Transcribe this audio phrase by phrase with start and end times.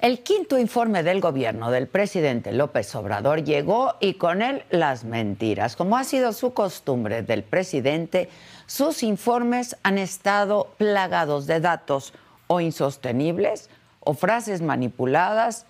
[0.00, 5.76] El quinto informe del gobierno del presidente López Obrador llegó y con él las mentiras.
[5.76, 8.28] Como ha sido su costumbre del presidente,
[8.66, 12.12] sus informes han estado plagados de datos
[12.48, 15.66] o insostenibles o frases manipuladas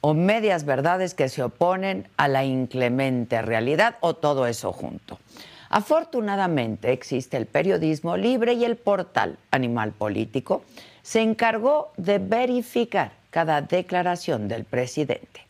[0.00, 5.20] o medias verdades que se oponen a la inclemente realidad o todo eso junto.
[5.68, 10.64] Afortunadamente existe el periodismo libre y el portal Animal Político
[11.02, 15.46] se encargó de verificar cada declaración del presidente.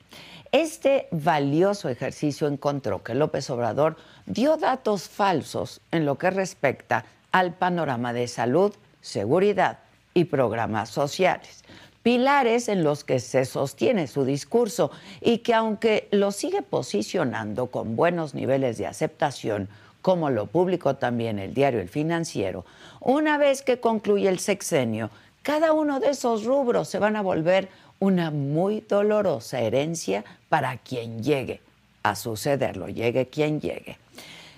[0.52, 7.54] Este valioso ejercicio encontró que López Obrador dio datos falsos en lo que respecta al
[7.54, 9.78] panorama de salud, seguridad
[10.12, 11.64] y programas sociales,
[12.02, 17.96] pilares en los que se sostiene su discurso y que aunque lo sigue posicionando con
[17.96, 19.68] buenos niveles de aceptación,
[20.02, 22.66] como lo publicó también el diario El Financiero,
[23.00, 25.10] una vez que concluye el sexenio,
[25.42, 31.22] cada uno de esos rubros se van a volver una muy dolorosa herencia para quien
[31.22, 31.60] llegue
[32.02, 33.98] a sucederlo, llegue quien llegue.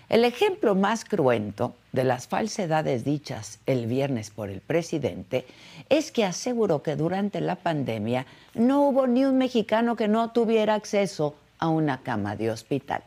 [0.08, 5.46] El ejemplo más cruento de las falsedades dichas el viernes por el presidente
[5.88, 10.74] es que aseguró que durante la pandemia no hubo ni un mexicano que no tuviera
[10.74, 13.02] acceso a una cama de hospital.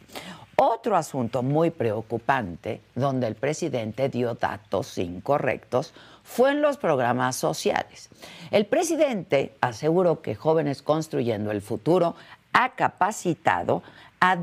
[0.62, 8.10] Otro asunto muy preocupante, donde el presidente dio datos incorrectos, fue en los programas sociales.
[8.52, 12.16] El presidente aseguró que Jóvenes Construyendo el Futuro
[12.52, 13.84] ha capacitado
[14.20, 14.36] a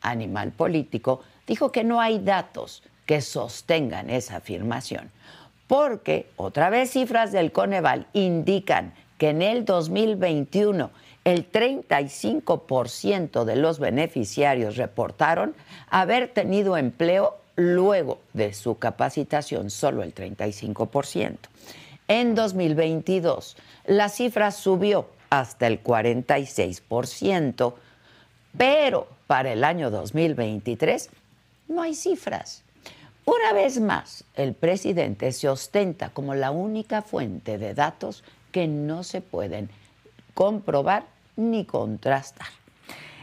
[0.01, 5.11] Animal Político dijo que no hay datos que sostengan esa afirmación.
[5.67, 10.91] Porque, otra vez, cifras del Coneval indican que en el 2021
[11.23, 15.55] el 35% de los beneficiarios reportaron
[15.89, 21.37] haber tenido empleo luego de su capacitación, solo el 35%.
[22.07, 23.57] En 2022
[23.87, 27.73] la cifra subió hasta el 46%,
[28.57, 31.09] pero para el año 2023
[31.67, 32.63] no hay cifras.
[33.25, 39.03] Una vez más, el presidente se ostenta como la única fuente de datos que no
[39.03, 39.69] se pueden
[40.35, 41.05] comprobar
[41.35, 42.47] ni contrastar.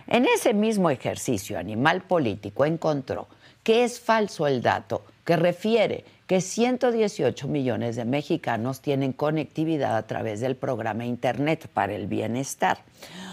[0.08, 3.28] En ese mismo ejercicio, Animal Político encontró
[3.62, 10.06] que es falso el dato que refiere que 118 millones de mexicanos tienen conectividad a
[10.06, 12.78] través del programa Internet para el Bienestar,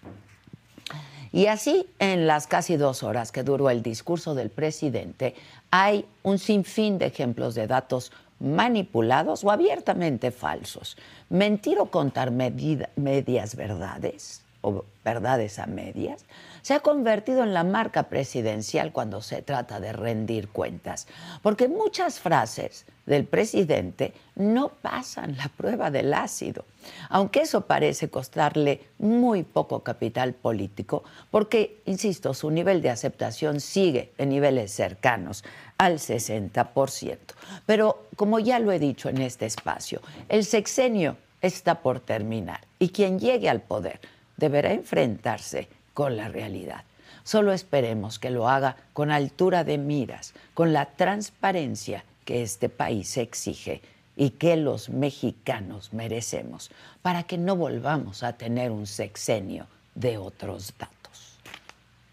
[1.32, 5.34] Y así, en las casi dos horas que duró el discurso del presidente,
[5.70, 10.96] hay un sinfín de ejemplos de datos manipulados o abiertamente falsos.
[11.30, 16.24] Mentir o contar medias verdades o verdades a medias
[16.64, 21.06] se ha convertido en la marca presidencial cuando se trata de rendir cuentas,
[21.42, 26.64] porque muchas frases del presidente no pasan la prueba del ácido,
[27.10, 34.14] aunque eso parece costarle muy poco capital político, porque, insisto, su nivel de aceptación sigue
[34.16, 35.44] en niveles cercanos
[35.76, 37.18] al 60%.
[37.66, 40.00] Pero, como ya lo he dicho en este espacio,
[40.30, 44.00] el sexenio está por terminar y quien llegue al poder
[44.38, 46.84] deberá enfrentarse con la realidad.
[47.22, 53.16] Solo esperemos que lo haga con altura de miras, con la transparencia que este país
[53.16, 53.80] exige
[54.16, 56.70] y que los mexicanos merecemos,
[57.02, 61.38] para que no volvamos a tener un sexenio de otros datos.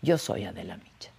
[0.01, 1.11] Yo soy Adela Micha.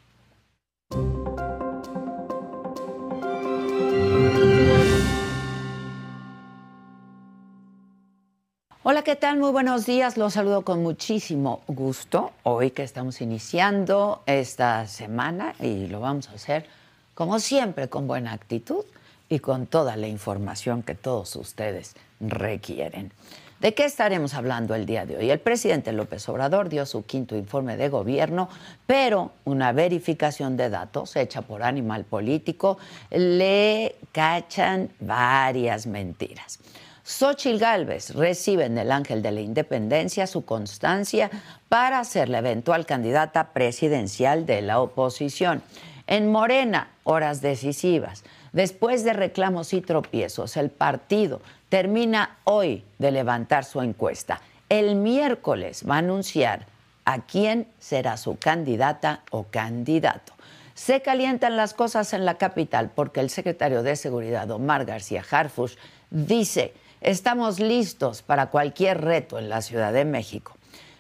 [8.84, 9.38] Hola, ¿qué tal?
[9.38, 10.17] Muy buenos días.
[10.17, 16.32] Los saludo con muchísimo gusto hoy que estamos iniciando esta semana y lo vamos a
[16.32, 16.67] hacer
[17.14, 18.84] como siempre con buena actitud
[19.29, 23.12] y con toda la información que todos ustedes requieren.
[23.61, 25.31] ¿De qué estaremos hablando el día de hoy?
[25.31, 28.49] El presidente López Obrador dio su quinto informe de gobierno,
[28.84, 32.79] pero una verificación de datos hecha por Animal Político
[33.12, 36.58] le cachan varias mentiras.
[37.05, 41.31] Xochitl Gálvez recibe en el Ángel de la Independencia su constancia
[41.69, 45.63] para ser la eventual candidata presidencial de la oposición.
[46.07, 48.23] En Morena, horas decisivas.
[48.53, 54.41] Después de reclamos y tropiezos, el partido termina hoy de levantar su encuesta.
[54.69, 56.67] El miércoles va a anunciar
[57.05, 60.35] a quién será su candidata o candidato.
[60.75, 65.75] Se calientan las cosas en la capital porque el secretario de Seguridad, Omar García Harfush,
[66.11, 70.53] dice Estamos listos para cualquier reto en la Ciudad de México.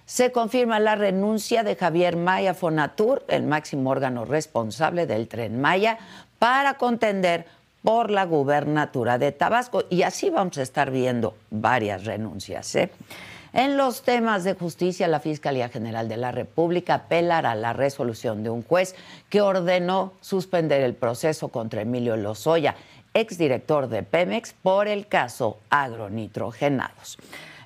[0.04, 5.98] Se confirma la renuncia de Javier Maya Fonatur, el máximo órgano responsable del tren Maya,
[6.40, 7.46] para contender
[7.84, 9.84] por la gubernatura de Tabasco.
[9.90, 12.74] Y así vamos a estar viendo varias renuncias.
[12.74, 12.90] ¿eh?
[13.52, 18.42] En los temas de justicia, la Fiscalía General de la República apelará a la resolución
[18.42, 18.96] de un juez
[19.28, 22.74] que ordenó suspender el proceso contra Emilio Lozoya
[23.14, 27.18] exdirector de Pemex, por el caso agronitrogenados.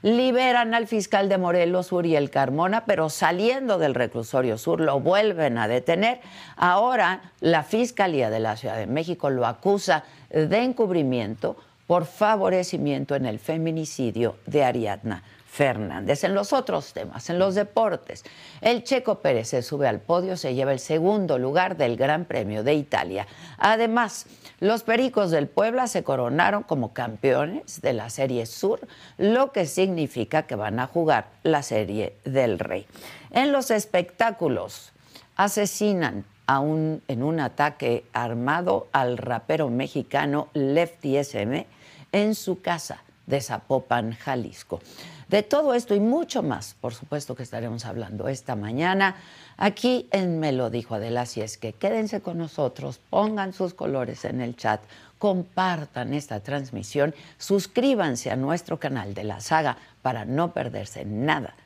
[0.02, 5.68] Liberan al fiscal de Morelos, Uriel Carmona, pero saliendo del reclusorio sur lo vuelven a
[5.68, 6.20] detener.
[6.56, 13.26] Ahora la Fiscalía de la Ciudad de México lo acusa de encubrimiento por favorecimiento en
[13.26, 15.22] el feminicidio de Ariadna
[15.56, 16.22] Fernández.
[16.22, 18.24] En los otros temas, en los deportes,
[18.60, 22.62] el Checo Pérez se sube al podio, se lleva el segundo lugar del Gran Premio
[22.62, 23.26] de Italia.
[23.56, 24.26] Además,
[24.60, 28.86] los Pericos del Puebla se coronaron como campeones de la Serie Sur,
[29.16, 32.86] lo que significa que van a jugar la Serie del Rey.
[33.30, 34.92] En los espectáculos,
[35.36, 41.66] asesinan en un ataque armado al rapero mexicano Lefty SM
[42.12, 44.80] en su casa de Zapopan, Jalisco.
[45.28, 49.16] De todo esto y mucho más, por supuesto que estaremos hablando esta mañana
[49.56, 54.24] aquí en Me lo dijo Adela, así es que quédense con nosotros, pongan sus colores
[54.24, 54.80] en el chat,
[55.18, 61.56] compartan esta transmisión, suscríbanse a nuestro canal de la saga para no perderse nada,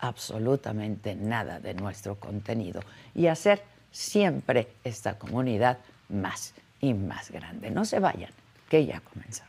[0.00, 2.82] absolutamente nada de nuestro contenido
[3.14, 5.78] y hacer siempre esta comunidad
[6.10, 7.70] más y más grande.
[7.70, 8.32] No se vayan,
[8.68, 9.48] que ya comenzamos.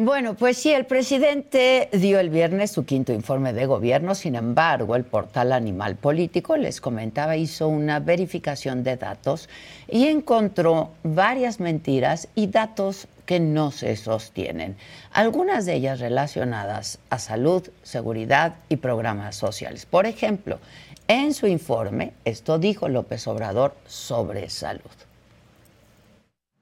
[0.00, 4.94] Bueno, pues sí, el presidente dio el viernes su quinto informe de gobierno, sin embargo,
[4.94, 9.48] el portal Animal Político, les comentaba, hizo una verificación de datos
[9.88, 14.76] y encontró varias mentiras y datos que no se sostienen,
[15.10, 19.84] algunas de ellas relacionadas a salud, seguridad y programas sociales.
[19.84, 20.60] Por ejemplo,
[21.08, 24.92] en su informe, esto dijo López Obrador sobre salud.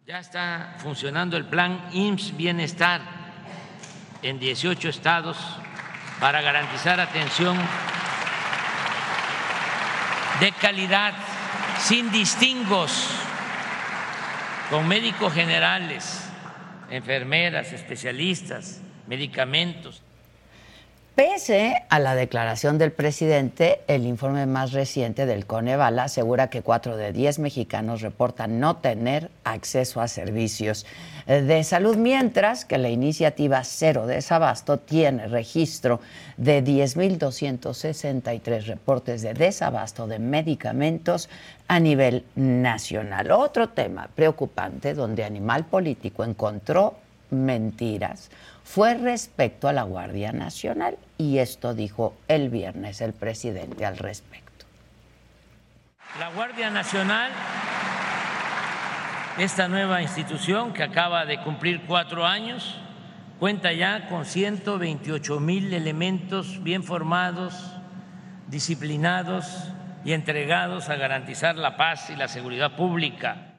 [0.06, 3.25] Ya está funcionando el plan IMSS Bienestar
[4.23, 5.37] en 18 estados
[6.20, 7.56] para garantizar atención
[10.40, 11.14] de calidad,
[11.78, 13.11] sin distingos,
[14.70, 16.28] con médicos generales,
[16.90, 20.02] enfermeras, especialistas, medicamentos.
[21.16, 26.99] Pese a la declaración del presidente, el informe más reciente del Coneval asegura que 4
[26.99, 30.85] de 10 mexicanos reportan no tener acceso a servicios
[31.26, 36.02] de salud, mientras que la iniciativa Cero Desabasto tiene registro
[36.37, 41.30] de 10.263 reportes de desabasto de medicamentos
[41.66, 43.30] a nivel nacional.
[43.30, 46.96] Otro tema preocupante donde Animal Político encontró
[47.30, 48.30] mentiras
[48.62, 54.66] fue respecto a la Guardia Nacional y esto dijo el viernes el presidente al respecto.
[56.18, 57.30] La Guardia Nacional,
[59.38, 62.78] esta nueva institución que acaba de cumplir cuatro años,
[63.38, 67.54] cuenta ya con 128 mil elementos bien formados,
[68.49, 69.70] disciplinados
[70.04, 73.55] y entregados a garantizar la paz y la seguridad pública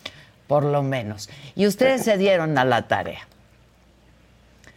[0.46, 1.30] Por lo menos.
[1.56, 3.26] Y ustedes se dieron a la tarea.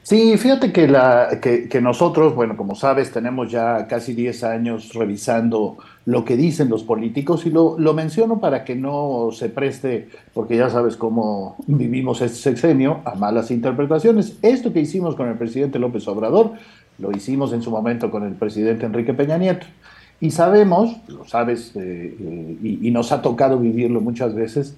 [0.05, 5.77] Sí, fíjate que, la, que, nosotros, bueno, como sabes, tenemos ya casi 10 años revisando
[6.05, 10.57] lo que dicen los políticos y lo, lo menciono para que no se preste, porque
[10.57, 14.37] ya sabes cómo vivimos este sexenio, a malas interpretaciones.
[14.43, 16.51] Esto que hicimos con el presidente López Obrador,
[16.99, 19.65] lo hicimos en su momento con el presidente Enrique Peña Nieto.
[20.21, 24.77] Y sabemos, lo sabes, eh, eh, y, y nos ha tocado vivirlo muchas veces,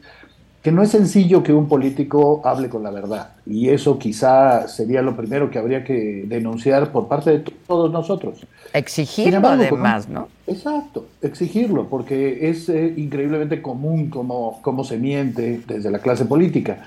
[0.68, 3.30] que no es sencillo que un político hable con la verdad.
[3.46, 8.46] Y eso quizá sería lo primero que habría que denunciar por parte de todos nosotros.
[8.74, 10.28] Exigirlo además, ¿no?
[10.46, 16.84] Exacto, exigirlo, porque es eh, increíblemente común como, como se miente desde la clase política.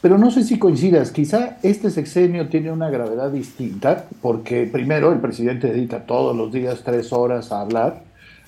[0.00, 5.18] Pero no sé si coincidas, quizá este sexenio tiene una gravedad distinta, porque primero el
[5.18, 8.00] presidente dedica todos los días tres horas a hablar,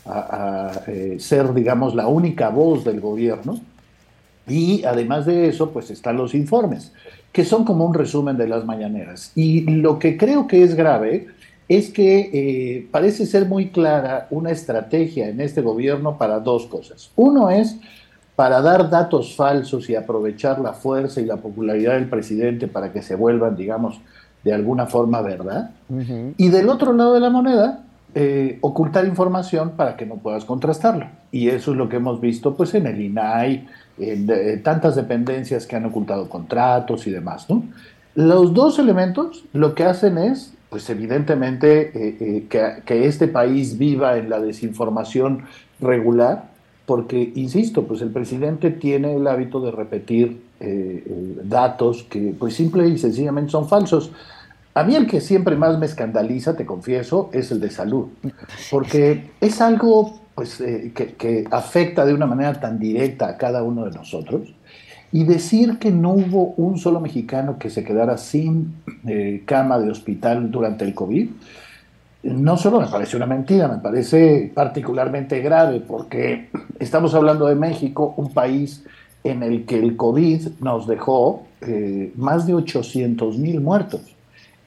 [0.07, 3.61] a, eh, ser, digamos, la única voz del gobierno
[4.49, 6.93] y además de eso, pues están los informes,
[7.33, 9.33] que son como un resumen de las mañaneras.
[9.35, 11.27] Y lo que creo que es grave
[11.69, 17.11] es que eh, parece ser muy clara una estrategia en este gobierno para dos cosas.
[17.17, 17.77] Uno es
[18.37, 23.03] para dar datos falsos y aprovechar la fuerza y la popularidad del presidente para que
[23.03, 24.01] se vuelvan, digamos,
[24.45, 25.71] de alguna forma verdad.
[26.37, 27.86] Y del otro lado de la moneda,
[28.19, 31.07] eh, ocultar información para que no puedas contrastarlo.
[31.31, 33.69] Y eso es lo que hemos visto pues en el INAI,
[33.99, 37.47] en tantas dependencias que han ocultado contratos y demás.
[38.15, 44.17] Los dos elementos lo que hacen es, pues evidentemente, eh, eh, que, este país viva
[44.17, 45.43] en la desinformación
[45.79, 46.49] regular,
[46.87, 51.05] porque, insisto, pues el presidente tiene el hábito de repetir eh,
[51.45, 54.11] datos que, pues simple y sencillamente son falsos.
[54.77, 58.09] A mí el que siempre más me escandaliza, te confieso, es el de salud,
[58.71, 63.87] porque es algo pues, eh, que, afecta de una manera tan directa a cada uno
[63.87, 64.53] de nosotros.
[65.13, 68.75] Y decir que no hubo un solo mexicano que se quedara sin
[69.07, 71.31] eh, cama de hospital durante el COVID,
[72.25, 78.13] no solo me parece una mentira, me parece particularmente grave, porque estamos hablando de México,
[78.19, 78.85] un país
[79.25, 84.16] en el que el COVID nos dejó eh, más de 800 mil muertos,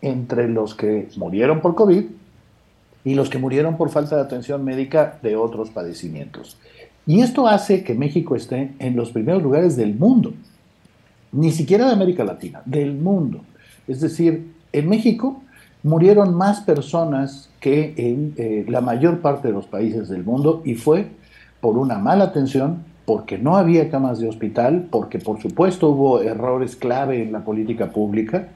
[0.01, 2.03] entre los que murieron por COVID
[3.03, 6.57] y los que murieron por falta de atención médica de otros padecimientos.
[7.05, 10.33] Y esto hace que México esté en los primeros lugares del mundo,
[11.31, 13.41] ni siquiera de América Latina, del mundo.
[13.87, 15.41] Es decir, en México
[15.81, 20.75] murieron más personas que en eh, la mayor parte de los países del mundo y
[20.75, 21.07] fue
[21.61, 26.75] por una mala atención, porque no había camas de hospital, porque por supuesto hubo errores
[26.75, 28.49] clave en la política pública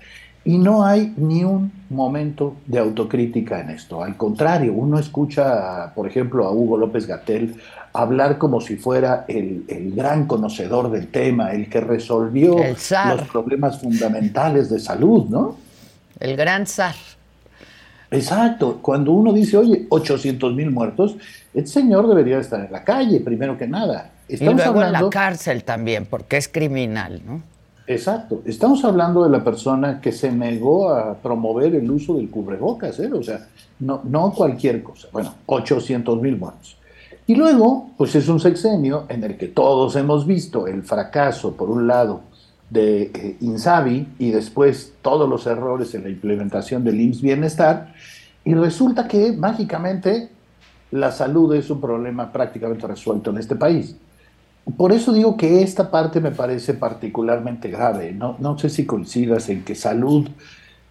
[0.45, 4.03] y no hay ni un momento de autocrítica en esto.
[4.03, 7.55] Al contrario, uno escucha, por ejemplo, a Hugo López Gatel
[7.93, 14.69] hablar como si fuera el, gran conocedor del tema, el que resolvió los problemas fundamentales
[14.69, 15.55] de salud, ¿no?
[16.19, 16.95] El gran zar.
[18.09, 18.79] Exacto.
[18.81, 21.15] Cuando uno dice, oye, 800 mil muertos,
[21.53, 24.11] el señor debería estar en la calle, primero que nada.
[24.27, 27.52] Estamos y luego en la cárcel también, porque es criminal, ¿no?
[27.85, 28.41] Exacto.
[28.45, 33.11] Estamos hablando de la persona que se negó a promover el uso del cubrebocas, ¿eh?
[33.11, 33.47] o sea,
[33.79, 35.09] no, no cualquier cosa.
[35.11, 36.77] Bueno, 800 mil muertos.
[37.25, 41.69] Y luego, pues es un sexenio en el que todos hemos visto el fracaso, por
[41.69, 42.21] un lado,
[42.69, 47.93] de eh, Insabi y después todos los errores en la implementación del IMSS Bienestar,
[48.43, 50.29] y resulta que mágicamente
[50.91, 53.95] la salud es un problema prácticamente resuelto en este país.
[54.77, 58.13] Por eso digo que esta parte me parece particularmente grave.
[58.13, 60.29] No, no sé si coincidas en que salud,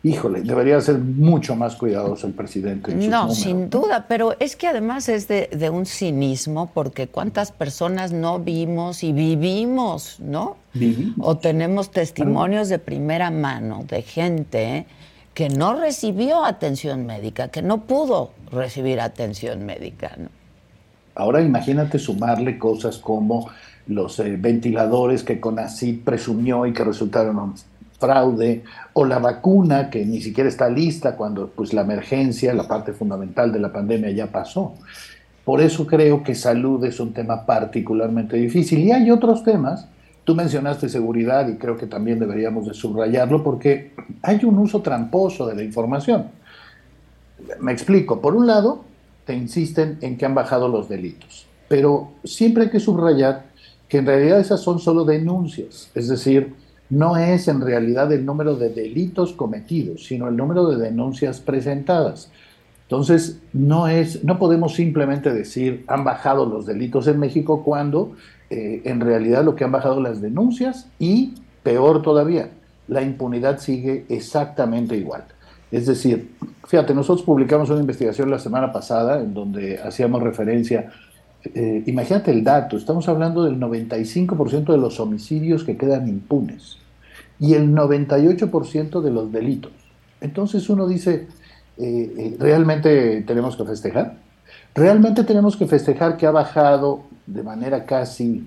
[0.02, 2.94] híjole, debería ser mucho más cuidadoso el presidente.
[2.94, 8.12] no, sin duda, pero es que además es de, de, un cinismo porque cuántas personas
[8.12, 10.56] no vimos y vivimos, ¿no?
[10.74, 11.26] Vivimos.
[11.26, 14.86] O tenemos testimonios de primera mano de gente
[15.32, 20.41] que no recibió atención médica, que no pudo recibir atención médica, ¿no?
[21.14, 23.50] Ahora imagínate sumarle cosas como
[23.86, 27.54] los eh, ventiladores que CONACYT presumió y que resultaron un
[27.98, 32.92] fraude, o la vacuna que ni siquiera está lista cuando pues, la emergencia, la parte
[32.92, 34.74] fundamental de la pandemia ya pasó.
[35.44, 38.80] Por eso creo que salud es un tema particularmente difícil.
[38.80, 39.88] Y hay otros temas,
[40.24, 45.46] tú mencionaste seguridad y creo que también deberíamos de subrayarlo porque hay un uso tramposo
[45.46, 46.26] de la información.
[47.60, 48.20] Me explico.
[48.20, 48.84] Por un lado,
[49.24, 51.46] te insisten en que han bajado los delitos.
[51.68, 53.46] Pero siempre hay que subrayar
[53.88, 56.54] que en realidad esas son solo denuncias, es decir,
[56.90, 62.30] no es en realidad el número de delitos cometidos, sino el número de denuncias presentadas.
[62.82, 68.12] Entonces, no, es, no podemos simplemente decir han bajado los delitos en México cuando
[68.50, 71.32] eh, en realidad lo que han bajado las denuncias y,
[71.62, 72.50] peor todavía,
[72.88, 75.24] la impunidad sigue exactamente igual.
[75.72, 76.32] Es decir,
[76.68, 80.92] fíjate, nosotros publicamos una investigación la semana pasada en donde hacíamos referencia,
[81.54, 86.76] eh, imagínate el dato, estamos hablando del 95% de los homicidios que quedan impunes
[87.40, 89.72] y el 98% de los delitos.
[90.20, 91.26] Entonces uno dice,
[91.78, 94.18] eh, eh, ¿realmente tenemos que festejar?
[94.74, 98.46] ¿Realmente tenemos que festejar que ha bajado de manera casi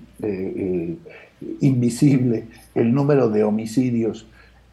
[1.60, 4.26] invisible el número de homicidios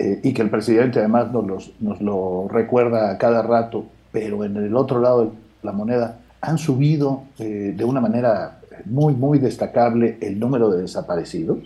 [0.04, 4.58] eh, y que el presidente además nos, nos lo recuerda a cada rato, pero en
[4.58, 10.18] el otro lado de la moneda han subido eh, de una manera muy, muy destacable
[10.20, 11.60] el número de desaparecidos.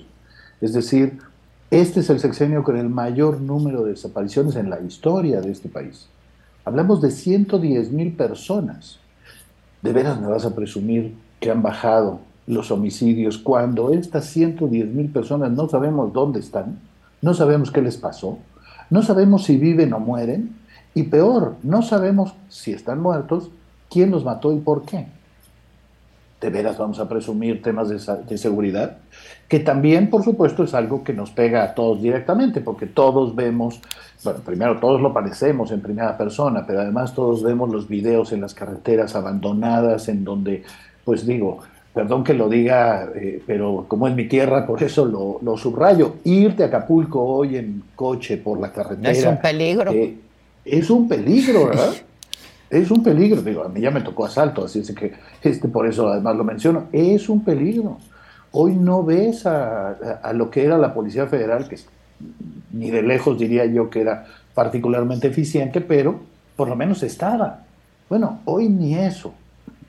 [0.62, 1.18] Es decir,
[1.72, 5.68] este es el sexenio con el mayor número de desapariciones en la historia de este
[5.68, 6.08] país.
[6.64, 9.00] Hablamos de 110 mil personas.
[9.82, 15.10] ¿De veras me vas a presumir que han bajado los homicidios cuando estas 110 mil
[15.10, 16.78] personas no sabemos dónde están?
[17.22, 18.40] No sabemos qué les pasó,
[18.90, 20.56] no sabemos si viven o mueren,
[20.94, 23.52] y peor, no sabemos si están muertos,
[23.90, 25.08] quién los mató y por qué.
[26.42, 28.98] ¿De veras vamos a presumir temas de, seguridad?
[29.48, 33.82] Que también, por supuesto, es algo que nos pega a todos directamente, porque todos vemos,
[34.24, 38.42] bueno, primero todos lo padecemos en primera persona, pero además todos vemos los videos en
[38.42, 40.64] las carreteras abandonadas, en donde,
[41.04, 41.60] pues digo,
[41.98, 45.04] perdón que lo diga, eh, pero como es mi tierra, por eso
[45.42, 46.18] lo, subrayo.
[46.26, 49.12] Irte a Acapulco hoy en coche por la carretera.
[49.12, 49.92] Es un peligro.
[49.92, 50.16] Eh,
[50.64, 51.96] es un peligro, ¿verdad?
[52.70, 53.42] es un peligro.
[53.42, 56.44] Digo, a mí ya me tocó asalto, así es que este, por eso además lo
[56.44, 56.84] menciono.
[56.92, 57.98] Es un peligro.
[58.52, 61.78] Hoy no ves a, a lo que era la Policía Federal, que
[62.74, 66.20] ni de lejos diría yo que era particularmente eficiente, pero
[66.56, 67.64] por lo menos estaba.
[68.08, 69.34] Bueno, hoy ni eso.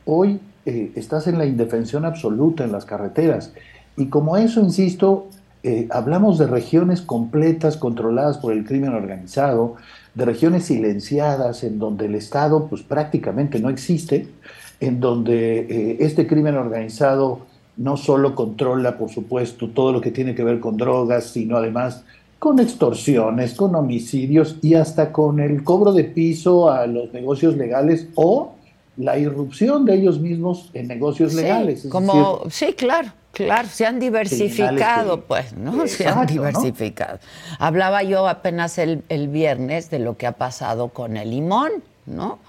[0.07, 3.53] Hoy eh, estás en la indefensión absoluta en las carreteras.
[3.97, 5.29] Y como eso, insisto,
[5.63, 9.77] eh, hablamos de regiones completas controladas por el crimen organizado,
[10.15, 14.29] de regiones silenciadas en donde el Estado pues prácticamente no existe,
[14.79, 17.47] en donde eh, este crimen organizado
[17.79, 22.05] no solo controla, por supuesto, todo lo que tiene que ver con drogas, sino además
[22.39, 28.09] con extorsiones, con homicidios y hasta con el cobro de piso a los negocios legales
[28.17, 28.53] o
[28.99, 31.87] la irrupción de ellos mismos en negocios legales.
[31.89, 35.87] como, sí, claro, claro, se han diversificado, pues, ¿no?
[35.87, 37.21] se han diversificado.
[37.59, 41.71] Hablaba yo apenas el, el, viernes de lo que ha pasado con el limón,
[42.07, 42.41] ¿no?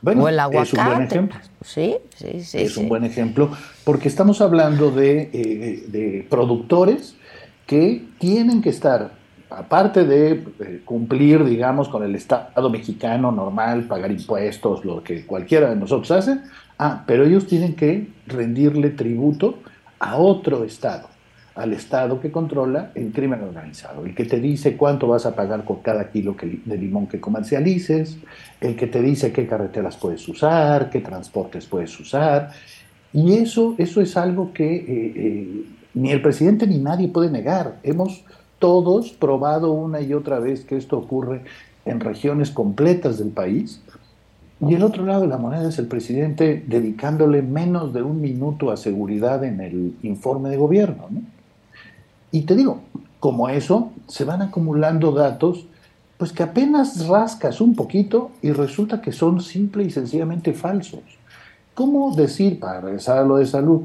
[0.00, 0.68] Bueno, o el aguacate.
[0.68, 1.40] Es un buen ejemplo.
[1.64, 2.58] Sí, sí, sí.
[2.58, 3.50] Es un buen ejemplo,
[3.82, 7.16] porque estamos hablando de, eh, de productores
[7.66, 9.15] que tienen que estar
[9.50, 15.70] aparte de eh, cumplir, digamos, con el Estado mexicano normal, pagar impuestos, lo que cualquiera
[15.70, 16.38] de nosotros hace,
[16.78, 19.58] ah, pero ellos tienen que rendirle tributo
[19.98, 21.08] a otro Estado,
[21.54, 25.64] al Estado que controla el crimen organizado, el que te dice cuánto vas a pagar
[25.64, 28.18] por cada kilo de limón que comercialices,
[28.60, 32.50] el que te dice qué carreteras puedes usar, qué transportes puedes usar,
[33.12, 37.78] y eso, eso es algo que eh, eh, ni el presidente ni nadie puede negar.
[37.82, 38.25] Hemos
[38.58, 41.44] todos probado una y otra vez que esto ocurre
[41.84, 43.80] en regiones completas del país.
[44.60, 48.70] Y el otro lado de la moneda es el presidente dedicándole menos de un minuto
[48.70, 51.08] a seguridad en el informe de gobierno.
[52.30, 52.80] Y te digo,
[53.20, 55.66] como eso, se van acumulando datos,
[56.16, 61.02] pues que apenas rascas un poquito y resulta que son simple y sencillamente falsos.
[61.74, 63.82] ¿Cómo decir, para regresar a lo de salud,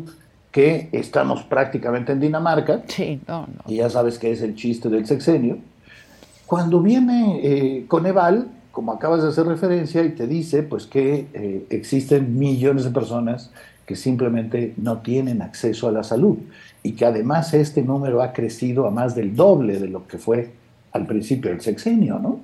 [0.52, 3.20] que estamos prácticamente en Dinamarca, sí,
[3.68, 5.60] y ya sabes que es el chiste del sexenio,
[6.46, 11.66] cuando viene eh, Coneval, como acabas de hacer referencia, y te dice pues que eh,
[11.70, 13.52] existen millones de personas
[13.86, 16.38] que simplemente no tienen acceso a la salud
[16.84, 20.52] y que además este número ha crecido a más del doble de lo que fue
[20.92, 22.40] al principio del sexenio, ¿no?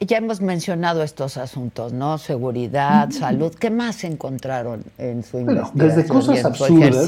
[0.00, 2.18] Ya hemos mencionado estos asuntos, ¿no?
[2.18, 3.54] Seguridad, salud.
[3.54, 7.06] ¿Qué más encontraron en su investigación desde cosas absurdas,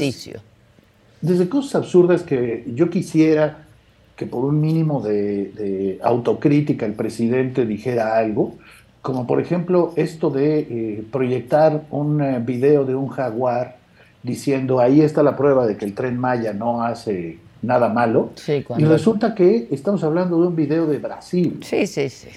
[1.21, 3.67] Desde cosas absurdas que yo quisiera
[4.15, 8.55] que por un mínimo de, autocrítica el presidente dijera algo,
[9.01, 13.77] como por ejemplo esto de eh, proyectar un eh, video de un jaguar
[14.23, 17.37] diciendo ahí está la prueba de que el tren Maya no hace
[17.67, 18.31] nada malo.
[18.47, 21.59] Y resulta que estamos hablando de un video de Brasil.
[21.61, 22.29] Sí, sí, sí.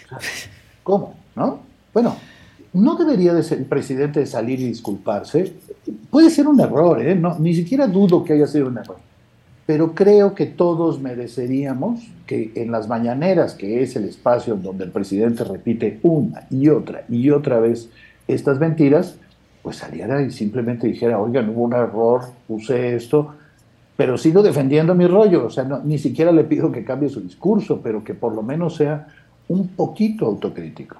[0.82, 1.14] ¿Cómo?
[1.36, 1.60] ¿No?
[1.94, 2.16] Bueno,
[2.72, 5.54] no debería de ser el presidente de salir y disculparse.
[6.10, 7.14] Puede ser un error, ¿eh?
[7.14, 8.98] No, ni siquiera dudo que haya sido un error.
[9.66, 14.90] Pero creo que todos mereceríamos que en las mañaneras, que es el espacio donde el
[14.90, 17.88] presidente repite una y otra y otra vez
[18.26, 19.16] estas mentiras,
[19.62, 23.34] pues saliera y simplemente dijera, oigan, hubo un error, puse esto,
[24.00, 27.82] pero sigo defendiendo mi rollo, o sea, ni siquiera le pido que cambie su discurso,
[27.82, 29.08] pero que por lo menos sea
[29.46, 30.96] un poquito autocrítico.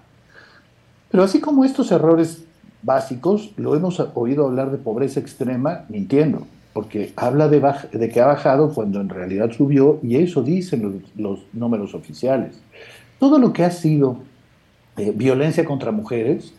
[1.11, 2.45] Pero así como estos errores
[2.83, 8.27] básicos, lo hemos oído hablar de pobreza extrema mintiendo, porque habla de, de que ha
[8.27, 12.61] bajado cuando en realidad subió y eso dicen los, los números oficiales.
[13.19, 14.19] Todo lo que ha sido
[14.99, 16.53] eh, violencia contra mujeres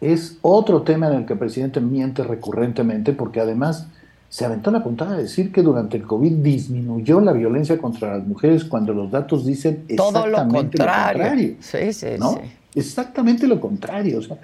[0.00, 3.86] es otro tema en el que el presidente miente recurrentemente porque además
[4.28, 8.26] se aventó la puntada de decir que durante el COVID disminuyó la violencia contra las
[8.26, 11.54] mujeres cuando los datos dicen exactamente lo contrario.
[11.60, 12.40] Sí, sí, sí.
[12.74, 14.18] Exactamente lo contrario.
[14.18, 14.38] O sea,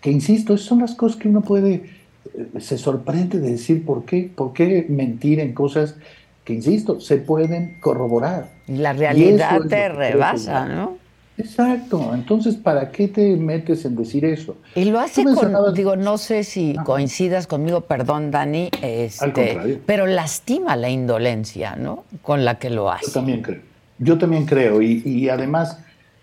[0.00, 1.90] que insisto, esas son las cosas que uno puede,
[2.34, 5.96] eh, se sorprende de decir por qué, por qué mentir en cosas
[6.44, 8.50] que, insisto, se pueden corroborar.
[8.66, 11.05] La realidad te rebasa, ¿no?
[11.38, 14.56] Exacto, entonces, ¿para qué te metes en decir eso?
[14.74, 20.76] Y lo hace con, digo, no sé si coincidas conmigo, perdón, Dani, este, pero lastima
[20.76, 22.04] la indolencia, ¿no?
[22.22, 23.06] Con la que lo hace.
[23.06, 23.60] Yo también creo,
[23.98, 25.78] yo también creo, y, además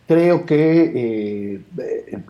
[0.07, 1.61] creo que eh,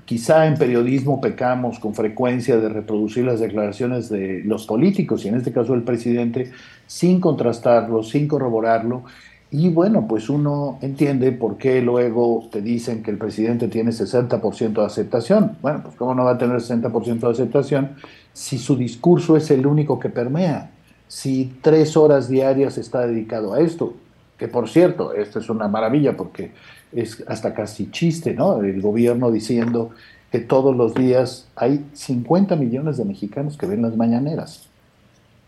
[0.04, 5.36] quizá en periodismo pecamos con frecuencia de reproducir las declaraciones de los políticos, y en
[5.36, 6.52] este caso el presidente,
[6.86, 9.06] sin contrastarlo, sin corroborarlo,
[9.54, 14.74] y bueno, pues uno entiende por qué luego te dicen que el presidente tiene 60%
[14.74, 15.58] de aceptación.
[15.62, 17.92] Bueno, pues ¿cómo no va a tener 60% de aceptación
[18.34, 20.72] si su discurso es el único que permea?
[21.08, 23.94] Si tres horas diarias está dedicado a esto,
[24.40, 26.50] que por cierto, esto es una maravilla porque
[26.92, 28.60] es hasta casi chiste, ¿no?
[28.60, 29.92] El gobierno diciendo
[30.32, 34.68] que todos los días hay 50 millones de mexicanos que ven las mañaneras.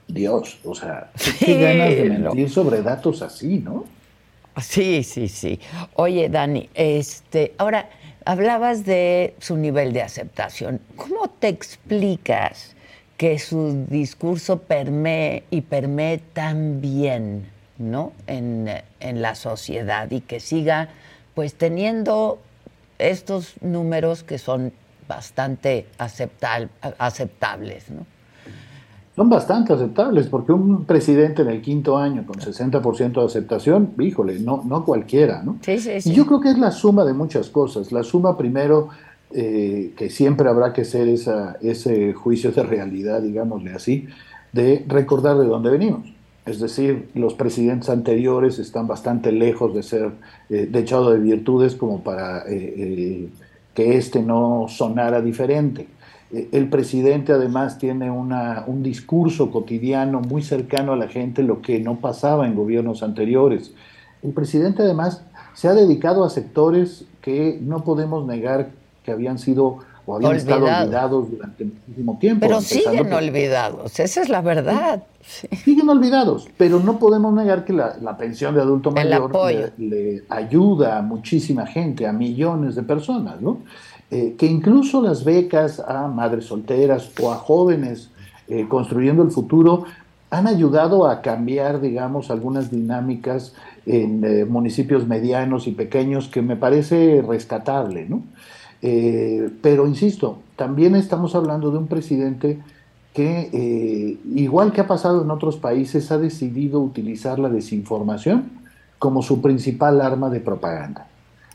[0.07, 3.85] Dios, o sea, qué ganas de mentir sobre datos así, ¿no?
[4.61, 5.59] Sí, sí, sí.
[5.95, 7.89] Oye, Dani, este, ahora
[8.23, 10.79] hablabas de su nivel de aceptación.
[10.95, 12.75] ¿Cómo te explicas
[13.17, 18.13] que su discurso permee y permee tan bien, ¿no?
[18.27, 20.89] En, en la sociedad y que siga,
[21.33, 22.39] pues, teniendo
[22.97, 24.71] estos números que son
[25.07, 28.05] bastante aceptables, ¿no?
[29.15, 34.39] Son bastante aceptables, porque un presidente en el quinto año con 60% de aceptación, híjole,
[34.39, 35.57] no, no cualquiera, ¿no?
[35.61, 36.11] Sí, sí, sí.
[36.11, 37.93] Y yo creo que es la suma de muchas cosas.
[37.93, 38.89] La suma primero
[39.31, 44.07] eh, que siempre habrá que hacer esa, ese juicio de realidad, digámosle así,
[44.51, 46.13] de recordar de dónde venimos.
[46.45, 50.11] Es decir, los presidentes anteriores están bastante lejos de ser
[50.49, 53.29] eh, de echado de virtudes como para eh,
[53.73, 55.87] que este no sonara diferente.
[56.31, 61.79] El presidente además tiene una, un discurso cotidiano muy cercano a la gente, lo que
[61.79, 63.73] no pasaba en gobiernos anteriores.
[64.23, 68.69] El presidente además se ha dedicado a sectores que no podemos negar
[69.03, 72.39] que habían sido o habían estado olvidados durante muchísimo tiempo.
[72.41, 75.03] Pero siguen olvidados, esa es la verdad.
[75.63, 79.31] Siguen olvidados, pero no podemos negar que la, pensión de adulto mayor
[79.77, 83.59] le, ayuda a muchísima gente, a millones de personas, ¿no?
[84.15, 88.11] Eh, que incluso las becas a madres solteras o a jóvenes
[88.47, 89.83] eh, construyendo el futuro
[90.29, 93.53] han ayudado a cambiar, digamos, algunas dinámicas
[93.85, 98.23] en eh, municipios medianos y pequeños que me parece rescatable, ¿no?
[99.61, 102.59] Pero insisto, también estamos hablando de un presidente
[103.15, 108.51] que, igual que ha pasado en otros países, ha decidido utilizar la desinformación
[108.99, 111.07] como su principal arma de propaganda.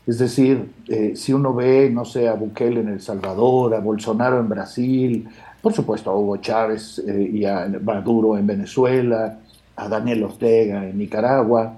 [0.07, 4.39] Es decir, eh, si uno ve, no sé, a Bukele en El Salvador, a Bolsonaro
[4.39, 5.27] en Brasil,
[5.61, 9.37] por supuesto a Hugo Chávez y a Maduro en Venezuela,
[9.75, 11.77] a Daniel Ortega en Nicaragua,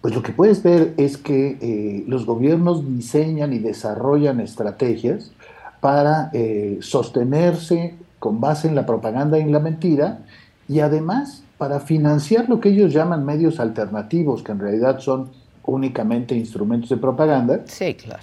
[0.00, 5.32] pues lo que puedes ver es que eh, los gobiernos diseñan y desarrollan estrategias
[5.80, 10.20] para eh, sostenerse con base en la propaganda y en la mentira
[10.68, 15.30] y además para financiar lo que ellos llaman medios alternativos, que en realidad son
[15.68, 17.60] únicamente instrumentos de propaganda.
[17.66, 18.22] Sí, claro.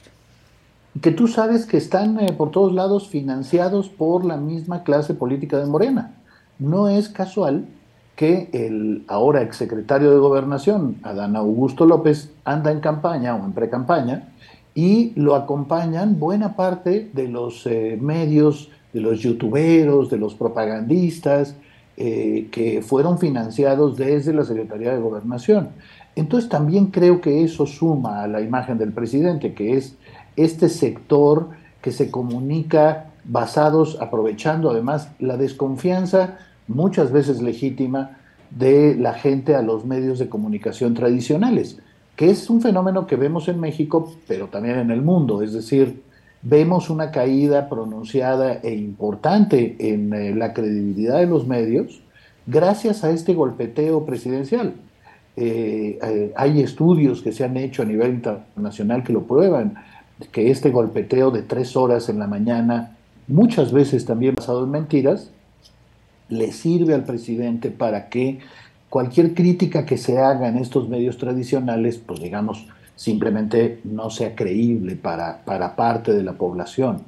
[1.02, 5.58] Que tú sabes que están eh, por todos lados financiados por la misma clase política
[5.58, 6.16] de Morena.
[6.58, 7.66] No es casual
[8.16, 14.30] que el ahora exsecretario de Gobernación, Adán Augusto López, anda en campaña o en pre-campaña
[14.74, 21.56] y lo acompañan buena parte de los eh, medios, de los youtuberos, de los propagandistas
[21.98, 25.70] eh, que fueron financiados desde la Secretaría de Gobernación.
[26.16, 29.96] Entonces también creo que eso suma a la imagen del presidente, que es
[30.36, 31.50] este sector
[31.82, 38.18] que se comunica basados, aprovechando además la desconfianza muchas veces legítima
[38.50, 41.80] de la gente a los medios de comunicación tradicionales,
[42.16, 45.42] que es un fenómeno que vemos en México, pero también en el mundo.
[45.42, 46.02] Es decir,
[46.42, 52.02] vemos una caída pronunciada e importante en eh, la credibilidad de los medios
[52.48, 54.76] gracias a este golpeteo presidencial.
[55.38, 59.76] Eh, eh, hay estudios que se han hecho a nivel internacional que lo prueban,
[60.32, 62.96] que este golpeteo de tres horas en la mañana,
[63.28, 65.32] muchas veces también basado en mentiras,
[66.30, 68.40] le sirve al presidente para que
[68.90, 74.96] cualquier crítica que se haga en estos medios tradicionales, pues digamos, simplemente no sea creíble
[74.96, 77.02] para, para parte de la población.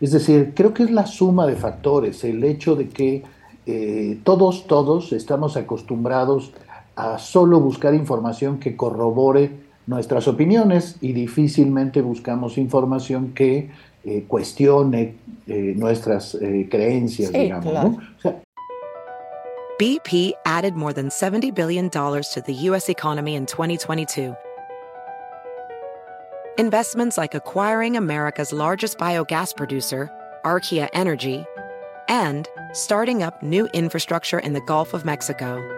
[0.00, 3.22] Es decir, creo que es la suma de factores, el hecho de que
[3.66, 6.52] eh, todos, todos estamos acostumbrados
[6.98, 9.52] a solo buscar información que corrobore
[9.86, 13.70] nuestras opiniones y difícilmente buscamos información que
[14.04, 15.14] eh, cuestione
[15.46, 16.36] eh, nuestras
[16.68, 17.72] creencias, digamos.
[17.72, 17.98] ¿no?
[19.78, 22.88] BP added more than $70 billion to the U.S.
[22.88, 24.34] economy in 2022.
[26.58, 30.10] Investments like acquiring America's largest biogas producer,
[30.44, 31.44] Archaea Energy,
[32.08, 35.77] and starting up new infrastructure in the Gulf of Mexico.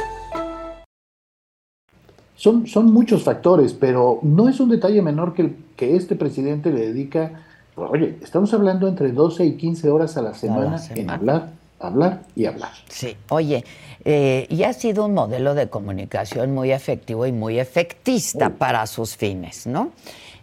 [2.41, 6.87] Son, son muchos factores, pero no es un detalle menor que, que este presidente le
[6.87, 7.33] dedica,
[7.75, 12.23] pues, oye, estamos hablando entre 12 y 15 horas a la semana, en hablar, hablar
[12.35, 12.71] y hablar.
[12.89, 13.63] Sí, oye,
[14.03, 19.15] eh, y ha sido un modelo de comunicación muy efectivo y muy efectista para sus
[19.15, 19.91] fines, ¿no?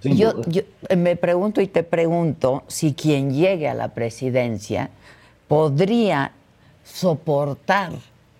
[0.05, 0.63] Yo, yo,
[0.97, 4.91] me pregunto y te pregunto si quien llegue a la presidencia
[5.49, 6.31] podría
[6.85, 7.91] soportar,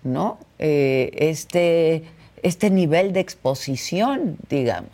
[0.05, 0.37] ¿no?
[0.59, 2.05] Eh, este
[2.43, 4.89] este nivel de exposición, digamos,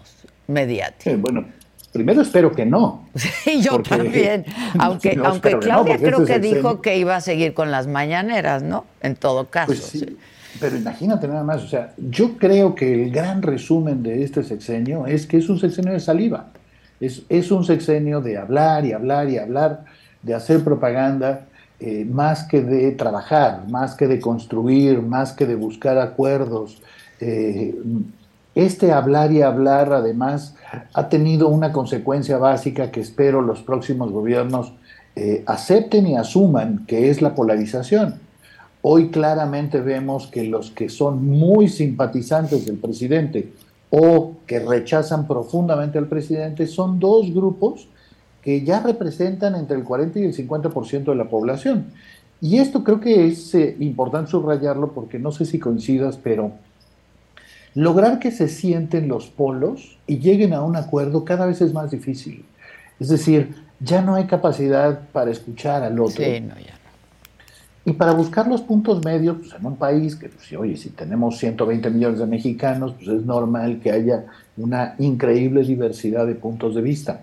[0.47, 1.15] mediática.
[1.17, 1.45] bueno,
[1.91, 3.07] primero espero que no.
[3.15, 4.45] Sí, yo también.
[4.79, 8.85] Aunque, aunque Claudia creo que dijo que iba a seguir con las mañaneras, ¿no?
[9.01, 9.67] En todo caso.
[9.67, 10.17] Pues sí,
[10.59, 15.07] Pero imagínate nada más, o sea, yo creo que el gran resumen de este sexenio
[15.07, 16.47] es que es un sexenio de saliva.
[16.99, 19.85] Es, es un sexenio de hablar y hablar y hablar,
[20.21, 21.45] de hacer propaganda,
[21.79, 26.81] eh, más que de trabajar, más que de construir, más que de buscar acuerdos.
[27.19, 27.75] Eh,
[28.55, 30.55] este hablar y hablar, además,
[30.93, 34.73] ha tenido una consecuencia básica que espero los próximos gobiernos
[35.17, 38.15] eh, acepten y asuman, que es la polarización.
[38.81, 43.51] Hoy claramente vemos que los que son muy simpatizantes del presidente
[43.89, 47.87] o que rechazan profundamente al presidente son dos grupos
[48.41, 51.87] que ya representan entre el 40 y el 50% de la población.
[52.41, 56.51] Y esto creo que es eh, importante subrayarlo porque no sé si coincidas, pero
[57.75, 61.91] lograr que se sienten los polos y lleguen a un acuerdo cada vez es más
[61.91, 62.45] difícil.
[62.99, 66.23] Es decir, ya no hay capacidad para escuchar al otro.
[66.23, 66.79] Sí, no, ya
[67.83, 71.37] Y para buscar los puntos medios, pues en un país que, pues, oye, si tenemos
[71.37, 76.81] 120 millones de mexicanos, pues es normal que haya una increíble diversidad de puntos de
[76.81, 77.21] vista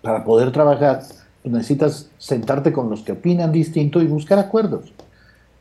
[0.00, 1.02] para poder trabajar,
[1.42, 4.92] pues necesitas sentarte con los que opinan distinto y buscar acuerdos.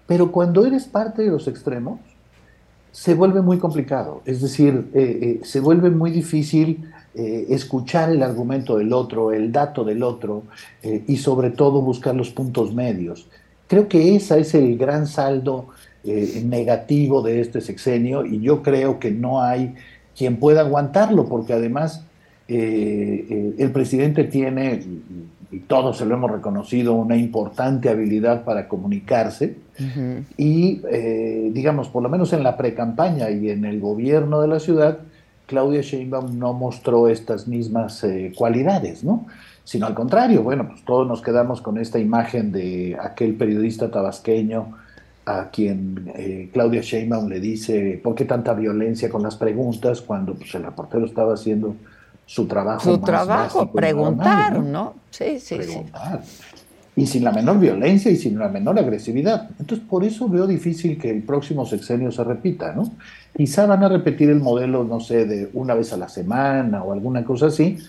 [0.06, 2.00] Pero cuando eres parte de los extremos,
[2.92, 4.22] se vuelve muy complicado.
[4.26, 9.52] Es decir, eh, eh, se vuelve muy difícil eh, escuchar el argumento del otro, el
[9.52, 10.44] dato del otro
[10.84, 13.28] y sobre todo buscar los puntos medios.
[13.68, 15.68] Creo que ese es el gran saldo
[16.04, 19.76] negativo de este sexenio y yo creo que no hay
[20.18, 22.06] quien pueda aguantarlo porque además
[22.48, 24.82] el presidente tiene,
[25.52, 29.58] y todos se lo hemos reconocido, una importante habilidad para comunicarse
[30.38, 34.60] y, eh, digamos, por lo menos en la precampaña y en el gobierno de la
[34.60, 35.00] ciudad,
[35.48, 39.26] Claudia Sheinbaum no mostró estas mismas cualidades, ¿no?
[39.64, 44.76] Sino al contrario, bueno, pues todos nos quedamos con esta imagen de aquel periodista tabasqueño
[45.26, 50.02] a quien Claudia Sheinbaum le dice, ¿por qué tanta violencia con las preguntas?
[50.02, 51.76] Cuando pues, el reportero estaba haciendo
[52.30, 52.84] su trabajo.
[52.84, 54.94] Su trabajo, preguntar, ¿no?
[55.10, 56.22] Sí, sí, preguntar.
[56.24, 56.44] sí.
[56.96, 59.50] Y sin la menor violencia y sin la menor agresividad.
[59.60, 62.92] Entonces, por eso veo difícil que el próximo sexenio se repita, ¿no?
[63.36, 66.94] Quizá van a repetir el modelo, no sé, de una vez a la semana o
[66.94, 67.80] alguna cosa así,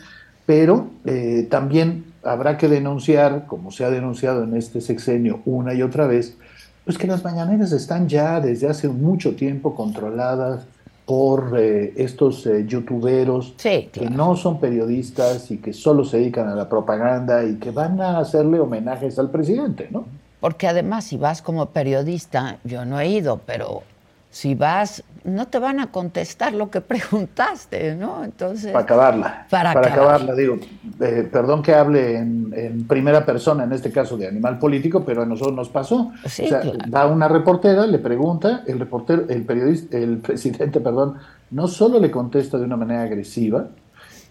[0.46, 5.82] pero eh, también habrá que denunciar, como se ha denunciado en este sexenio una y
[5.82, 6.38] otra vez,
[6.86, 10.64] pues que las mañaneras están ya desde hace mucho tiempo controladas,
[11.10, 16.54] por eh, estos eh, youtuberos que no son periodistas y que solo se dedican a
[16.54, 20.04] la propaganda y que van a hacerle homenajes al presidente, ¿no?
[20.38, 23.82] Porque además si vas como periodista, yo no he ido, pero
[24.30, 28.24] si vas, no te van a contestar lo que preguntaste, ¿no?
[28.24, 28.72] Entonces.
[28.72, 29.46] Para acabarla.
[29.50, 30.58] Para, acabarla, digo.
[31.00, 35.26] Eh, perdón que hable en, primera persona, en este caso de animal político, pero a
[35.26, 36.12] nosotros nos pasó.
[36.24, 41.16] o sea, va una reportera, le pregunta, el reportero, el periodista, el presidente, perdón,
[41.50, 43.68] no solo le contesta de una manera agresiva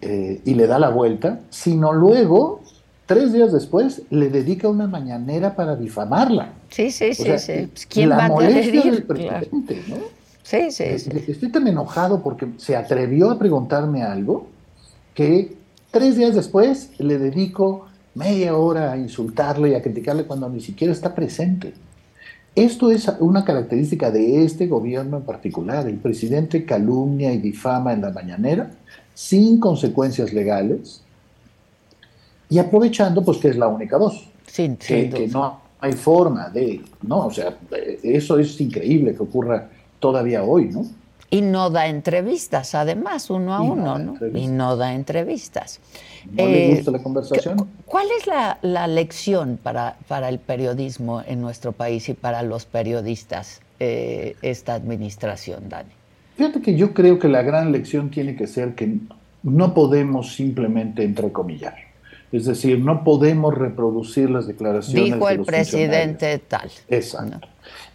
[0.00, 2.60] eh, y le da la vuelta, sino luego
[3.06, 6.52] tres días después le dedica una mañanera para difamarla.
[6.68, 7.68] Sí, sí, sí, sí.
[7.72, 10.19] Pues, ¿Quién va a del presidente, ¿no?
[10.50, 11.10] Sí, sí, sí.
[11.28, 14.48] Estoy tan enojado porque se atrevió a preguntarme algo
[15.14, 15.56] que
[15.92, 17.86] tres días después le dedico
[18.16, 21.72] media hora a insultarle y a criticarle cuando ni siquiera está presente.
[22.56, 25.86] Esto es una característica de este gobierno en particular.
[25.86, 28.72] El presidente calumnia y difama en la mañanera
[29.14, 31.02] sin consecuencias legales,
[32.48, 34.26] y aprovechando pues que es la única voz.
[34.46, 37.56] Sí, que, no hay forma de, no, o sea,
[38.02, 39.68] eso es increíble que ocurra
[40.00, 40.86] todavía hoy, ¿no?
[41.32, 44.16] Y no da entrevistas, además, uno a uno, ¿no?
[44.34, 45.78] Y no da entrevistas.
[46.32, 47.68] ¿No le gusta la eh, conversación?
[47.86, 53.60] ¿Cuál es la, lección para, para, el periodismo en nuestro país y para los periodistas
[53.78, 55.90] eh, esta administración, Dani?
[56.36, 58.98] Fíjate que yo creo que la gran lección tiene que ser que
[59.44, 61.76] no podemos simplemente entrecomillar.
[62.32, 66.70] Es decir, no podemos reproducir las declaraciones Dijo el presidente tal.
[66.88, 67.48] Exacto.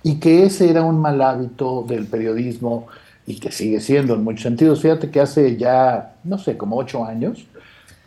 [0.05, 2.85] Y que ese era un mal hábito del periodismo
[3.25, 4.79] y que sigue siendo en muchos sentidos.
[4.79, 7.47] Fíjate que hace ya, no sé, como ocho años,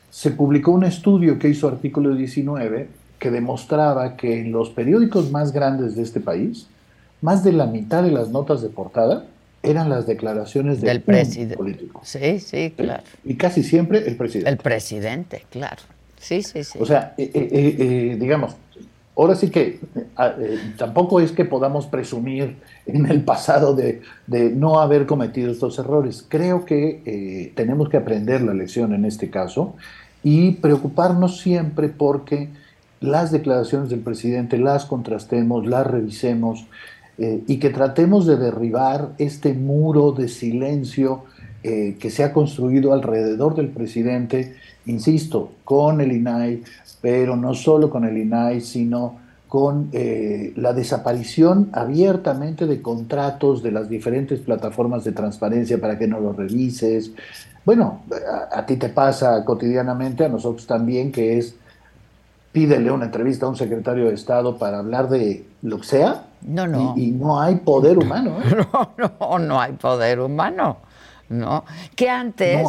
[0.09, 2.87] se publicó un estudio que hizo Artículo 19
[3.19, 6.69] que demostraba que en los periódicos más grandes de este país,
[7.21, 9.25] más de la mitad de las notas de portada
[9.65, 12.01] eran las declaraciones del presidente político.
[12.05, 13.03] Sí, sí, claro.
[13.25, 14.51] Y casi siempre el presidente.
[14.51, 15.83] El presidente, claro.
[16.21, 16.79] Sí, sí, sí.
[16.81, 18.55] O sea, eh, eh, eh, digamos,
[19.19, 19.81] ahora sí que
[20.39, 22.57] eh, tampoco es que podamos presumir
[22.87, 24.01] en el pasado de,
[24.55, 26.25] no haber cometido estos errores.
[26.29, 29.75] Creo que eh, tenemos que aprender la lección en este caso
[30.23, 32.49] y preocuparnos siempre porque
[33.01, 36.66] las declaraciones del presidente las contrastemos, las revisemos
[37.19, 41.25] eh, y que tratemos de derribar este muro de silencio
[41.61, 44.55] que se ha construido alrededor del presidente,
[44.89, 46.62] insisto, con el INAI,
[47.01, 49.16] pero no solo con el INAI, sino
[49.49, 56.07] con eh, la desaparición abiertamente de contratos de las diferentes plataformas de transparencia para que
[56.07, 57.12] no los revises.
[57.64, 58.03] Bueno,
[58.53, 61.55] a, ti te pasa cotidianamente, a nosotros también, que es
[62.53, 66.24] pídele una entrevista a un secretario de Estado para hablar de lo que sea.
[66.43, 66.95] No, no.
[66.97, 68.36] Y, no hay poder humano.
[68.45, 68.66] ¿eh?
[68.99, 70.78] No, no, no hay poder humano.
[71.29, 71.64] ¿No?
[71.95, 72.66] Que antes,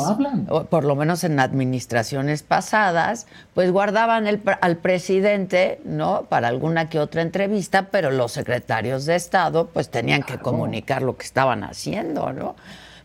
[0.69, 4.27] por lo menos en administraciones pasadas, pues guardaban
[4.61, 6.23] al presidente, ¿no?
[6.29, 11.15] Para alguna que otra entrevista, pero los secretarios de Estado, pues tenían que comunicar lo
[11.17, 12.55] que estaban haciendo, ¿no?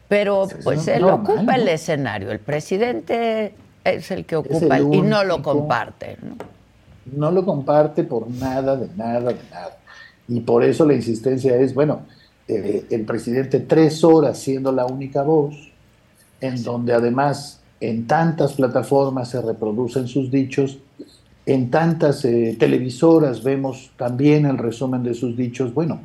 [0.09, 5.43] Pero pues él ocupa el escenario, el presidente es el que ocupa y no lo
[5.43, 6.37] comparte, ¿no?
[7.07, 9.77] No lo comparte por nada, de nada, de nada.
[10.27, 12.01] Y por eso la insistencia es, bueno,
[12.47, 15.55] eh, el presidente tres horas siendo la única voz,
[16.41, 20.79] en donde además en tantas plataformas se reproducen sus dichos,
[21.47, 25.73] en tantas eh, televisoras vemos también el resumen de sus dichos.
[25.73, 26.01] Bueno,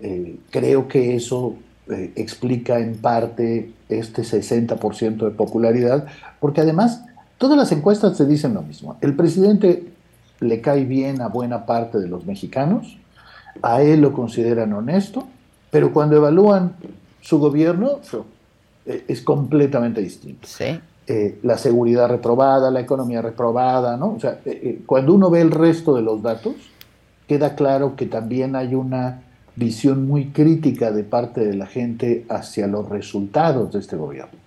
[0.00, 1.56] eh, creo que eso
[2.14, 6.06] explica en parte este 60% de popularidad,
[6.38, 7.04] porque además
[7.36, 8.96] todas las encuestas se dicen lo mismo.
[9.00, 9.90] El presidente
[10.38, 12.96] le cae bien a buena parte de los mexicanos,
[13.60, 15.26] a él lo consideran honesto,
[15.70, 16.74] pero cuando evalúan
[17.20, 18.00] su gobierno,
[18.86, 20.48] eh, es completamente distinto.
[21.06, 24.14] Eh, la seguridad reprobada, la economía reprobada, ¿no?
[24.14, 26.54] O sea, eh, cuando uno ve el resto de los datos,
[27.26, 29.22] queda claro que también hay una
[29.56, 34.38] visión muy crítica de parte de la gente hacia los resultados de este gobierno.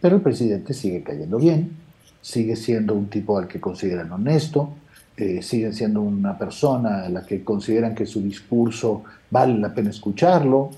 [0.00, 1.76] Pero el presidente sigue cayendo bien,
[2.20, 4.70] sigue siendo un tipo al que consideran honesto,
[5.18, 9.88] eh, siguen siendo una persona a la que consideran que su discurso vale la pena
[9.88, 10.70] escucharlo.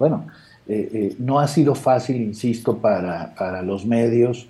[0.00, 0.26] Bueno,
[0.66, 4.48] eh, eh, no ha sido fácil, insisto, para, para los medios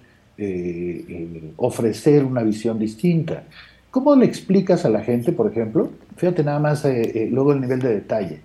[1.57, 3.45] ofrecer una visión distinta.
[3.91, 5.93] ¿Cómo le explicas a la gente, por ejemplo?
[6.17, 6.85] Fíjate nada más
[7.31, 8.41] luego el nivel de detalle.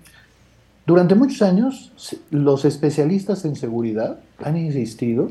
[0.86, 1.92] Durante muchos años,
[2.30, 5.30] los especialistas en seguridad han insistido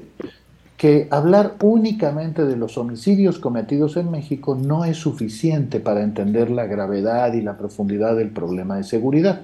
[0.81, 6.65] que hablar únicamente de los homicidios cometidos en México no es suficiente para entender la
[6.65, 9.41] gravedad y la profundidad del problema de seguridad.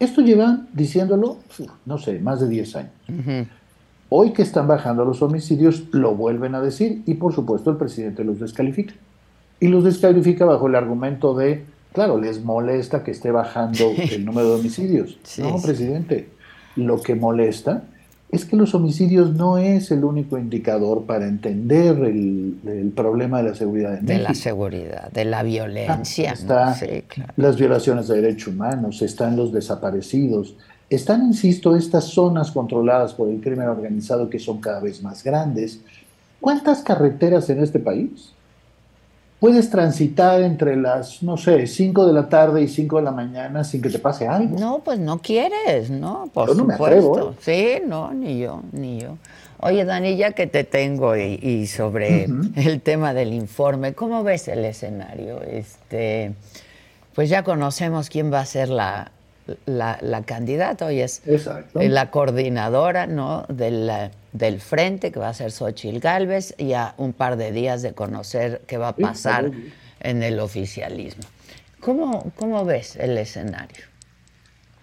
[0.00, 1.36] Esto llevan diciéndolo,
[1.84, 2.92] no sé, más de 10 años.
[4.08, 8.24] Hoy que están bajando los homicidios, lo vuelven a decir y por supuesto el presidente
[8.24, 8.94] los descalifica.
[9.60, 14.48] Y los descalifica bajo el argumento de, claro, les molesta que esté bajando el número
[14.48, 15.18] de homicidios.
[15.36, 16.30] no, presidente,
[16.74, 17.82] lo que molesta
[18.30, 23.54] es que los homicidios no es el único indicador para entender el, problema de la
[23.54, 26.32] seguridad en de la seguridad, de la violencia.
[26.32, 26.74] están
[27.36, 30.54] las violaciones de derechos humanos, están los desaparecidos,
[30.90, 35.80] están, insisto, estas zonas controladas por el crimen organizado que son cada vez más grandes.
[36.40, 38.32] ¿Cuántas carreteras en este país
[39.40, 43.64] puedes transitar entre las, no sé, 5 de la tarde y 5 de la mañana
[43.64, 44.58] sin que te pase algo.
[44.58, 46.28] No, pues no quieres, ¿no?
[46.32, 47.30] Por no supuesto.
[47.30, 47.78] ¿eh?
[47.80, 49.16] Sí, no, ni yo, ni yo.
[49.60, 54.64] Oye, Dani, ya que te tengo y, sobre el tema del informe, ¿cómo ves el
[54.64, 55.42] escenario?
[55.42, 56.32] Este,
[57.14, 59.10] pues ya conocemos quién va a ser la,
[59.66, 61.22] la, candidata, hoy es
[61.74, 63.44] la coordinadora ¿no?
[63.48, 63.90] del,
[64.32, 67.92] del frente, que va a ser Xochil Gálvez, y a un par de días de
[67.92, 69.50] conocer qué va a pasar
[70.00, 71.24] en el oficialismo.
[71.80, 73.84] ¿Cómo, ¿Cómo ves el escenario?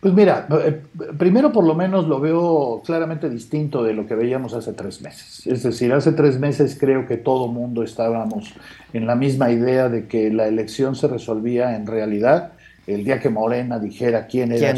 [0.05, 0.83] Pues mira, eh,
[1.17, 5.47] primero por lo menos lo veo claramente distinto de lo que veíamos hace tres meses.
[5.47, 8.53] Es decir, hace tres meses creo que todo mundo estábamos
[8.93, 12.51] en la misma idea de que la elección se resolvía en realidad
[12.87, 14.75] el día que Morena dijera quién era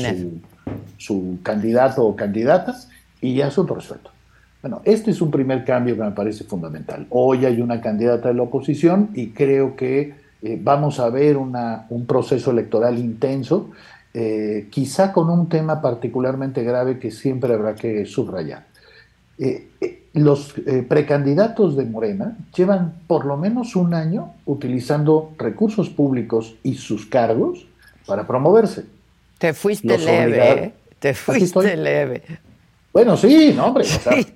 [0.98, 2.76] su, candidato o candidata
[3.22, 4.12] y ya asunto resuelto.
[4.62, 7.06] Bueno, este es un primer cambio que me parece fundamental.
[7.10, 11.86] Hoy hay una candidata de la oposición y creo que eh, vamos a ver una,
[11.90, 13.72] un proceso electoral intenso,
[14.14, 18.66] eh, quizá con un tema particularmente grave que siempre habrá que subrayar.
[19.38, 19.68] Eh,
[20.14, 20.56] los
[20.88, 27.68] precandidatos de Morena llevan por lo menos un año utilizando recursos públicos y sus cargos
[28.08, 28.86] para promoverse.
[29.38, 30.74] Te fuiste leve, ¿eh?
[30.98, 32.24] te fuiste leve.
[32.92, 33.86] Bueno, sí, no, hombre,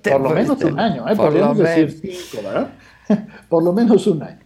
[0.04, 1.16] por lo menos un año, ¿eh?
[1.16, 2.70] por lo menos decir cinco, ¿verdad?
[3.48, 4.38] por lo menos un año.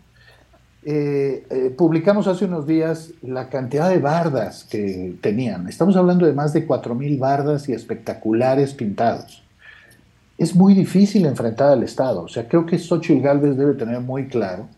[0.83, 5.68] eh, eh, publicamos hace unos días la cantidad de bardas que tenían.
[5.68, 9.43] Estamos hablando de más de 4.000 bardas y espectaculares pintados.
[10.39, 12.22] Es muy difícil enfrentar al Estado.
[12.22, 14.68] O sea, creo que Xochitl Galvez debe tener muy claro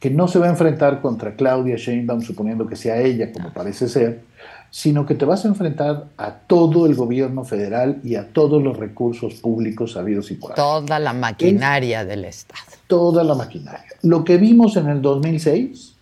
[0.00, 3.86] que no se va a enfrentar contra Claudia Sheinbaum, suponiendo que sea ella, como parece
[3.86, 4.22] ser,
[4.70, 8.78] sino que te vas a enfrentar a todo el gobierno federal y a todos los
[8.78, 12.62] recursos públicos habidos y por Toda la maquinaria del Estado.
[12.86, 13.92] Toda la maquinaria.
[14.02, 15.94] Lo que vimos en el 2006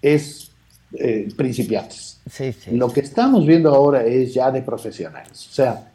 [0.00, 0.52] es
[0.92, 2.20] eh, principiantes.
[2.30, 2.70] Sí, sí.
[2.76, 5.48] Lo que estamos viendo ahora es ya de profesionales.
[5.50, 5.90] O sea,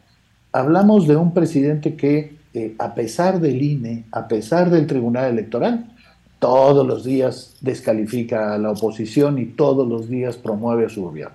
[0.52, 5.95] hablamos de un presidente que, eh, a pesar del INE, a pesar del Tribunal Electoral,
[6.46, 11.34] todos los días descalifica a la oposición y todos los días promueve a su gobierno.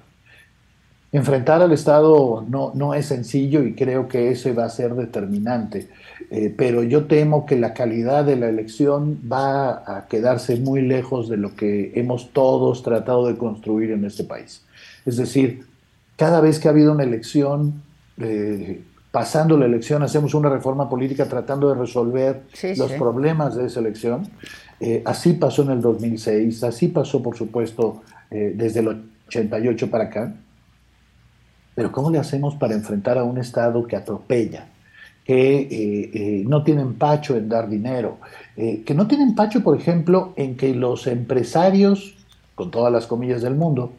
[1.12, 5.90] Enfrentar al Estado no, no es sencillo y creo que ese va a ser determinante,
[6.30, 11.28] eh, pero yo temo que la calidad de la elección va a quedarse muy lejos
[11.28, 14.64] de lo que hemos todos tratado de construir en este país.
[15.06, 15.66] Es decir,
[16.16, 17.84] cada vez que ha habido una elección,
[18.18, 18.82] eh,
[19.12, 22.44] pasando la elección, hacemos una reforma política tratando de resolver
[22.78, 24.30] los problemas de esa elección.
[24.82, 28.88] Eh, así pasó en el 2006, así pasó, por supuesto, desde el
[29.28, 30.34] 88 para acá.
[31.76, 34.68] Pero ¿cómo le hacemos para enfrentar a un Estado que atropella,
[35.24, 38.18] que eh, eh, no tiene empacho en dar dinero,
[38.58, 42.16] eh, que no tiene empacho, por ejemplo, en que los empresarios,
[42.56, 43.94] con todas las comillas del mundo,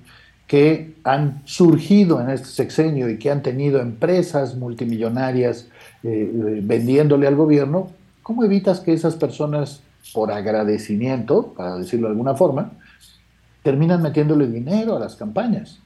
[0.46, 5.68] que han surgido en este sexenio y que han tenido empresas multimillonarias
[6.02, 7.90] vendiéndole al gobierno,
[8.22, 9.80] ¿cómo evitas que esas personas,
[10.12, 12.72] por agradecimiento, para decirlo de alguna forma,
[13.62, 15.78] terminan metiéndole dinero a las campañas?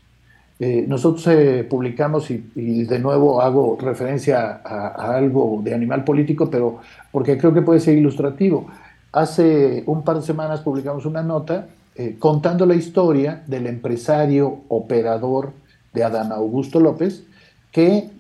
[0.59, 6.79] Eh, nosotros eh, publicamos, y, de nuevo hago referencia a, algo de animal político, pero
[7.13, 8.67] porque creo que puede ser ilustrativo.
[9.13, 15.53] Hace un par de semanas publicamos una nota eh, contando la historia del empresario operador
[15.93, 17.25] de Adán Augusto López,
[17.71, 18.11] que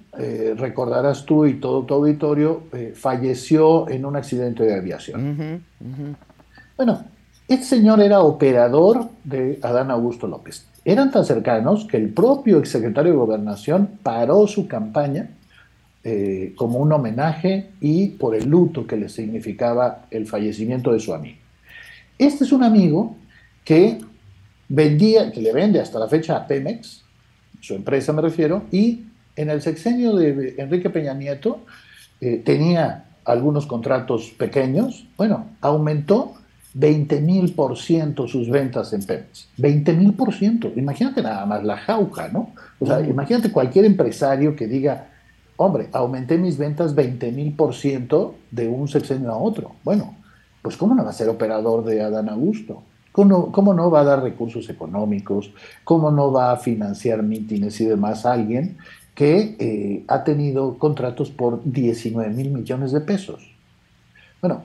[0.56, 2.62] recordarás tú y todo tu auditorio,
[2.94, 5.62] falleció en un accidente de aviación.
[6.76, 7.04] Bueno,
[7.48, 13.10] este señor era operador de Adán Augusto López eran tan cercanos que el propio exsecretario
[13.10, 15.30] de Gobernación paró su campaña
[16.04, 21.12] eh, como un homenaje y por el luto que le significaba el fallecimiento de su
[21.12, 21.38] amigo.
[22.16, 23.16] Este es un amigo
[23.64, 23.98] que
[24.68, 27.02] vendía, que le vende hasta la fecha a Pemex,
[27.60, 29.05] su empresa me refiero, y
[29.36, 31.60] en el sexenio de Enrique Peña Nieto
[32.20, 36.34] eh, tenía algunos contratos pequeños, bueno, aumentó
[36.74, 39.48] 20 mil por ciento sus ventas en Pemex.
[39.56, 40.70] 20 mil por ciento.
[40.76, 42.50] Imagínate nada más la jauca, ¿no?
[42.78, 45.08] O sea, imagínate cualquier empresario que diga,
[45.56, 49.72] hombre, aumenté mis ventas 20 mil por ciento de un sexenio a otro.
[49.84, 50.16] Bueno,
[50.60, 52.82] pues ¿cómo no va a ser operador de Adán Augusto?
[53.10, 55.50] ¿Cómo, ¿Cómo no va a dar recursos económicos?
[55.82, 58.76] ¿Cómo no va a financiar mítines y demás a alguien
[59.16, 63.50] que eh, ha tenido contratos por 19 mil millones de pesos?
[64.40, 64.62] Bueno,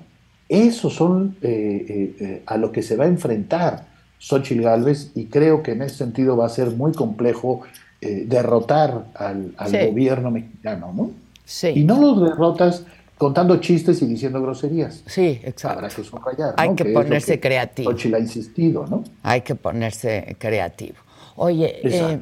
[0.52, 3.88] esos son eh, eh, eh, a lo que se va a enfrentar
[4.20, 7.62] Xochitl Gálvez y creo que en ese sentido va a ser muy complejo
[8.02, 9.54] derrotar al,
[9.88, 11.12] gobierno mexicano, ¿no?
[11.46, 11.68] Sí.
[11.76, 12.84] Y no los derrotas
[13.16, 15.04] contando chistes y diciendo groserías.
[15.06, 15.78] Sí, exacto.
[15.78, 16.56] Habrá que subrayar.
[16.58, 17.92] Hay que, ponerse creativo.
[17.92, 19.04] Xochitl ha insistido, ¿no?
[19.22, 20.96] Hay que ponerse creativo.
[21.36, 21.82] Oye,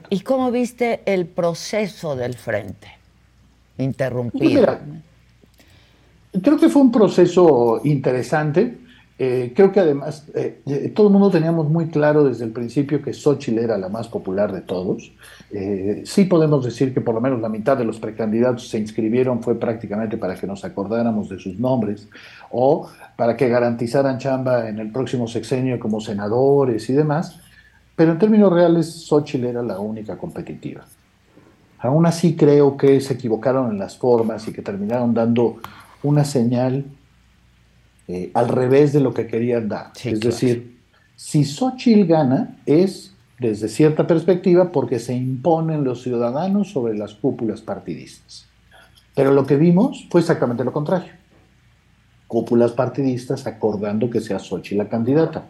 [0.09, 2.87] ¿y cómo viste el proceso del frente?
[3.77, 4.65] Interrumpido.
[4.65, 4.79] Pues
[6.43, 8.77] Creo que fue un proceso interesante.
[9.17, 13.01] Eh, creo que además eh, eh, todo el mundo teníamos muy claro desde el principio
[13.01, 15.11] que Xochitl era la más popular de todos.
[16.03, 19.59] sí podemos decir que por lo menos la mitad de los precandidatos se inscribieron fue
[19.59, 22.07] prácticamente para que nos acordáramos de sus nombres
[22.51, 22.87] o
[23.17, 27.41] para que garantizaran chamba en el próximo sexenio como senadores y demás.
[27.99, 30.85] Pero en términos reales, Xochitl era la única competitiva.
[31.79, 35.57] Aún así creo que se equivocaron en las formas y que terminaron dando
[36.03, 36.85] una señal
[38.07, 39.91] eh, al revés de lo que querían dar.
[40.01, 40.79] es decir,
[41.17, 47.59] si Xochitl gana es desde cierta perspectiva porque se imponen los ciudadanos sobre las cúpulas
[47.59, 48.45] partidistas.
[49.13, 51.11] Pero lo que vimos fue exactamente lo contrario.
[52.27, 55.49] Cúpulas partidistas acordando que sea Xochitl la candidata.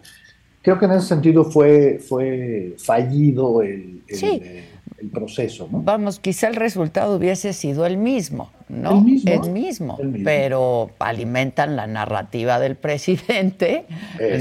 [0.62, 4.66] Creo que en ese sentido fue, fue fallido el, eh,
[5.02, 5.70] el proceso.
[5.72, 5.82] ¿no?
[5.82, 9.06] Vamos, quizá el resultado hubiese sido el mismo, ¿no?
[9.26, 9.98] El mismo.
[10.24, 13.86] pero alimentan la narrativa del presidente,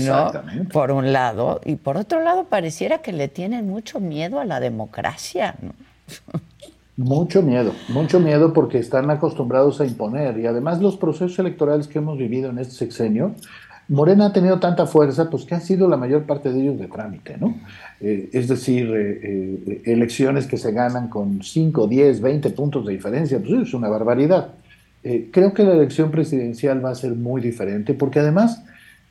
[0.06, 0.32] ¿no?
[0.72, 4.60] Por un lado, y por otro lado pareciera que le tienen mucho miedo a la
[4.60, 5.72] democracia, ¿no?
[6.96, 11.98] Mucho miedo, mucho miedo porque están acostumbrados a imponer y además los procesos electorales que
[11.98, 13.36] hemos vivido en este sexenio
[13.88, 16.86] Morena ha tenido tanta fuerza, pues que han sido la mayor parte de ellos de
[16.88, 17.56] trámite, ¿no?
[18.00, 23.38] Eh, es decir, eh, elecciones que se ganan con 5, 10, 20 puntos de diferencia,
[23.38, 24.48] pues es una barbaridad.
[25.30, 28.62] creo que la elección presidencial va a ser muy diferente, porque además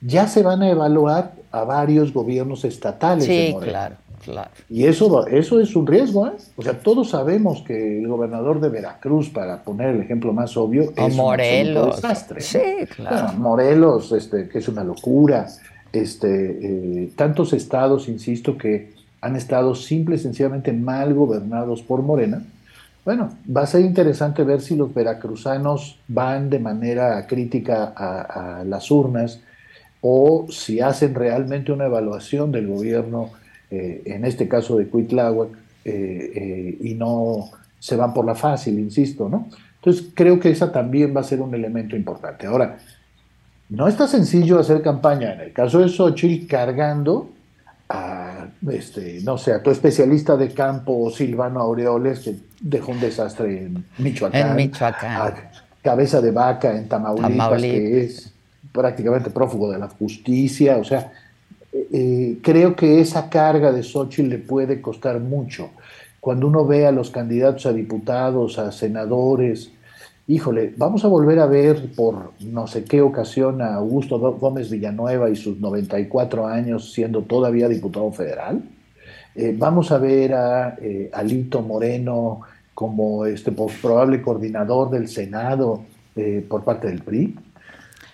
[0.02, 3.26] ya se van a evaluar a varios gobiernos estatales.
[3.26, 3.96] Sí, claro.
[4.24, 4.50] Claro.
[4.70, 6.34] Y eso, eso es un riesgo, ¿eh?
[6.56, 10.92] O sea, todos sabemos que el gobernador de Veracruz, para poner el ejemplo más obvio,
[10.96, 11.86] es Morelos.
[11.86, 12.42] un desastre.
[12.42, 12.60] Sí,
[12.96, 13.34] claro.
[13.38, 15.48] Morelos, este, que es una locura.
[15.94, 22.44] Este, eh, tantos estados, insisto, que han estado simple y sencillamente mal gobernados por Morena.
[23.06, 28.64] Bueno, va a ser interesante ver si los veracruzanos van de manera crítica a, a
[28.66, 29.40] las urnas
[30.02, 33.30] o si hacen realmente una evaluación del gobierno
[33.70, 35.50] eh, en este caso de Cuitláhuac,
[35.86, 37.50] eh, eh, y no
[37.80, 39.48] se van por la fácil, insisto, ¿no?
[39.76, 42.48] Entonces creo que esa también va a ser un elemento importante.
[42.48, 42.78] Ahora,
[43.70, 47.30] no está sencillo hacer campaña, en el caso de Xochitl, cargando
[47.90, 53.64] a, este, no sé, a tu especialista de campo, Silvano Aureoles, que dejó un desastre
[53.64, 54.50] en Michoacán.
[54.50, 55.12] En Michoacán.
[55.22, 55.34] A
[55.82, 58.34] cabeza de vaca en Tamaulipas, que es
[58.74, 61.12] prácticamente prófugo de la justicia, o sea,
[61.74, 65.70] eh, creo que esa carga de Xochitl le puede costar mucho.
[66.20, 69.72] Cuando uno ve a los candidatos a diputados, a senadores,
[70.28, 75.30] híjole, vamos a volver a ver por no sé qué ocasión a Augusto Gómez Villanueva
[75.30, 78.62] y sus 94 años siendo todavía diputado federal.
[79.36, 82.42] Eh, vamos a ver a eh, Alito Moreno
[82.74, 85.84] como este probable coordinador del Senado
[86.50, 87.36] por parte del PRI.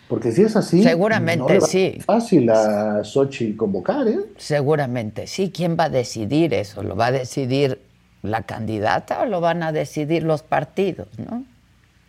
[0.08, 1.98] Porque si es así, seguramente sí.
[2.06, 4.20] fácil a Sochi convocar, ¿eh?
[4.38, 5.52] Seguramente sí.
[5.56, 6.84] ¿Quién va a decidir eso?
[6.84, 7.80] ¿Lo va a decidir
[8.22, 11.44] la candidata o lo van a decidir los partidos, no?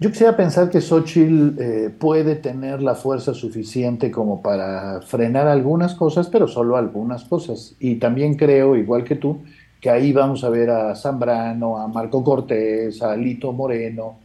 [0.01, 5.95] Yo quisiera pensar que Xochitl eh, puede tener la fuerza suficiente como para frenar algunas
[5.95, 7.76] cosas, pero solo algunas cosas.
[7.78, 9.38] Y también creo, igual que tú,
[9.80, 14.16] que ahí vamos a ver a Zambrano, a Marco Cortés, a Lito Moreno,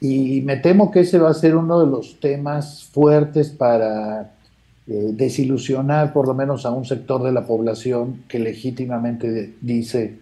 [0.00, 4.32] y me temo que ese va a ser uno de los temas fuertes para
[4.86, 10.18] eh, desilusionar por lo menos a un sector de la población que legítimamente dice,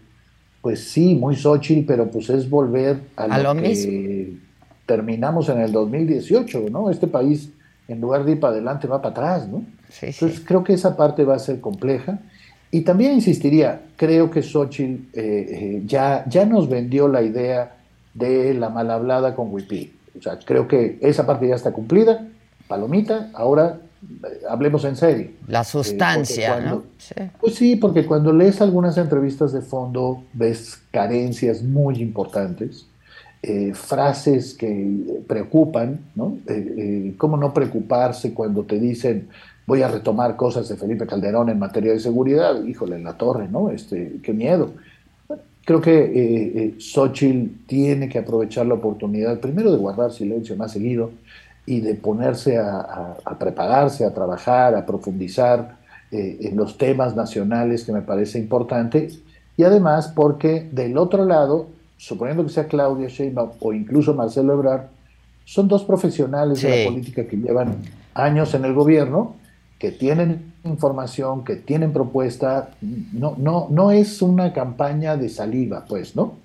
[0.62, 4.32] pues sí, muy Xochitl, pero pues es volver a, lo, que
[4.86, 6.90] terminamos en el 2018, ¿no?
[6.90, 7.50] Este país,
[7.86, 9.62] en lugar de ir para adelante, va para atrás, ¿no?
[10.02, 12.18] Entonces creo que esa parte va a ser compleja.
[12.70, 17.75] Y también insistiría, creo que Xochitl eh, eh, ya, ya nos vendió la idea
[18.16, 19.92] de la mal hablada con Wipi.
[20.18, 22.26] O sea, creo que esa parte ya está cumplida,
[22.68, 25.30] palomita, ahora eh, hablemos en serio.
[25.46, 26.84] La eh, sustancia, ¿no?
[27.40, 32.86] Pues sí, porque cuando lees algunas entrevistas de fondo ves carencias muy importantes,
[33.42, 36.38] eh, frases que preocupan, ¿no?
[37.18, 39.28] ¿Cómo no preocuparse cuando te dicen
[39.66, 42.62] voy a retomar cosas de Felipe Calderón en materia de seguridad?
[42.64, 43.70] Híjole, en la torre, ¿no?
[43.70, 44.72] Este, qué miedo.
[45.66, 50.70] Creo que eh, eh, Xochitl tiene que aprovechar la oportunidad, primero de guardar silencio más
[50.70, 51.10] seguido
[51.66, 55.76] y de ponerse a, prepararse, a trabajar, a profundizar
[56.12, 59.08] eh, en los temas nacionales que me parece importante.
[59.56, 64.82] Y además porque del otro lado, suponiendo que sea Claudia Sheinbaum o incluso Marcelo Ebrard,
[65.44, 67.78] son dos profesionales de la política que llevan
[68.14, 69.34] años en el gobierno,
[69.78, 76.16] que tienen información, que tienen propuesta, no, no, no es una campaña de saliva, pues,
[76.16, 76.38] ¿no?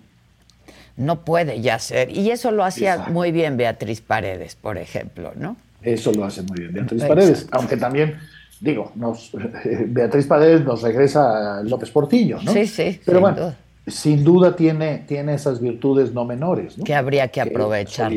[0.97, 2.15] No puede ya ser.
[2.15, 5.55] Y eso lo hacía muy bien Beatriz Paredes, por ejemplo, ¿no?
[5.81, 8.17] Eso lo hace muy bien Beatriz Paredes, aunque también,
[8.59, 9.31] digo, nos,
[9.87, 12.51] Beatriz Paredes nos regresa a López Portillo, ¿no?
[12.51, 12.99] Sí, sí.
[13.05, 13.53] Pero bueno,
[13.87, 16.75] sin duda tiene, tiene esas virtudes no menores.
[16.85, 18.11] Que habría que aprovechar,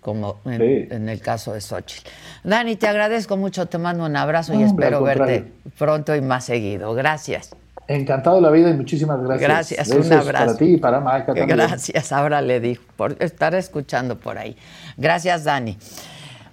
[0.00, 2.08] como en, el caso de Xochitl.
[2.44, 5.44] Dani, te agradezco mucho, te mando un abrazo y espero verte
[5.78, 6.94] pronto y más seguido.
[6.94, 7.50] Gracias.
[7.88, 9.48] Encantado de la vida y muchísimas gracias.
[9.48, 10.46] Gracias, un abrazo.
[10.46, 11.48] Para ti y para Maca también.
[11.48, 14.56] Gracias, ahora le digo, por estar escuchando por ahí.
[14.96, 15.76] Gracias, Dani.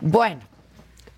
[0.02, 0.42] Bueno,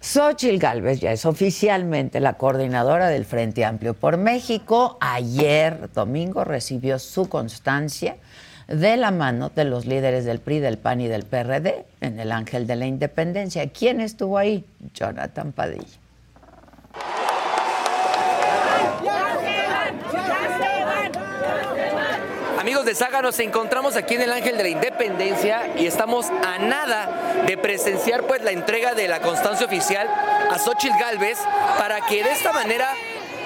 [0.01, 4.97] Xochitl Gálvez ya es oficialmente la coordinadora del Frente Amplio por México.
[5.01, 8.15] Ayer, domingo, recibió su constancia
[8.69, 12.31] de la mano de los líderes del PRI, del PAN y del PRD en el
[12.31, 13.67] Ángel de la Independencia.
[13.69, 14.63] ¿Quién estuvo ahí?
[14.93, 15.97] Jonathan Padilla.
[22.79, 26.59] Amigos de Saga, nos encontramos aquí en el Ángel de la Independencia y estamos a
[26.59, 31.37] nada de presenciar pues la entrega de la constancia oficial a Xochitl Galvez
[31.77, 32.87] para que de esta manera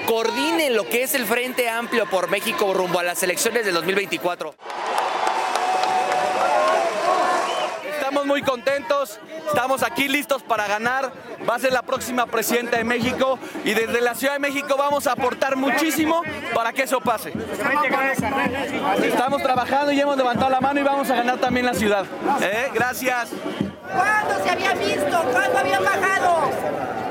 [0.06, 4.54] coordine lo que es el Frente Amplio por México rumbo a las elecciones del 2024
[8.26, 11.12] Muy contentos, estamos aquí listos para ganar.
[11.48, 15.08] Va a ser la próxima presidenta de México y desde la Ciudad de México vamos
[15.08, 16.22] a aportar muchísimo
[16.54, 17.34] para que eso pase.
[19.04, 22.06] Estamos trabajando y hemos levantado la mano y vamos a ganar también la ciudad.
[22.42, 22.72] ¿Eh?
[22.74, 23.30] Gracias.
[23.92, 25.24] ¿Cuándo se había visto?
[25.32, 26.52] ¿Cuándo habían bajado?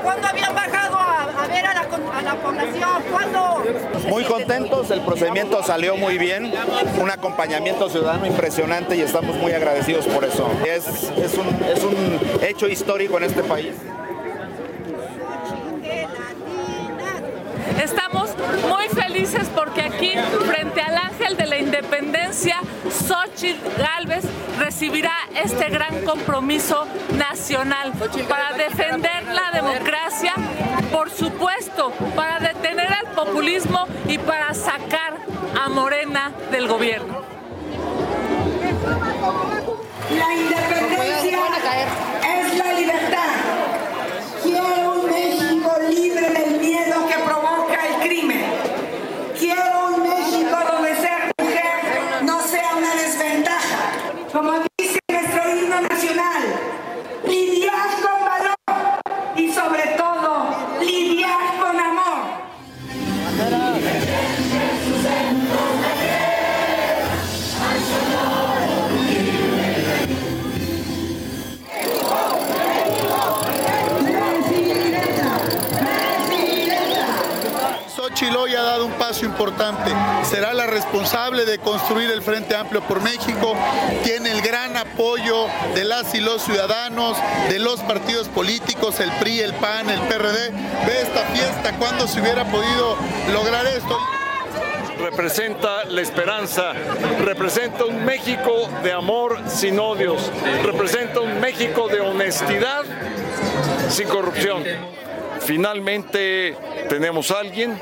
[0.03, 3.03] ¿Cuándo habían bajado a, ver a la, a la, población?
[3.11, 3.63] ¿Cuándo?
[4.09, 6.51] Muy contentos, el procedimiento salió muy bien,
[6.99, 10.49] un acompañamiento ciudadano impresionante y estamos muy agradecidos por eso.
[10.65, 13.73] Es, es, un, es un hecho histórico en este país.
[17.81, 18.31] Estamos
[18.69, 20.13] muy felices porque aquí,
[20.45, 22.57] frente al Ángel de la Independencia,
[22.89, 24.23] Xochitl Galvez
[24.59, 26.85] recibirá este gran compromiso
[27.17, 27.93] nacional
[28.27, 30.33] para defender la democracia,
[30.91, 35.17] por supuesto, para detener al populismo y para sacar
[35.59, 37.23] a Morena del gobierno.
[40.11, 41.39] La independencia
[42.35, 43.29] es la libertad.
[44.43, 47.42] Quiero un México libre del miedo que provoca
[54.33, 56.41] Como dice nuestro himno nacional,
[57.27, 58.55] lidiar con valor
[59.35, 60.47] y sobre todo
[60.81, 61.62] lidiar con
[78.13, 79.91] Xochitl hoy ha dado un paso importante.
[80.23, 83.55] Será la responsable de construir el Frente Amplio por México.
[84.03, 87.17] Tiene el gran apoyo de las y los ciudadanos,
[87.49, 90.51] de los partidos políticos, el PRI, el PAN, el PRD.
[90.85, 92.95] Ve esta fiesta, cuando se hubiera podido
[93.33, 93.97] lograr esto?
[94.99, 96.71] representa la esperanza,
[97.25, 100.31] representa un México de amor sin odios,
[100.63, 102.83] representa un México de honestidad
[103.89, 104.63] sin corrupción.
[105.45, 106.55] Finalmente
[106.89, 107.77] tenemos a alguien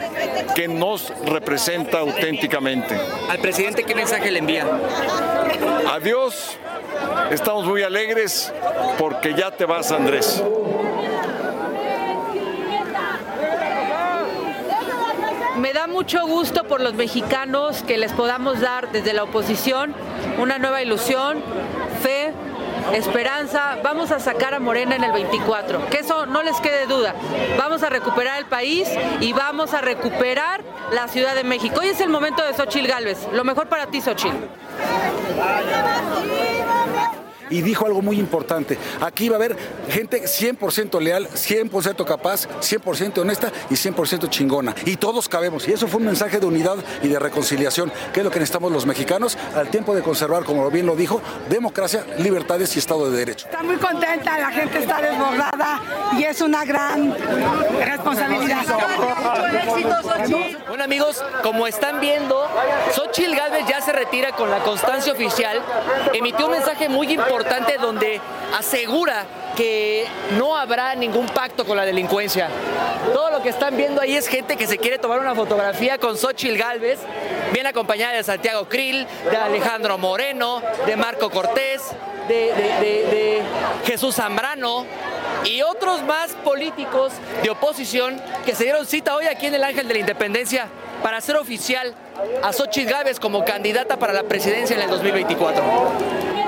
[0.56, 2.98] que nos representa auténticamente.
[3.30, 4.66] Al presidente, ¿qué mensaje le envía?
[5.92, 6.58] Adiós,
[7.30, 8.52] estamos muy alegres
[8.98, 10.44] porque ya te vas, Andrés.
[15.58, 19.94] Me da mucho gusto por los mexicanos que les podamos dar desde la oposición
[20.40, 21.44] una nueva ilusión,
[22.02, 22.34] fe,
[22.94, 23.78] esperanza.
[23.84, 25.90] Vamos a sacar a Morena en el 24.
[25.90, 27.16] Que eso no les quede duda.
[27.58, 28.88] Vamos a recuperar el país
[29.20, 30.62] y vamos a recuperar
[30.92, 31.76] la Ciudad de México.
[31.80, 33.28] Hoy es el momento de Xochil Gálvez.
[33.34, 34.34] Lo mejor para ti, Xochil
[37.52, 38.78] y dijo algo muy importante.
[39.02, 39.56] Aquí va a haber
[39.90, 44.74] gente 100% leal, 100% capaz, 100% honesta y 100% chingona.
[44.86, 45.68] Y todos cabemos.
[45.68, 48.72] Y eso fue un mensaje de unidad y de reconciliación, que es lo que necesitamos
[48.72, 53.18] los mexicanos al tiempo de conservar, como bien lo dijo, democracia, libertades y Estado de
[53.18, 53.46] Derecho.
[53.46, 55.82] Está muy contenta, la gente está desbordada
[56.18, 57.14] y es una gran
[57.86, 58.64] responsabilidad.
[60.68, 62.48] Bueno amigos, como están viendo,
[62.96, 65.62] Xochitl Galvez ya se retira con la constancia oficial,
[66.14, 67.41] emitió un mensaje muy importante
[67.82, 68.22] donde
[68.58, 69.26] asegura
[69.56, 70.06] que
[70.38, 72.48] no habrá ningún pacto con la delincuencia.
[73.14, 76.18] Todo lo que están viendo ahí es gente que se quiere tomar una fotografía con
[76.18, 77.00] Xochitl Galvez,
[77.52, 81.82] bien acompañada de Santiago Krill, de Alejandro Moreno, de Marco Cortés,
[82.28, 83.42] de,
[83.86, 84.86] Jesús Zambrano
[85.44, 87.12] y otros más políticos
[87.44, 90.68] de oposición que se dieron cita hoy aquí en el Ángel de la Independencia
[91.04, 91.94] para hacer oficial
[92.44, 96.41] a Xochitl Gálvez como candidata para la presidencia en el 2024.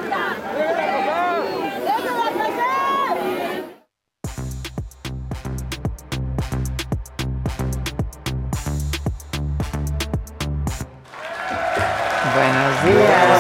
[12.36, 13.33] Buenos días.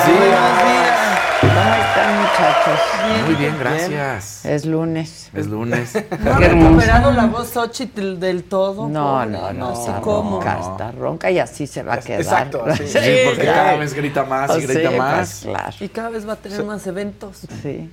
[3.43, 4.45] Bien, gracias.
[4.45, 5.29] Es lunes.
[5.33, 5.93] Es lunes.
[6.23, 8.87] ¿No ha recuperado la voz Xochitl del todo?
[8.87, 10.37] No, no, no, está ¿Cómo?
[10.37, 12.21] ronca, está ronca y así se va a quedar.
[12.21, 15.15] Exacto, sí, sí, porque cada vez grita más y grita Sí, más.
[15.43, 15.75] pues, claro.
[15.79, 17.39] Y cada vez va a tener más eventos.
[17.61, 17.89] Sí.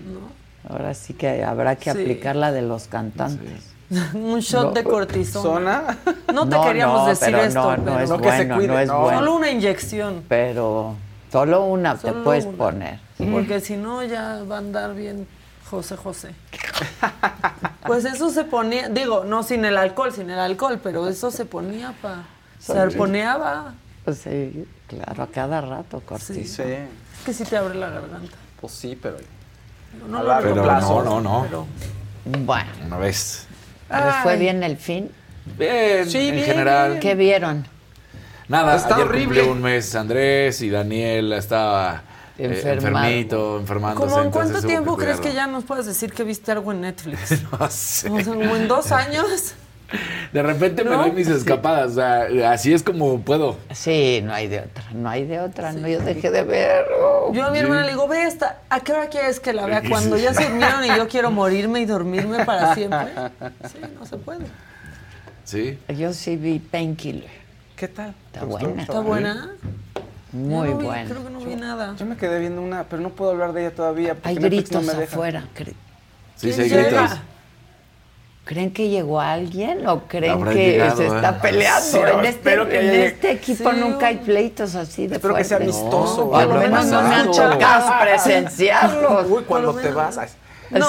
[0.69, 1.99] Ahora sí que habrá que Sí.
[2.01, 3.65] aplicar la de los cantantes.
[4.15, 5.43] Un shot No, de cortisona.
[5.83, 5.99] ¿Zona?
[6.33, 8.37] No te No, queríamos no, decir pero esto, no, no pero es No, que se
[8.37, 9.01] bueno, cuide, no es no.
[9.01, 9.19] bueno.
[9.19, 10.23] Solo una inyección.
[10.29, 10.95] Pero
[11.33, 12.57] solo una te puedes una.
[12.57, 12.99] poner.
[13.33, 15.27] Porque si no ya va a andar bien
[15.71, 16.35] José José.
[17.87, 21.45] Pues eso se ponía, digo, no sin el alcohol, sin el alcohol, pero eso se
[21.45, 22.23] ponía para...
[22.59, 22.79] Se Sí.
[22.79, 23.75] arponeaba.
[24.05, 26.45] Pues sí, claro, a cada rato, cortisona.
[26.69, 26.73] Sí.
[26.73, 28.37] Es que sí te abre la garganta.
[28.61, 29.17] Pues sí, pero.
[30.09, 31.03] No a lo largo pero plazo.
[31.03, 31.43] No, no, no.
[31.45, 31.67] pero-
[32.45, 33.47] Bueno, Una vez.
[33.91, 35.11] ¿les fue bien el fin?
[35.59, 36.99] Bien, en general.
[37.01, 37.67] ¿Qué vieron?
[38.47, 39.43] Nada, Está ayer horrible.
[39.43, 42.03] un mes Andrés y Daniel estaba
[42.45, 43.07] Enfermado.
[43.07, 44.09] enfermito, enfermándose.
[44.09, 47.43] ¿Cómo en cuánto tiempo crees que ya nos puedes decir que viste algo en Netflix?
[47.61, 48.09] No sé.
[48.11, 49.55] O sea, como en dos años.
[50.33, 51.93] De repente me doy mis escapadas.
[51.93, 53.57] O sea, así es como puedo.
[53.73, 56.85] Sí, no hay de otra, no hay de otra, no, yo dejé de ver.
[57.33, 59.83] Yo a mi hermana le digo, ve esta, ¿a qué hora quieres que la vea?
[59.89, 63.09] Cuando ya se durmieron y yo quiero morirme y dormirme para siempre.
[63.73, 64.45] Sí, no se puede.
[65.45, 65.77] Sí.
[65.89, 67.31] Yo sí vi Painkiller.
[67.75, 68.15] ¿Qué tal?
[68.33, 68.83] Está buena.
[68.83, 69.51] ¿Está buena?
[70.33, 71.11] Muy Yo no vi, buena.
[71.11, 71.95] Creo que no vi nada.
[71.99, 74.15] Yo me quedé viendo una, pero no puedo hablar de ella todavía.
[74.15, 75.13] porque Hay gritos no me deja.
[75.13, 75.45] afuera.
[75.57, 75.75] cre-
[76.37, 77.11] Sí, ¿Quién sí, hay gritos.
[78.45, 81.07] ¿Creen que llegó alguien o creen Habrá que llegado, se ¿eh?
[81.07, 81.81] está peleando?
[81.87, 83.07] Sí, en este, que en llegue.
[83.07, 83.77] este equipo Sí.
[83.79, 87.03] nunca hay pleitos así de Espero que sea amistoso, O al que habrá menos no
[87.03, 89.27] me han tocado presenciarlos.
[89.31, 90.19] Uy, cuando Por te lo vas.
[90.71, 90.87] No,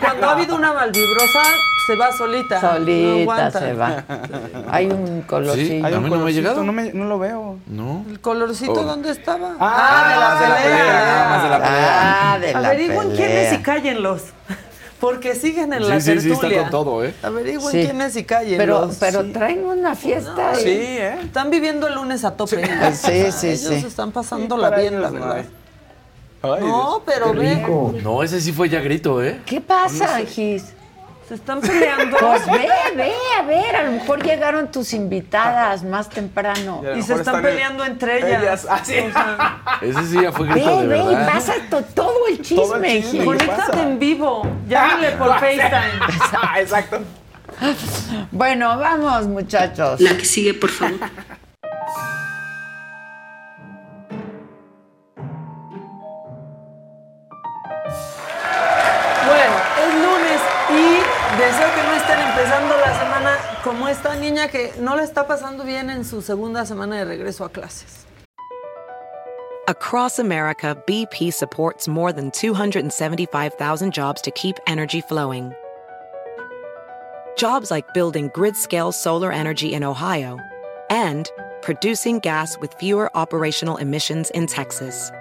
[0.00, 1.40] cuando ha habido una malvibrosa,
[1.86, 2.60] se va solita.
[2.60, 4.04] no Solita se va.
[4.70, 5.66] Hay un colorcillo.
[5.66, 6.64] Sí, Hay A mí no me ha colorcito, llegado.
[6.64, 7.58] No, me- no lo veo.
[7.66, 8.04] No.
[8.08, 8.82] ¿El colorcito Oh.
[8.84, 9.54] dónde estaba?
[9.58, 11.26] Ah, de la pelea.
[11.30, 12.32] más de la pelea.
[12.32, 13.26] Ah, de la Averigüen pelea.
[13.26, 14.22] quiénes y cállenlos.
[15.00, 16.58] Porque siguen en la Sí, sí, sí, tertulia.
[16.58, 17.14] está con todo, ¿eh?
[17.22, 17.82] Averigüen Sí.
[17.84, 18.58] quiénes y cállenlos.
[18.58, 20.54] Pero, pero traen una fiesta.
[20.56, 21.18] Sí, y- ¿eh?
[21.22, 22.62] Están viviendo el lunes a tope.
[22.92, 23.86] Sí, sí, Ellos sí.
[23.86, 25.44] están pasándola bien, la ellos no verdad.
[26.42, 27.66] Ay, No, pero ve.
[28.02, 29.40] No, ese sí fue ya grito, ¿eh?
[29.46, 30.72] ¿Qué pasa, Gis?
[31.30, 32.16] Se están peleando.
[32.18, 36.82] Pues ve, ve, a ver, a lo mejor llegaron tus invitadas más temprano.
[36.96, 38.42] Y se están están peleando entre ellas.
[38.42, 38.66] ellas.
[38.68, 38.98] Ah, sí.
[38.98, 41.32] O sea, Ese sí ya fue grito Ve, de ve, y verdad.
[41.32, 43.00] pasa to- todo el chisme, Todo el chisme.
[43.02, 43.18] Gis.
[43.20, 44.42] ¿Qué conéctate en vivo.
[44.68, 46.00] Llámale por FaceTime.
[46.32, 46.98] Ah, Exacto.
[48.32, 50.00] Bueno, vamos, muchachos.
[50.00, 50.98] La que sigue, por favor.
[63.62, 67.50] como esta niña que no está pasando bien en su segunda semana de regreso a
[67.50, 68.06] clases.
[69.68, 75.52] Across America, BP supports more than 275,000 jobs to keep energy flowing.
[77.36, 80.38] Jobs like building grid scale solar energy in Ohio
[80.90, 81.30] and
[81.62, 85.12] producing gas with fewer operational emissions in Texas.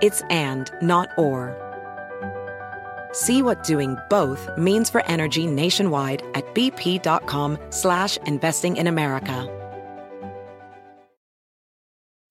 [0.00, 1.63] It's and, not or.
[3.14, 9.48] See what doing both means for energy nationwide at bp.com slash investing in America.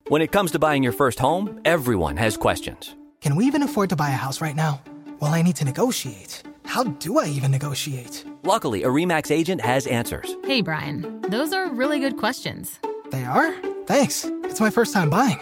[0.10, 2.94] When it comes to buying your first home, everyone has questions.
[3.22, 4.82] Can we even afford to buy a house right now?
[5.22, 6.44] Well, I need to negotiate.
[6.66, 8.26] How do I even negotiate?
[8.44, 10.36] Luckily, a REMAX agent has answers.
[10.44, 12.80] Hey, Brian, those are really good questions.
[13.12, 13.56] They are?
[13.86, 14.26] Thanks.
[14.44, 15.40] It's my first time buying.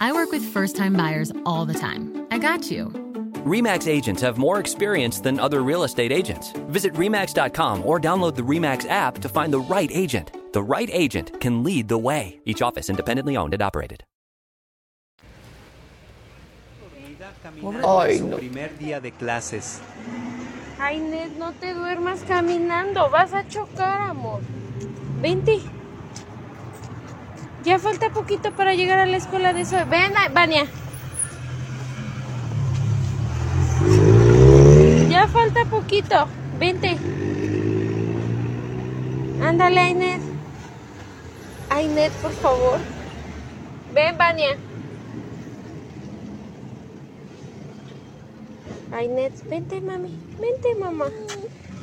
[0.00, 2.26] I work with first time buyers all the time.
[2.30, 3.13] I got you.
[3.44, 6.52] REMAX agents have more experience than other real estate agents.
[6.68, 10.32] Visit REMAX.com or download the REMAX app to find the right agent.
[10.54, 12.40] The right agent can lead the way.
[12.46, 14.02] Each office independently owned and operated.
[17.84, 18.38] Ay, no.
[18.38, 19.80] primer día de clases.
[20.78, 23.10] Ay, Ned, no te duermas caminando.
[23.10, 24.40] Vas a chocar, amor.
[25.20, 25.60] Vente.
[27.62, 29.76] Ya falta poquito para llegar a la escuela de eso.
[29.86, 30.66] Ven, Vania.
[35.14, 36.26] Ya falta poquito.
[36.58, 36.98] Vente.
[39.40, 40.20] Ándale, Ainet.
[41.70, 42.80] Ainet, por favor.
[43.92, 44.56] Ven, Vania.
[48.92, 50.18] Ainet, vente, mami.
[50.40, 51.06] Vente, mamá.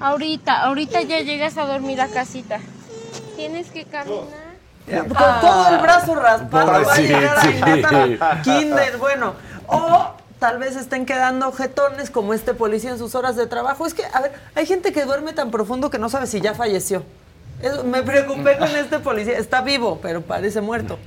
[0.01, 2.59] Ahorita, ahorita ya llegas a dormir a casita.
[3.37, 4.27] Tienes que caminar.
[5.07, 7.47] Con todo el brazo raspado va a llegar a sí.
[7.61, 8.97] Ainhoa al kinder.
[8.97, 9.35] Bueno,
[9.67, 13.85] o tal vez estén quedando jetones como este policía en sus horas de trabajo.
[13.85, 16.55] Es que, a ver, hay gente que duerme tan profundo que no sabe si ya
[16.55, 17.03] falleció.
[17.85, 19.37] Me preocupé con este policía.
[19.37, 20.97] Está vivo, pero parece muerto.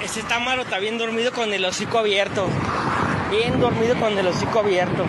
[0.00, 2.46] Ese Tamaro está bien dormido con el hocico abierto.
[3.32, 5.04] Bien dormido con el hocico abierto.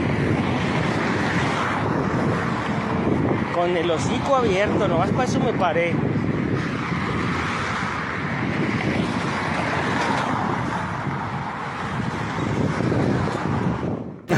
[3.54, 5.94] Con el hocico abierto, nomás para eso me paré.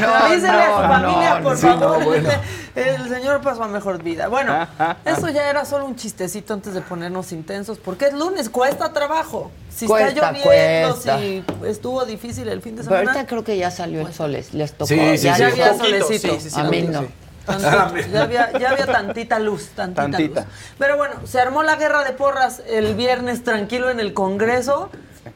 [0.07, 1.99] Avísele a su familia, no, por sí, favor.
[1.99, 2.29] no, bueno.
[2.75, 4.27] El señor pasó a mejor vida.
[4.29, 4.67] Bueno,
[5.05, 9.51] eso ya era solo un chistecito antes de ponernos intensos, porque es lunes, cuesta trabajo.
[9.69, 11.17] Si Cuesta, está lloviendo, cuesta.
[11.19, 13.11] si estuvo difícil el fin de Pero semana.
[13.11, 14.87] ahorita creo que ya salió el sol, les les tocó.
[14.87, 15.43] Sí, sí, ya sí.
[15.43, 16.33] había Poquito, solecito.
[16.35, 17.07] sí, sí, sí, A mí poquito, no.
[17.07, 17.13] sí.
[17.45, 20.41] Tantito, ya, había, ya había tantita luz, tantita, Tantita.
[20.41, 20.49] luz.
[20.77, 24.89] Pero bueno, se armó la guerra de porras el viernes tranquilo en el Congreso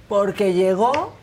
[0.07, 1.13] porque llegó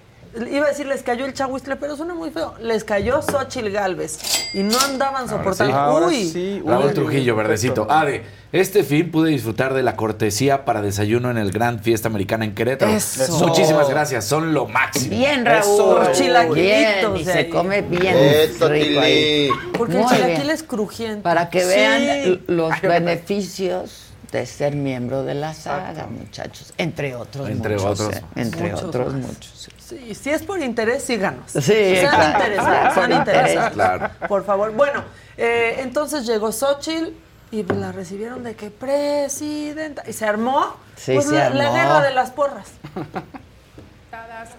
[0.50, 2.54] iba a decir les cayó el chahuistle, pero suena muy feo.
[2.60, 4.18] Les cayó Xochitl Galvez
[4.54, 5.74] y no andaban soportando.
[5.76, 6.62] Ahora Uy, sí.
[6.64, 7.86] Raúl Trujillo, verdecito.
[7.90, 8.22] Ade,
[8.52, 12.54] este fin pude disfrutar de la cortesía para desayuno en el Gran Fiesta Americana en
[12.54, 12.92] Querétaro.
[12.92, 13.46] Eso.
[13.46, 15.10] Muchísimas gracias, son lo máximo.
[15.16, 15.60] Bien, Raúl.
[15.60, 15.98] Eso.
[16.04, 17.48] Los chilaquilitos Bien, y de se ahí.
[17.48, 19.48] come bien Eso, rico ahí.
[19.76, 20.50] porque Muy el chilaquil bien.
[20.50, 21.22] es crujiente.
[21.22, 21.66] Para que Sí.
[21.68, 26.72] vean los beneficios de ser miembro de la saga, muchachos.
[26.78, 28.00] Entre otros Entre muchos.
[28.00, 28.16] otros.
[28.16, 28.22] ¿eh?
[28.36, 29.22] Entre Muchos otros más.
[29.26, 29.68] muchos.
[29.98, 31.50] Sí, si es por interés, síganos.
[31.52, 32.30] Sí, sean claro.
[32.32, 33.72] interesados, Por sean interés, interesados.
[33.72, 34.10] claro.
[34.28, 34.72] Por favor.
[34.72, 35.04] Bueno,
[35.36, 37.10] eh, entonces llegó Xochitl
[37.50, 40.02] y pues la recibieron de que presidenta.
[40.08, 41.74] Y se armó, Sí, pues, se la, la armó.
[41.76, 42.68] guerra de las porras.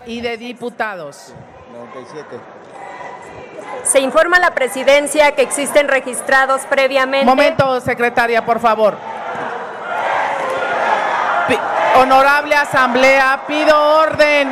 [0.06, 1.34] y de diputados.
[1.74, 2.38] 97.
[3.84, 7.26] Se informa a la presidencia que existen registrados previamente.
[7.26, 8.96] Momento, secretaria, por favor.
[11.96, 14.50] Honorable Asamblea, pido orden.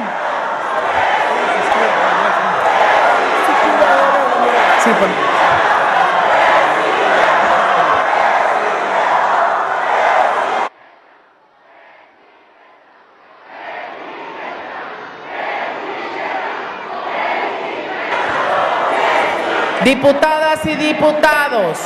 [19.84, 21.78] Diputadas y diputados,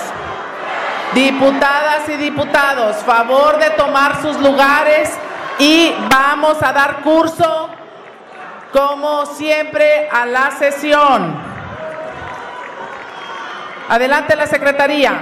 [1.14, 5.12] diputadas y diputados, favor de tomar sus lugares
[5.60, 7.70] y vamos a dar curso,
[8.72, 11.55] como siempre, a la sesión.
[13.88, 15.14] Adelante la Secretaría.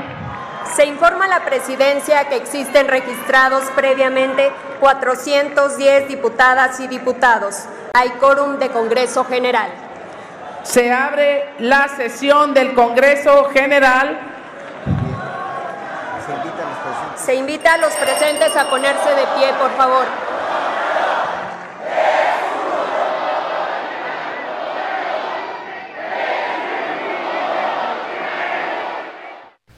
[0.75, 7.65] Se informa a la presidencia que existen registrados previamente 410 diputadas y diputados.
[7.93, 9.69] Hay quórum de Congreso General.
[10.63, 14.17] Se abre la sesión del Congreso General.
[17.17, 20.05] Se invita a los presentes a ponerse de pie, por favor.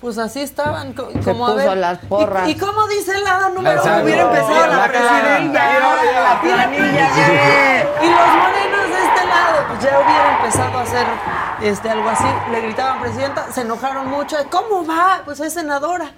[0.05, 1.77] Pues así estaban, co- Se como a puso ver.
[1.77, 2.47] las porras.
[2.47, 4.03] ¿Y, y cómo dice la número uno?
[4.03, 5.41] Hubiera empezado la, La.
[5.41, 7.09] Y la planilla.
[8.03, 11.07] Y los morenos de este lado, pues ya hubiera empezado a hacer
[11.63, 12.27] este, algo así.
[12.51, 14.37] Le gritaban presidenta, se enojaron mucho.
[14.51, 15.21] ¿Cómo va?
[15.25, 16.11] Pues es senadora.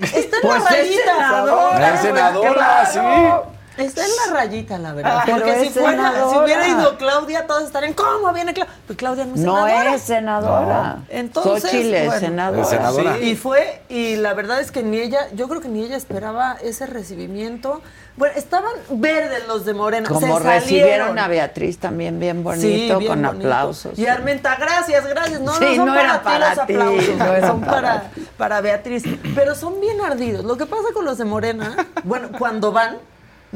[0.00, 1.14] Está en Pues la es rayita.
[1.14, 3.42] senadora, Es senadora, Claro.
[3.44, 3.55] sí.
[3.76, 5.22] Está en la rayita, la verdad.
[5.26, 8.72] Pero Porque si fuera, si hubiera ido Claudia, todos estarían, ¿cómo viene Claudia?
[8.86, 9.94] Pues Claudia no es No senadora.
[9.94, 10.94] es senadora.
[10.96, 11.04] No.
[11.08, 12.62] Entonces, Xochitl es bueno, senadora.
[12.62, 13.18] Es senadora.
[13.18, 16.56] Y fue, y la verdad es que ni ella, yo creo que ni ella esperaba
[16.62, 17.80] ese recibimiento.
[18.16, 20.08] Bueno, estaban verdes los de Morena.
[20.08, 21.18] Como se recibieron salieron.
[21.18, 23.46] a Beatriz también bien bonito, Sí, bien con bonito.
[23.46, 23.98] aplausos.
[23.98, 25.40] Y Armenta, gracias, gracias.
[25.40, 27.76] No, Sí, no son no para era ti para los ti, aplausos, no son para
[27.76, 29.02] para, para Beatriz.
[29.34, 30.46] Pero son bien ardidos.
[30.46, 32.96] Lo que pasa con los de Morena, bueno, cuando van,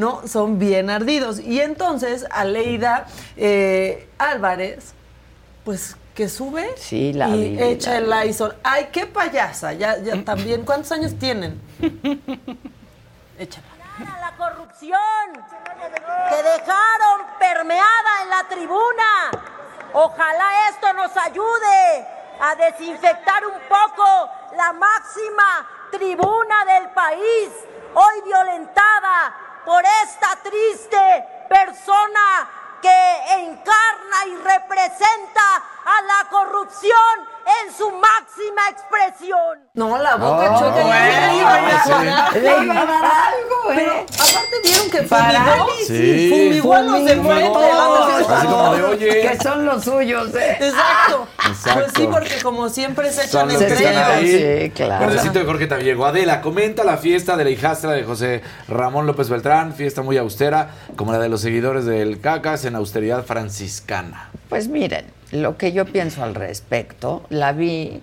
[0.01, 0.27] ¿no?
[0.27, 1.39] Son bien ardidos.
[1.39, 4.95] Y entonces, Aleida eh, Álvarez,
[5.65, 8.29] pues que sube Sí, la y echa la el.
[8.29, 8.57] Lysol.
[8.65, 9.75] Ay, qué payasa.
[9.75, 10.65] Ya, ya también.
[10.65, 11.61] ¿Cuántos años tienen?
[13.39, 13.67] Échala.
[14.21, 15.01] la corrupción
[16.31, 19.31] que dejaron permeada en la tribuna.
[19.93, 22.07] Ojalá esto nos ayude
[22.41, 27.51] a desinfectar un poco la máxima tribuna del país,
[27.95, 32.49] hoy violentada por esta triste persona
[32.81, 39.59] que encarna y representa a la corrupción en su máxima expresión.
[39.75, 40.83] No, la boca Oh, chueca.
[40.89, 41.93] ya le iba a dar sí.
[41.93, 42.41] algo.
[42.41, 44.07] Le iba a dar algo, Pero ¿eh?
[44.15, 45.09] aparte vieron que fumigó.
[45.09, 45.87] Parálisis.
[45.87, 46.31] Sí.
[46.31, 47.49] Fumigó a los de frente.
[48.45, 49.21] Como de, oye.
[49.23, 50.57] Que son los suyos, ¿eh?
[50.61, 51.27] Exacto.
[51.49, 51.81] Exacto.
[51.81, 54.41] Pues sí, porque como siempre se echan Son los que entre están ellos.
[54.41, 54.63] ahí.
[54.65, 55.07] Sí, claro.
[55.07, 56.07] Verdecito de Jorge Tabiego.
[56.07, 60.71] Adela, comenta la fiesta de la hijastra de José Ramón López Beltrán, fiesta muy austera,
[60.97, 64.30] como la de los seguidores del Cacas en austeridad franciscana.
[64.51, 68.03] Pues miren, lo que yo pienso al respecto, la vi,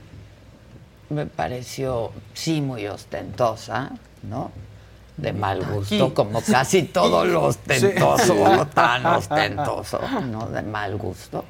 [1.10, 3.92] me pareció sí muy ostentosa,
[4.24, 4.52] ¿no?
[5.18, 6.14] De mal gusto, Aquí.
[6.14, 8.66] como casi todo lo ostentoso, Sí.
[8.74, 10.48] tan ostentoso, ¿no?
[10.48, 11.44] De mal gusto.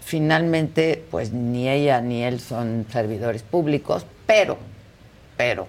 [0.00, 4.56] Finalmente, pues ni ella ni él son servidores públicos, pero,
[5.36, 5.66] pero,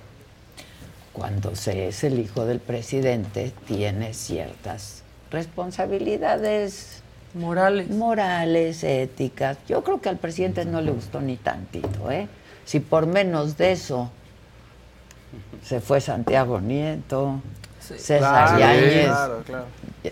[1.12, 6.97] cuando se es el hijo del presidente, tiene ciertas responsabilidades
[7.34, 7.90] Morales.
[7.90, 9.58] morales, éticas.
[9.68, 12.28] Yo creo que al presidente no le gustó ni tantito, ¿eh?
[12.66, 14.12] Si por menos de eso
[15.64, 17.42] se fue Santiago Nieto,
[17.80, 19.66] César Claro, Yáñez, claro, claro.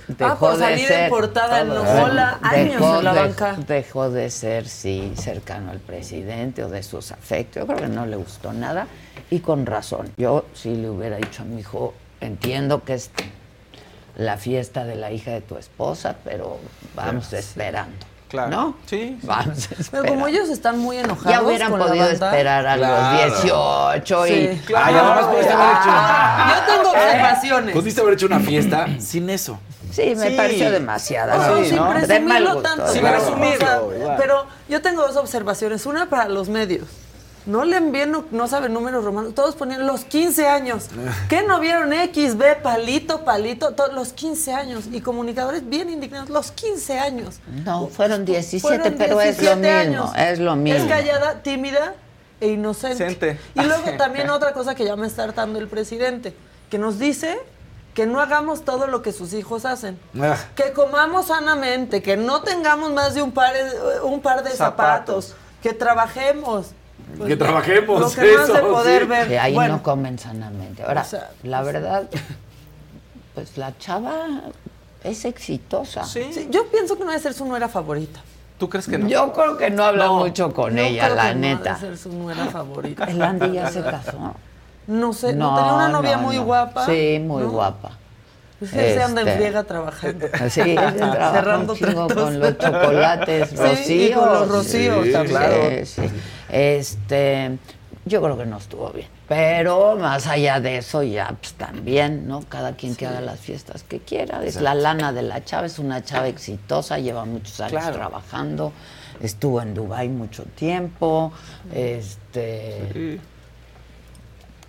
[0.07, 3.57] dejó Ah, por de salir ser en portada en años dejó en la banca.
[3.67, 7.61] dejó de ser, sí, cercano al presidente o de sus afectos.
[7.61, 8.87] Yo creo que no le gustó nada
[9.29, 10.09] y con razón.
[10.17, 13.11] Yo sí le hubiera dicho a mi hijo, entiendo que es
[14.15, 16.57] la fiesta de la hija de tu esposa, pero
[16.95, 18.05] vamos esperando.
[18.27, 18.49] Claro.
[18.49, 18.75] ¿No?
[18.87, 19.17] Sí.
[19.23, 20.09] Vamos Pero esperando.
[20.13, 21.31] como ellos están muy enojados.
[21.31, 23.23] Ya hubieran con la podido banda- esperar a Claro.
[23.27, 24.29] los 18 y...
[24.29, 24.61] Sí.
[24.75, 25.83] Ay, además pudiste haber hecho.
[25.87, 27.75] Ah, Yo tengo observaciones.
[27.75, 29.59] Pudiste haber hecho una fiesta sin eso.
[29.91, 30.35] Sí, me Sí.
[30.35, 31.55] pareció demasiada.
[31.59, 31.93] Sí, sin ¿no?
[31.93, 32.61] De mal presumirlo gusto.
[32.69, 32.87] tanto.
[32.91, 33.17] Sin claro.
[33.19, 33.85] presumirlo.
[34.13, 35.85] O pero yo tengo dos observaciones.
[35.85, 36.87] Una para los medios.
[37.45, 39.35] No le envíen, no, no saben números romanos.
[39.35, 40.87] Todos ponían los 15 años.
[41.29, 43.73] ¿Qué no vieron X, B, palito, palito?
[43.75, 44.85] To- los 15 años.
[44.91, 46.29] Y comunicadores bien indignados.
[46.29, 47.35] Los 15 años.
[47.63, 50.11] No, fueron 17, Fueron pero es lo 17 mismo, años.
[50.17, 50.79] es lo mismo.
[50.83, 51.93] Es callada, tímida
[52.41, 53.03] e inocente.
[53.03, 53.39] Inocente.
[53.53, 56.35] Y luego también otra cosa que ya me está hartando el presidente,
[56.69, 57.37] que nos dice
[57.93, 59.97] que no hagamos todo lo que sus hijos hacen.
[60.19, 60.35] Ah.
[60.55, 65.27] Que comamos sanamente, que no tengamos más de un par de, un par de zapatos,
[65.27, 65.35] Zapatos.
[65.61, 66.71] que trabajemos.
[67.25, 69.07] Que trabajemos, Lo que más de eso, poder sí.
[69.07, 69.27] ver.
[69.27, 70.83] Que ahí Bueno, no comen sanamente.
[70.83, 72.09] Ahora, O sea, la verdad,
[73.33, 74.15] pues la chava
[75.03, 76.03] es exitosa.
[76.03, 76.25] Sí.
[76.33, 78.19] sí, yo pienso que no debe ser su nuera favorita.
[78.57, 79.07] ¿Tú crees que no?
[79.07, 81.63] Yo creo que no habla No, mucho con ella, creo la que no neta.
[81.75, 83.03] debe ser su nuera favorita.
[83.05, 84.33] El Andy ya se casó.
[84.87, 86.43] No sé, no, tenía una novia no, muy no.
[86.45, 86.85] guapa.
[86.85, 87.49] Sí, muy ¿no?
[87.49, 87.91] guapa.
[88.71, 90.27] Pues él se anda en Este, friega trabajando.
[90.49, 92.13] Sí, Cerrando tratos.
[92.13, 93.89] con los chocolates Sí, rocíos.
[94.09, 95.85] y con los rocíos Sí, también.
[95.85, 96.09] sí, sí.
[96.49, 97.57] Este,
[98.05, 99.07] yo creo que no estuvo bien.
[99.27, 102.41] Pero más allá de eso, ya pues también, ¿no?
[102.47, 104.43] Cada quien que haga las fiestas que quiera.
[104.43, 107.95] Es la lana de la chava, es una chava exitosa, lleva muchos años Claro.
[107.95, 108.71] trabajando.
[109.21, 111.31] Estuvo en Dubai mucho tiempo.
[111.73, 113.19] Este.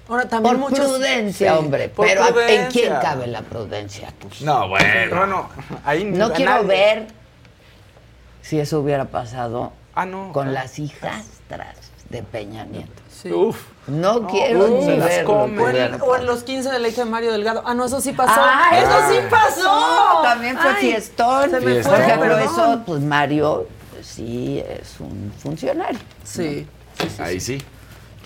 [0.09, 1.89] Ahora también Por muchos- prudencia, Sí, hombre.
[1.89, 4.13] por Pero ¿a- ¿en quién cabe la prudencia?
[4.21, 5.17] Pues, No, bueno.
[5.17, 5.49] Bueno,
[5.85, 6.67] ahí no quiero nadie.
[6.67, 7.07] ver
[8.43, 10.33] si eso hubiera pasado Ah, no.
[10.33, 10.53] con claro.
[10.53, 11.77] las hijastras
[12.09, 13.03] de Peña Nieto.
[13.11, 13.33] Sí.
[13.33, 13.61] Uf.
[13.89, 15.97] No, No, quiero uh, ni verlo.
[15.99, 17.63] que O en, los 15 de la hija de Mario Delgado.
[17.65, 18.33] Ah, no, eso sí pasó.
[18.37, 19.29] Ah, eso sí ah.
[19.31, 20.23] pasó.
[20.23, 21.51] También fue Ay, fiestón.
[21.51, 21.95] Se me Fiestón.
[21.95, 25.99] fue, Porque, pero eso, pues Mario pues, sí es un funcionario.
[26.25, 26.67] Sí.
[27.19, 27.61] Ahí sí.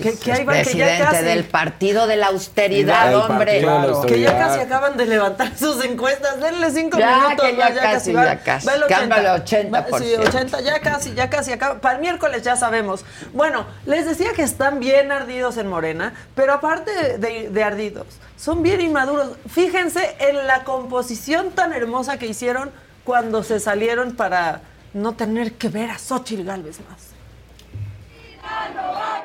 [0.09, 1.25] Ahí Es van, que ya presidente casi.
[1.25, 3.61] del partido de la austeridad, hombre.
[3.63, 3.87] la.
[4.07, 6.41] Que ya casi acaban de levantar sus encuestas.
[6.41, 7.47] Denle cinco Ya, minutos.
[7.47, 8.67] que ya más, casi, va- ya casi.
[8.67, 9.61] va el Que anda 80.
[9.61, 9.93] el 80%.
[9.93, 11.81] Va- Sí, 80, ya casi, ya casi acaba.
[11.81, 13.05] Para el miércoles ya sabemos.
[13.33, 18.63] Bueno, les decía que están bien ardidos en Morena, pero aparte de, de ardidos, son
[18.63, 19.33] bien inmaduros.
[19.49, 22.71] Fíjense en la composición tan hermosa que hicieron
[23.05, 24.61] cuando se salieron para
[24.95, 27.11] no tener que ver a Xochitl Galvez más.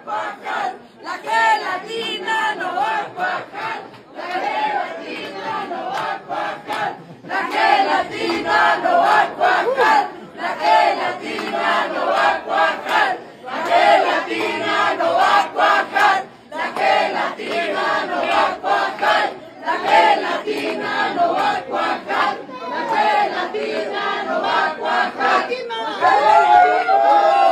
[0.05, 3.77] La gelatina no va a cuajar.
[4.15, 6.89] La gelatina no va a cuajar.
[7.23, 10.09] La gelatina no va a cuajar.
[10.37, 13.17] La gelatina no va a cuajar.
[13.45, 16.27] La gelatina no va a cuajar.
[16.53, 19.25] La gelatina no va a cuajar.
[19.65, 22.37] La gelatina no va a cuajar.
[22.69, 25.49] La gelatina no va a cuajar.
[25.67, 27.44] No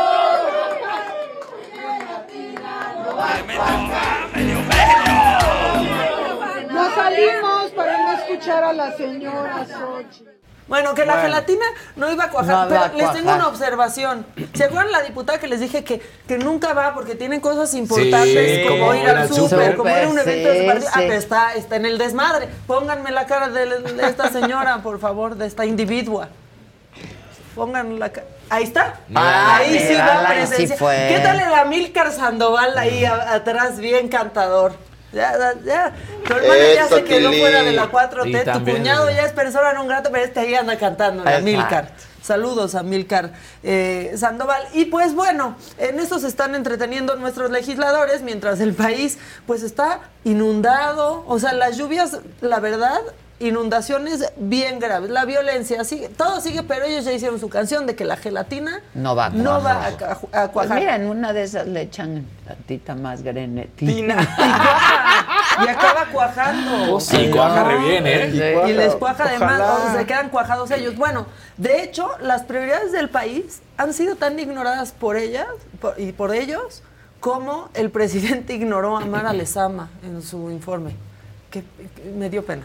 [6.96, 10.30] salimos para no escuchar a la señora Xochitl.
[10.66, 11.28] Bueno, que la Bueno.
[11.28, 11.66] gelatina
[11.98, 14.26] no iba a cuajar, No pero a les tengo una observación.
[14.54, 18.62] ¿Se acuerdan la diputada que les dije que, que nunca va porque tienen cosas importantes
[18.62, 20.90] Sí, como ir al súper, como ir a un evento de sí, su partido?
[20.94, 22.48] Ah, pero está, está en el desmadre.
[22.66, 26.30] Pónganme la cara de, de esta señora, por favor, de esta individua.
[27.56, 28.12] Pongan la.
[28.50, 28.96] Ahí está.
[29.14, 30.78] Ah, ahí sí mírala, va sí presencia.
[30.78, 31.08] fue.
[31.10, 34.76] ¿Qué tal el Amílcar Sandoval ahí a- atrás, bien cantador?
[35.12, 35.94] Ya, ya, ya.
[36.28, 37.42] Tu hermana ya se quedó Tilín.
[37.42, 38.40] fuera de la Y 4T.
[38.40, 41.38] Tu también, cuñado ya es persona no grata, pero este ahí anda cantando, el.
[41.38, 41.92] Amílcar.
[42.24, 44.64] Saludos a Milcar eh, Sandoval.
[44.74, 50.00] Y pues bueno, en eso se están entreteniendo nuestros legisladores mientras el país pues está
[50.24, 51.26] inundado.
[51.28, 53.00] O sea, las lluvias, la verdad,
[53.48, 55.10] inundaciones bien graves.
[55.10, 58.82] La violencia, sigue, todo sigue, pero ellos ya hicieron su canción de que la gelatina
[58.94, 59.94] No va a no va cuajar.
[60.04, 60.80] a, Pues cuajar.
[60.80, 64.16] mira, en una de esas le echan tantita más grenetina.
[65.64, 66.96] y acaba cuajando.
[66.96, 68.30] Oh, sí, cuaja re bien, ¿eh?
[68.32, 68.70] Sí.
[68.72, 70.96] Y les cuaja además, o se quedan cuajados ellos.
[70.96, 71.26] Bueno,
[71.58, 75.48] de hecho, las prioridades del país han sido tan ignoradas por ellas
[75.80, 76.84] por- y por ellos
[77.20, 80.96] como el presidente ignoró a Mara Lezama en su informe.
[81.52, 82.64] Que, que me dio pena.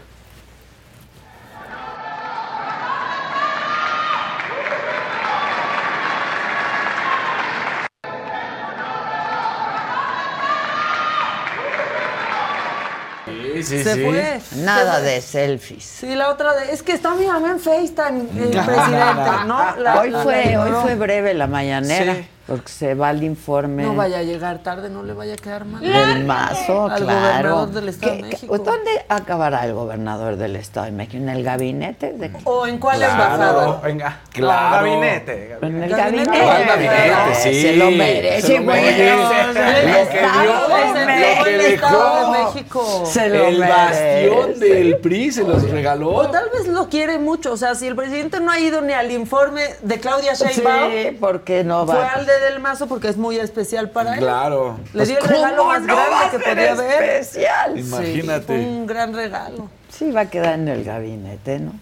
[13.63, 14.03] Sí, sí, se sí.
[14.05, 14.41] fue.
[14.63, 15.09] Nada Se fue.
[15.11, 15.83] de selfies.
[15.83, 19.75] Sí, la otra de, es que está mi mamá en FaceTime, el presidente, ¿no?
[19.77, 20.81] La- hoy la fue, hoy ignoró.
[20.81, 22.15] fue breve la mañanera.
[22.15, 22.27] Sí.
[22.49, 23.83] Porque se va el informe.
[23.83, 25.81] No vaya a llegar tarde, no le vaya a quedar mal.
[25.81, 27.55] Del mazo, Al claro.
[27.57, 28.57] gobernador del Estado de ¿Qué- qué- México.
[28.57, 31.17] ¿Dónde acabará el gobernador del Estado de México?
[31.17, 32.13] ¿En el gabinete?
[32.13, 32.31] ¿De?
[32.45, 33.13] ¿O en cuál Claro.
[33.13, 33.81] embajada?
[33.83, 34.19] Venga.
[34.33, 34.75] Claro.
[34.77, 35.57] Gabinete.
[35.61, 36.29] En el Gabinete.
[36.29, 36.41] gabinete.
[36.41, 37.61] Ah, el gabinete, sí.
[37.61, 38.81] Se lo merece, Se lo güey.
[38.81, 38.99] merece.
[38.99, 41.45] El Lo que de México.
[41.45, 43.03] el Estado de México.
[43.05, 44.65] Se lo El bastión merece.
[44.75, 46.09] del PRI se los regaló.
[46.15, 47.53] O tal vez lo quiere mucho.
[47.53, 51.17] O sea, si el presidente no ha ido ni al informe de Claudia Sheinbaum, Sí,
[51.19, 52.07] porque no fue va.
[52.13, 54.19] al de Del Mazo porque es muy especial para él.
[54.19, 54.79] Claro.
[54.93, 57.03] Le dio el Pues, regalo ¿cómo más no grande va a que podía haber.
[57.03, 57.77] especial?
[57.79, 58.53] Imagínate.
[58.53, 59.69] un gran regalo.
[59.89, 61.73] Sí, va a quedar en el gabinete, ¿no?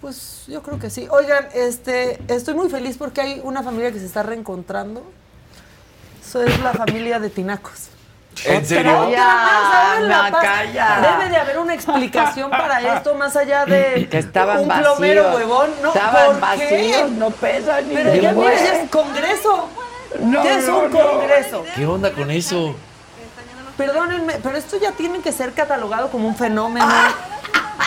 [0.00, 1.06] Pues yo creo que sí.
[1.10, 5.02] Oigan, este, estoy muy feliz porque hay una familia que se está reencontrando.
[6.22, 7.88] Eso es la familia de Tinacos.
[8.44, 8.98] ¿En serio?
[9.06, 9.24] Otra
[10.08, 11.02] más.
[11.18, 14.88] Debe de haber una explicación para esto, más allá de Que estaban un vacíos.
[14.88, 15.70] plomero huevón.
[15.82, 16.64] No, estaban ¿por qué?
[16.64, 19.68] vacíos, no pesan ni Pero de ya ya es congreso.
[20.20, 20.98] No, ya es un no.
[20.98, 21.64] congreso.
[21.74, 22.74] ¿Qué onda con eso?
[23.76, 26.86] Perdónenme, pero esto ya tiene que ser catalogado como un fenómeno.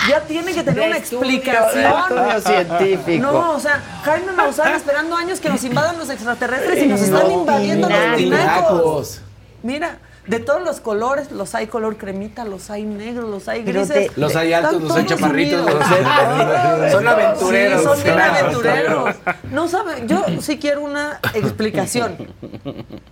[0.10, 1.74] Ya tiene que tener De una explicación.
[1.74, 3.26] de estudio científico.
[3.32, 7.24] No, o sea, Jaime Maussan esperando años que nos invadan los extraterrestres y nos están
[7.24, 8.18] No, invadiendo los.
[8.18, 9.22] Tinacos.
[9.64, 9.98] Mira,
[10.28, 14.12] de todos los colores, los hay color cremita, los hay negros, los hay grises.
[14.14, 16.92] te- Los hay altos, los hay chaparritos, los hay...
[16.92, 17.82] Son aventureros.
[17.82, 18.40] Sí, son bien Claro.
[18.46, 19.16] aventureros.
[19.52, 22.18] No saben, yo sí quiero una explicación.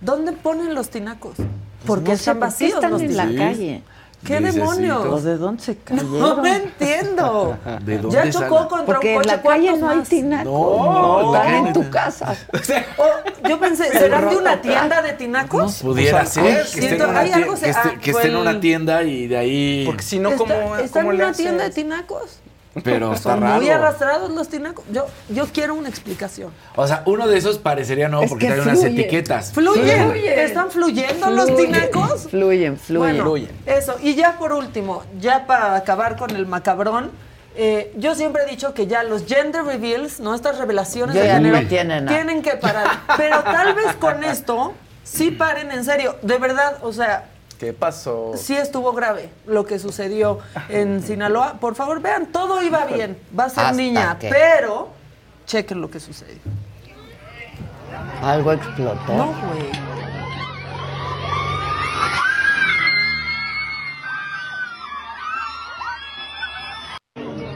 [0.00, 1.34] ¿Dónde ponen los tinacos?
[1.86, 3.82] ¿Por qué No están ¿por qué vacíos están los en la calle?
[4.24, 5.04] ¿Qué demonios?
[5.04, 6.18] ¿O de dónde se cayeron?
[6.18, 7.56] No me entiendo.
[7.84, 8.68] ¿De dónde Ya chocó salen?
[8.68, 9.28] contra Porque un en coche.
[9.36, 10.44] la calle ¿cuántos no hay tinacos.
[10.52, 11.66] No, están no.
[11.68, 12.36] en tu casa.
[12.98, 15.76] Oh, yo pensé, ¿serán de una tienda de tinacos?
[15.82, 17.98] Pudiera O sea, ser ay, que esté en una hay algo que se- esté, ah,
[18.00, 19.82] que fue esté en una tienda y de ahí...
[19.86, 22.40] Porque si no, Está- ¿cómo, ¿Están en le una tienda de tinacos?
[22.82, 23.56] Pero está Son raro.
[23.56, 24.84] muy arrastrados los tinacos.
[24.92, 26.52] Yo, yo quiero una explicación.
[26.74, 29.52] O sea, uno de esos parecería no, Es porque que trae unas etiquetas.
[29.52, 30.10] ¿Fluyen?
[30.10, 30.38] Fluyen.
[30.38, 32.28] ¿Están fluyendo los Fluyen, tinacos?
[32.28, 33.24] Fluyen, fluyen.
[33.24, 33.96] Bueno, eso.
[34.02, 37.10] Y ya por último, ya para acabar con el macabrón,
[37.56, 40.34] eh, yo siempre he dicho que ya los gender reveals, ¿no?
[40.34, 42.16] Estas revelaciones de no género, tienen nada.
[42.16, 42.86] tienen que parar.
[43.16, 46.16] Pero tal vez con esto sí paren en serio.
[46.20, 48.32] De verdad, o sea, ¿Qué pasó?
[48.36, 50.38] sí estuvo grave lo que sucedió
[50.68, 51.54] en Sinaloa.
[51.54, 53.18] Por favor, vean, todo iba bien.
[53.38, 54.88] Va a ser Hasta niña, que- pero
[55.46, 56.38] chequen lo que sucedió.
[58.22, 59.12] Algo explotó.
[59.14, 59.70] No, güey.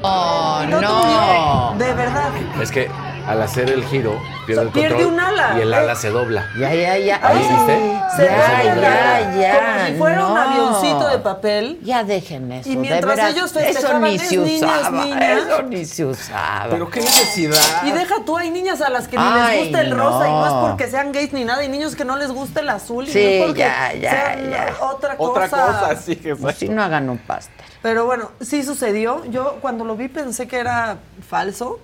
[0.03, 1.75] Oh, No, no.
[1.79, 2.31] De verdad.
[2.61, 2.91] Es que
[3.27, 5.55] al hacer el giro pierde el Pierde control un ala.
[5.59, 5.97] y el ala Eh.
[5.97, 6.47] se dobla.
[6.59, 7.21] Ya, ya, ya.
[7.23, 8.01] ¿Ahí Ay, viste?
[8.17, 9.55] Se Ya, ya, como- ya.
[9.61, 11.79] Como si fuera un avioncito de papel.
[11.83, 12.69] Ya dejen eso.
[12.69, 15.05] Y de mientras veras, ellos eso festejaban, ni es se niñas, usaba.
[15.05, 15.39] niñas.
[15.39, 16.67] Eso ni se usaba.
[16.71, 17.83] Pero qué necesidad.
[17.85, 20.33] Y deja tú, hay niñas a las que ni Ay, les gusta el rosa y
[20.33, 23.07] no es porque sean gays ni nada, hay niños que no les gusta el azul
[23.09, 24.75] y Sí, no es porque ya, ya, sean ya.
[24.81, 25.31] otra cosa.
[25.31, 27.55] Otra cosa, sí, que Pues si no hagan un pastel.
[27.83, 29.25] Pero bueno, sí sucedió.
[29.27, 31.79] Yo cuando lo vi pensé que era falso,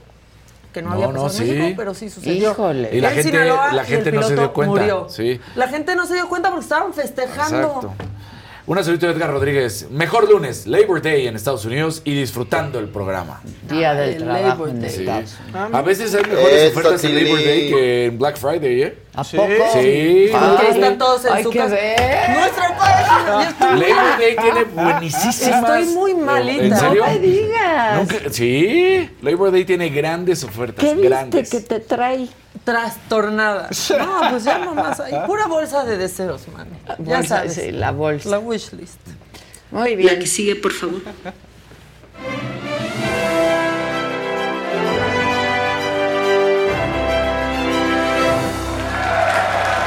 [0.76, 1.54] que no, No, había no, pasado en sí.
[1.58, 2.50] México, pero sí sucedió.
[2.52, 2.90] Híjole.
[2.94, 5.06] Y la En gente- Sinaloa, la gente el no se dio piloto cuenta, murió.
[5.08, 5.40] sí.
[5.54, 7.56] La gente no se dio cuenta porque estaban festejando.
[7.56, 7.94] Exacto.
[8.68, 9.86] Una solita de Edgar Rodríguez.
[9.92, 13.40] Mejor lunes, Labor Day en Estados Unidos y disfrutando el programa.
[13.70, 14.90] Día del el trabajo en.
[14.90, 15.02] Sí.
[15.06, 15.36] Unidos.
[15.72, 17.44] A veces hay mejores Eso, ofertas en Labor.
[17.44, 18.98] Day que en Black Friday, ¿eh?
[19.14, 19.36] ¿A Sí.
[19.36, 19.52] poco?
[19.72, 20.28] Sí.
[20.32, 21.74] Porque están todos en hay su que casa.
[21.76, 22.30] ver.
[22.38, 23.76] Nuestra página.
[23.76, 24.18] Labor.
[24.18, 25.42] Day tiene buenísimas.
[25.42, 26.64] Estoy muy malita.
[26.64, 27.04] ¿En serio?
[27.06, 27.98] No me digas.
[27.98, 30.84] Nunca- Sí, Labor Day tiene grandes ofertas.
[30.84, 31.50] ¿Qué viste grandes.
[31.50, 32.26] que te trae?
[32.66, 33.68] Trastornada.
[33.96, 36.66] No, pues ya nomás hay pura bolsa de deseos, man.
[36.98, 37.54] Ya Bolsa, sabes.
[37.54, 38.28] sí, la bolsa.
[38.28, 38.98] La wish list.
[39.70, 40.26] Muy bien.
[40.26, 41.00] sigue, por favor.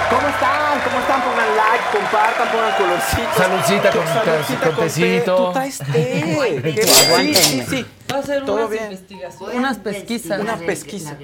[0.10, 0.80] ¿Cómo están?
[0.84, 1.22] ¿Cómo están?
[1.22, 3.36] Pongan like, compartan, pongan colorcitos.
[3.38, 4.82] Saludcita con- Saludcita con té.
[4.84, 5.36] tecito.
[5.36, 6.84] Tú traes té.
[7.18, 7.86] Sí, sí, sí.
[8.11, 8.84] Va a Todo unas bien.
[8.86, 10.40] investigaciones, unas pesquisas.
[10.40, 11.15] Una pesquisa.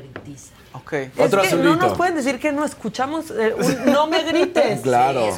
[0.73, 0.93] Ok.
[0.93, 1.75] Es Otro que no azulito.
[1.87, 3.31] nos pueden decir que no escuchamos.
[3.31, 4.81] eh, un- no me grites.
[4.83, 5.29] Claro.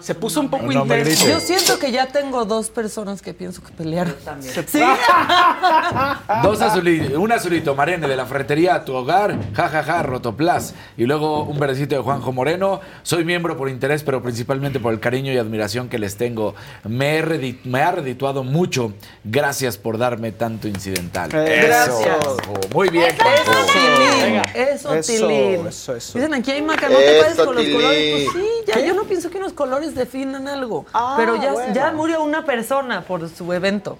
[0.00, 1.26] Se puso un poco No intenso.
[1.28, 4.14] Yo siento que ya tengo dos personas que pienso que pelearon.
[4.66, 4.80] Sí.
[6.42, 10.74] Dos azulitos, un azulito, Marene, de la ferretería a tu hogar, jajaja, ja, ja, Rotoplas.
[10.96, 12.80] Y luego un verdecito de Juanjo Moreno.
[13.02, 16.54] Soy miembro por interés, pero principalmente por el cariño y admiración que les tengo.
[16.84, 18.92] Me, he redi- me ha redituado mucho.
[19.24, 20.89] Gracias por darme tanto incidental.
[20.94, 22.00] Gracias.
[22.20, 22.36] Eso.
[22.72, 23.72] Muy bien, Eso, Juanjo.
[23.72, 24.42] Tilín.
[24.54, 25.66] Eso, Eso, Tilín.
[25.66, 26.18] eso, eso.
[26.18, 27.80] Dicen aquí hay maca, no te Eso, con los Tilín.
[27.80, 28.28] colores.
[28.32, 30.86] Pues sí, ya yo no pienso que unos colores definan algo.
[30.92, 31.74] Ah, pero ya, bueno.
[31.74, 33.98] ya murió una persona por su evento.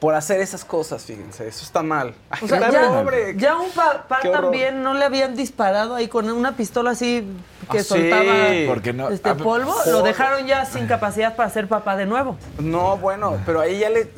[0.00, 1.46] Por hacer esas cosas, fíjense.
[1.46, 2.14] Eso está mal.
[2.30, 3.34] Ay, O sea, está ya, pobre.
[3.36, 4.42] ya un papá Qué horror.
[4.44, 7.24] también no le habían disparado ahí con una pistola así
[7.70, 7.88] que Ah, sí.
[7.88, 8.24] soltaba
[8.66, 12.36] Porque no- este ah, polvo, lo dejaron ya sin capacidad para ser papá de nuevo.
[12.58, 14.10] No, bueno, pero ahí ya le.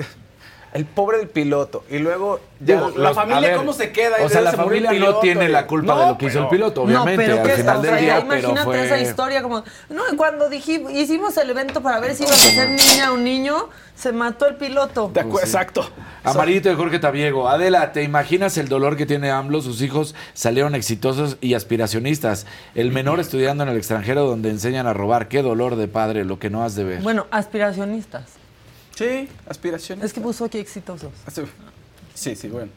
[0.72, 1.82] El pobre del piloto.
[1.90, 4.16] Y luego, ya, Digo, la los- familia, ver, ¿cómo se queda?
[4.22, 6.82] O sea, Se la familia no tiene la culpa de lo que hizo el piloto,
[6.82, 8.84] obviamente, no, pero al ¿qué final del día, pero imagínate fue...
[8.84, 12.70] esa historia como, no, cuando dijimos, hicimos el evento para ver si iba a ser
[12.70, 15.10] niña o niño, se mató el piloto.
[15.12, 15.90] De acuerdo, Exacto.
[16.22, 17.48] Amarillito de Jorge Tabiego.
[17.48, 19.62] Adela, ¿te imaginas el dolor que tiene AMLO?
[19.62, 22.47] Sus hijos salieron exitosos y aspiracionistas.
[22.74, 25.28] El menor estudiando en el extranjero donde enseñan a robar.
[25.28, 27.02] Qué dolor de padre, lo que no has de ver.
[27.02, 28.39] Bueno, aspiracionistas.
[28.94, 30.04] Sí, aspiraciones.
[30.04, 31.10] Es que puso aquí exitosos.
[32.14, 32.70] Sí, sí, bueno.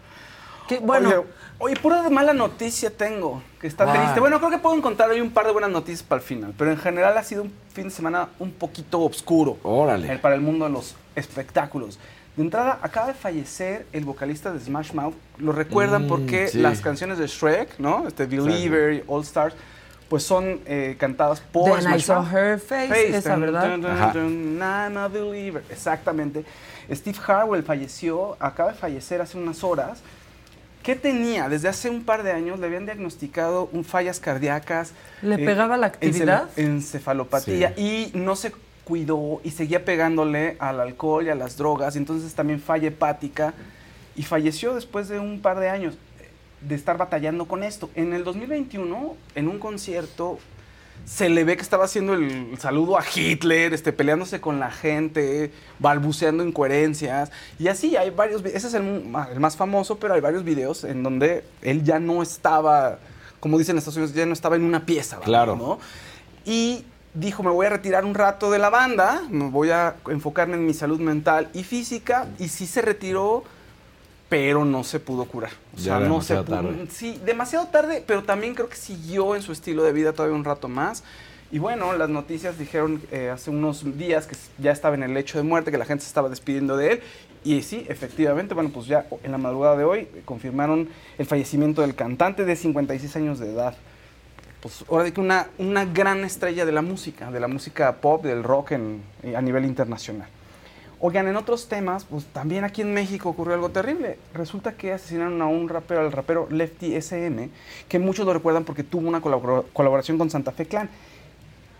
[0.67, 1.23] Que, bueno, Oye,
[1.59, 3.99] oye, pura mala noticia tengo, que está ¿Cuál?
[4.01, 4.19] triste.
[4.21, 6.71] Bueno, creo que puedo encontrar hoy un par de buenas noticias para el final, pero
[6.71, 9.57] en general ha sido un fin de semana un poquito oscuro.
[9.63, 10.13] Órale.
[10.13, 11.99] eh, Para el mundo de los espectáculos.
[12.37, 15.13] De entrada, acaba de fallecer el vocalista de Smash Mouth.
[15.37, 16.59] Lo recuerdan Mm, porque sí.
[16.59, 18.07] las canciones de Shrek, ¿no?
[18.07, 19.53] Este Believer y All Stars,
[20.13, 22.33] pues son eh, cantadas por Then I Smash saw Mouth.
[22.33, 23.79] her face, esa, dun, ¿verdad?
[24.15, 25.63] I'm a believer.
[25.71, 26.45] Exactamente.
[26.91, 30.01] Steve Harwell falleció, acaba de fallecer hace unas horas.
[30.83, 31.49] ¿Qué tenía?
[31.49, 34.91] Desde hace un par de años le habían diagnosticado un fallas cardíacas.
[35.23, 36.47] ¿Le eh, pegaba la actividad?
[36.57, 37.73] Encefalopatía.
[37.75, 38.53] Y no se
[38.83, 41.95] cuidó y seguía pegándole al alcohol y a las drogas.
[41.95, 43.55] Y entonces también falla hepática.
[44.15, 45.97] Y falleció después de un par de años
[46.67, 47.89] de estar batallando con esto.
[47.95, 50.39] En el 2021, en un concierto,
[51.05, 55.51] se le ve que estaba haciendo el saludo a Hitler, este, peleándose con la gente,
[55.79, 57.31] balbuceando incoherencias.
[57.59, 61.43] Y así hay varios, ese es el, más famoso, pero hay varios videos en donde
[61.61, 62.99] él ya no estaba,
[63.39, 65.17] como dicen en Estados Unidos, ya no estaba en una pieza.
[65.17, 65.25] ¿verdad?
[65.27, 65.55] Claro.
[65.55, 65.79] ¿no?
[66.45, 70.55] Y dijo, me voy a retirar un rato de la banda, me voy a enfocarme
[70.55, 72.27] en mi salud mental y física.
[72.39, 73.43] Y sí se retiró,
[74.33, 75.51] pero no se pudo curar.
[75.75, 76.55] O Ya sea, no se pudo.
[76.55, 76.87] tarde.
[76.89, 80.43] Sí, demasiado tarde, pero también creo que siguió en su estilo de vida todavía un
[80.43, 81.03] rato más.
[81.51, 85.37] Y bueno, las noticias dijeron eh, hace unos días que ya estaba en el lecho
[85.37, 87.01] de muerte, que la gente se estaba despidiendo de él.
[87.43, 90.89] Y sí, efectivamente, bueno, pues ya en la madrugada de hoy eh, confirmaron
[91.19, 93.75] el fallecimiento del cantante de 56 años de edad.
[94.61, 98.23] Pues ahora de que una, una gran estrella de la música, de la música pop,
[98.23, 100.27] del rock en- eh, a nivel internacional.
[101.05, 104.17] Oigan, en otros temas, pues también aquí en México ocurrió algo terrible.
[104.33, 107.49] Resulta que asesinaron a un rapero, al rapero Lefty SM,
[107.89, 110.89] que muchos lo recuerdan porque tuvo una colabora- colaboración con Santa Fe Clan.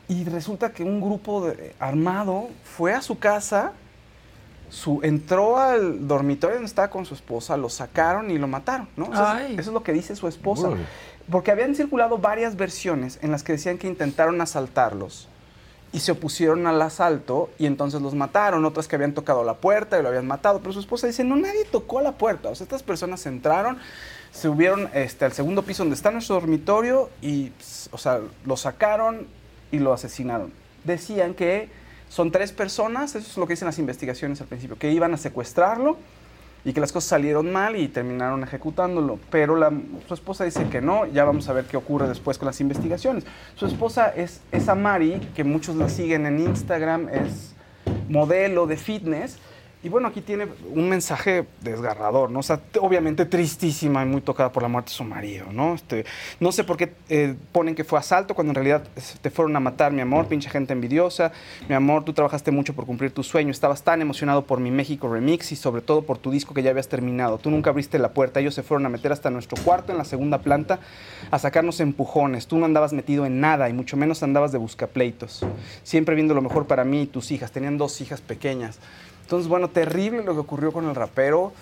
[0.09, 3.71] Y resulta que un grupo de- armado fue a su casa,
[4.69, 9.05] su, entró al dormitorio donde estaba con su esposa, lo sacaron y lo mataron, ¿no?
[9.05, 9.53] Eso es- Ay.
[9.53, 10.67] eso es lo que dice su esposa.
[11.31, 15.29] Porque habían circulado varias versiones en las que decían que intentaron asaltarlos
[15.93, 18.65] y se opusieron al asalto y entonces los mataron.
[18.65, 20.59] Otras que habían tocado la puerta y lo habían matado.
[20.59, 22.49] Pero su esposa dice, no, nadie tocó la puerta.
[22.49, 23.77] O sea, estas personas entraron,
[24.31, 27.51] se subieron este, al segundo piso donde está nuestro dormitorio y,
[27.91, 29.27] o sea, lo sacaron
[29.71, 30.51] y lo asesinaron.
[30.83, 31.69] Decían que
[32.09, 35.17] son tres personas, eso es lo que dicen las investigaciones al principio, que iban a
[35.17, 35.97] secuestrarlo
[36.65, 39.19] y que las cosas salieron mal y terminaron ejecutándolo.
[39.29, 39.57] Pero
[40.07, 43.25] su esposa dice que no, ya vamos a ver qué ocurre después con las investigaciones.
[43.55, 47.53] Su esposa es, es Amari, que muchos la siguen en Instagram, es
[48.07, 49.37] modelo de fitness.
[49.85, 52.39] Y bueno, aquí tiene un mensaje desgarrador, ¿no?
[52.39, 55.73] O sea, obviamente tristísima y muy tocada por la muerte de su marido, ¿no?
[55.73, 56.05] Este,
[56.39, 59.53] no sé por qué eh, ponen que fue asalto cuando en realidad es- te fueron
[59.57, 61.33] a matar, mi amor, pinche gente envidiosa.
[61.67, 65.11] Mi amor, tú trabajaste mucho por cumplir tu sueño, estabas tan emocionado por mi México
[65.13, 67.37] Remix y sobre todo por tu disco que ya habías terminado.
[67.37, 70.05] Tú nunca abriste la puerta, ellos se fueron a meter hasta nuestro cuarto en la
[70.05, 70.79] segunda planta
[71.29, 72.47] a sacarnos empujones.
[72.47, 75.45] Tú no andabas metido en nada y mucho menos andabas de buscapleitos.
[75.83, 77.51] Siempre viendo lo mejor para mí y tus hijas.
[77.51, 78.79] Tenían dos hijas pequeñas.
[79.23, 81.53] Entonces, bueno, terrible lo que ocurrió con el rapero.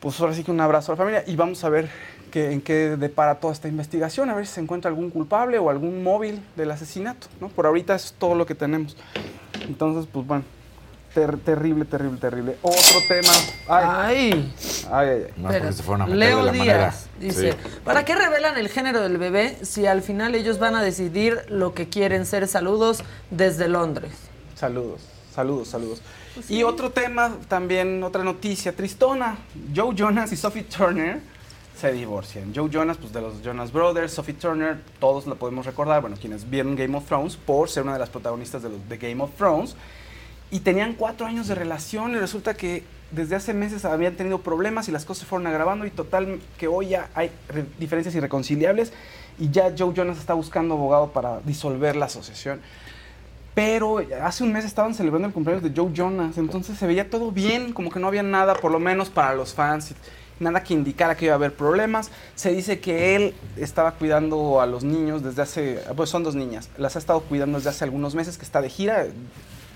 [0.00, 1.90] Pues ahora sí que un abrazo a la familia y vamos a ver
[2.30, 5.70] qué, en qué depara toda esta investigación, a ver si se encuentra algún culpable o
[5.70, 7.48] algún móvil del asesinato, ¿no?
[7.48, 8.96] Por ahorita es todo lo que tenemos.
[9.66, 10.44] Entonces, pues bueno,
[11.14, 12.56] ter- terrible, terrible, terrible.
[12.62, 13.32] Otro tema.
[13.66, 14.54] Ay, ay,
[14.92, 15.08] ay.
[15.08, 15.42] ay.
[15.42, 16.94] Más porque se fueron a meter Leo de la Díaz manera.
[17.18, 17.58] dice, Sí.
[17.84, 21.74] ¿para qué revelan el género del bebé si al final ellos van a decidir lo
[21.74, 22.46] que quieren ser?
[22.46, 23.02] Saludos
[23.32, 24.12] desde Londres.
[24.54, 25.00] Saludos,
[25.34, 26.02] saludos, saludos.
[26.48, 29.36] Y otro tema, también otra noticia tristona.
[29.74, 31.20] Joe Jonas y Sophie Turner
[31.78, 32.52] se divorcian.
[32.54, 36.48] Joe Jonas, pues de los Jonas Brothers, Sophie Turner, todos la podemos recordar, bueno, quienes
[36.48, 39.30] vieron Game of Thrones, por ser una de las protagonistas de, los, de Game of
[39.36, 39.76] Thrones.
[40.50, 44.88] Y tenían cuatro años de relación y resulta que desde hace meses habían tenido problemas
[44.88, 48.92] y las cosas se fueron agravando y total que hoy ya hay re- diferencias irreconciliables
[49.38, 52.60] y ya Joe Jonas está buscando abogado para disolver la asociación.
[53.58, 57.32] Pero hace un mes estaban celebrando el cumpleaños de Joe Jonas, entonces se veía todo
[57.32, 59.96] bien, como que no había nada, por lo menos para los fans.
[60.38, 62.12] nada que indicara que iba a haber problemas.
[62.36, 66.70] Se dice que él estaba cuidando a los niños desde hace, pues son dos niñas,
[66.78, 69.08] las ha estado cuidando desde hace algunos meses, que está de gira.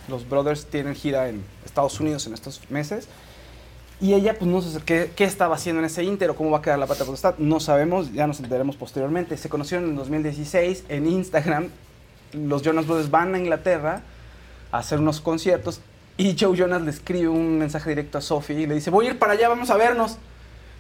[0.06, 3.08] Los brothers tienen gira en Estados Unidos en estos meses.
[4.00, 6.58] Y ella, pues no sé qué, qué estaba haciendo en ese ínter o cómo va
[6.58, 7.34] a quedar la pata potestad.
[7.38, 9.36] No sabemos, ya nos enteremos posteriormente.
[9.36, 11.68] Se conocieron en 2016 en Instagram.
[12.32, 14.02] Los Jonas Brothers van a Inglaterra
[14.70, 15.80] a hacer unos conciertos
[16.16, 19.10] y Joe Jonas le escribe un mensaje directo a Sophie y le dice, voy a
[19.10, 20.18] ir para allá, vamos a vernos.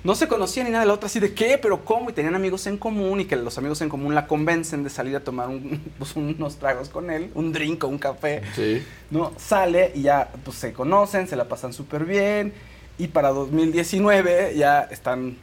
[0.04, 2.34] No se conocían ni nada de la otra, así de qué, pero cómo, y tenían
[2.34, 5.48] amigos en común y que los amigos en común la convencen de salir a tomar
[5.48, 8.42] un- pues, unos tragos con él, un drink o un café.
[8.56, 8.82] Sí.
[9.10, 9.32] ¿no?
[9.36, 12.52] Sale y ya pues, se conocen, se la pasan súper bien.
[12.98, 15.34] Y para 2019 ya están eh,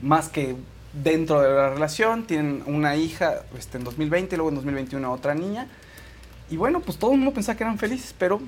[0.00, 0.56] más que
[0.92, 2.26] dentro de la relación.
[2.26, 5.68] Tienen una hija este, en 2020 y luego en 2021 otra niña.
[6.50, 8.40] Y bueno, pues todo el mundo pensaba que eran felices, pero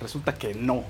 [0.00, 0.84] resulta que no.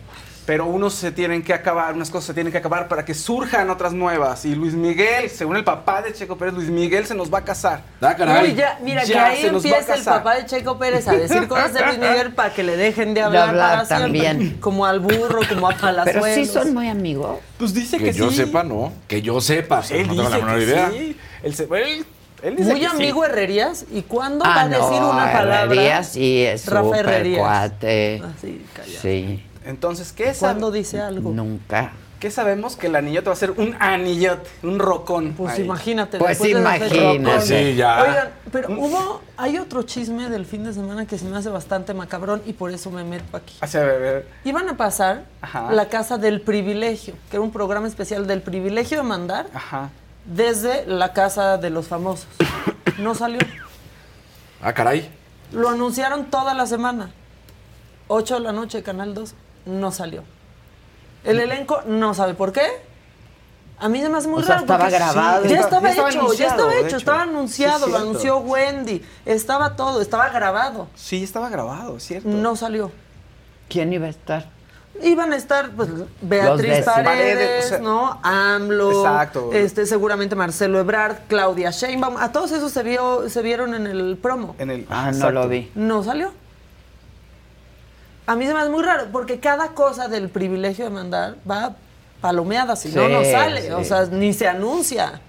[0.48, 3.68] Pero unos se tienen que acabar, unas cosas se tienen que acabar para que surjan
[3.68, 4.46] otras nuevas.
[4.46, 7.44] Y Luis Miguel, según el papá de Checo Pérez, Luis Miguel se nos va a
[7.44, 7.82] casar.
[8.00, 11.74] Ah, Uy, ya, mira, que ahí empieza el papá de Checo Pérez a decir cosas
[11.74, 14.22] de Luis Miguel para que le dejen de hablar, hablar para siempre.
[14.22, 14.56] también.
[14.58, 16.22] Como al burro, como a Palazuelos.
[16.24, 17.40] Pero sí son muy amigos.
[17.58, 18.90] Pues dice Que, yo sepa, no.
[19.06, 19.82] Que yo sepa.
[19.90, 20.90] Él no tengo la dice menor que idea.
[20.90, 21.16] sí.
[21.42, 22.06] Él, se- él-
[22.40, 22.94] él dice Muy que sí.
[22.94, 23.84] amigo Herrerías.
[23.92, 25.62] ¿Y cuándo Ah, va a decir no, una palabra?
[25.64, 27.38] Herrerías sí es Rafa Herrerías.
[27.40, 28.22] cuate.
[28.24, 28.98] Así, callado.
[29.02, 29.44] Sí.
[29.68, 30.38] Entonces, ¿qué es?
[30.38, 31.30] ¿Cuándo dice algo?
[31.30, 31.92] Nunca.
[32.18, 32.74] ¿Qué sabemos?
[32.74, 35.34] Que el anillote va a ser un anillote, un rocón.
[35.36, 35.64] Pues ahí.
[35.64, 36.16] imagínate.
[36.18, 37.20] Pues imagínate.
[37.22, 38.02] Pues sí, ya.
[38.02, 41.92] Oigan, pero hubo, hay otro chisme del fin de semana que se me hace bastante
[41.92, 43.56] macabrón y por eso me meto aquí.
[43.60, 44.28] Así, a ver, a ver.
[44.44, 45.70] Iban a pasar Ajá.
[45.70, 49.90] la casa del privilegio, que era un programa especial del privilegio de mandar Ajá.
[50.24, 52.26] desde la casa de los famosos.
[52.96, 53.40] No salió.
[54.62, 55.08] Ah, caray.
[55.52, 57.10] Lo anunciaron toda la semana.
[58.08, 59.34] 8 de la noche, Canal 2,
[59.68, 60.22] no salió.
[61.24, 62.66] El elenco no sabe por qué.
[63.80, 64.64] A mí se me hace muy O sea, raro.
[64.64, 65.42] estaba porque grabado.
[65.44, 66.96] Ya Ya estaba, estaba hecho, ya estaba hecho, hecho.
[66.96, 70.88] estaba anunciado, Sí, lo anunció Wendy, estaba todo, estaba grabado.
[70.96, 72.28] Sí, estaba grabado, ¿cierto?
[72.28, 72.90] No salió.
[73.68, 74.46] ¿Quién iba a estar?
[75.00, 75.90] Iban a estar pues,
[76.22, 76.84] Beatriz.
[76.84, 78.18] Paredes, Paredes, o sea, ¿no?
[78.24, 79.50] AMLO, Exacto.
[79.52, 82.16] este, seguramente Marcelo Ebrard, Claudia Sheinbaum.
[82.16, 84.56] A todos esos se, vio, se vieron en el promo.
[84.58, 85.70] En el, Ah, no lo vi.
[85.76, 86.32] No salió.
[88.28, 91.74] A mí se me hace muy raro, porque cada cosa del privilegio de mandar va
[92.20, 93.62] palomeada, si no, Sí, no sale.
[93.62, 93.68] sí.
[93.70, 95.20] O sea, ni se anuncia.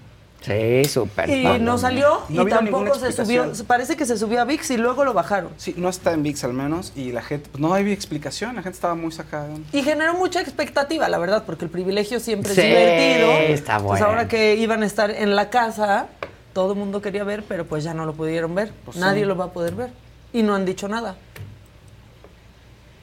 [0.42, 1.28] Sí, súper.
[1.30, 3.42] Y no salió, No y tampoco se subió.
[3.44, 3.66] explicación.
[3.66, 5.50] Parece que se subió a VIX y luego lo bajaron.
[5.56, 8.62] Sí, no está en VIX al menos y la gente, pues no había explicación, la
[8.62, 9.48] gente estaba muy sacada.
[9.72, 13.32] Y generó mucha expectativa, la verdad, porque el privilegio siempre Sí, es divertido.
[13.54, 14.06] está Pues bueno.
[14.06, 16.06] ahora que iban a estar en la casa,
[16.54, 18.72] todo el mundo quería ver, pero pues ya no lo pudieron ver.
[18.84, 19.26] Pues Nadie sí.
[19.26, 19.90] lo va a poder ver.
[20.32, 21.16] Y no han dicho nada.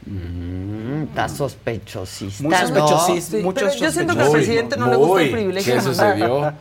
[0.10, 2.44] Mm, está sospechosista.
[2.44, 2.60] Muy ¿no?
[2.60, 6.14] sospechosista, Sí, mucho pero yo siento que al presidente no le gusta el privilegio se
[6.16, 6.54] dio.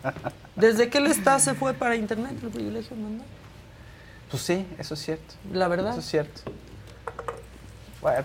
[0.56, 3.26] Desde que él está se fue para internet el privilegio de mandar.
[4.30, 5.34] Pues sí, eso es cierto.
[5.52, 5.90] La verdad.
[5.90, 6.40] Eso es cierto.
[8.00, 8.24] Bueno,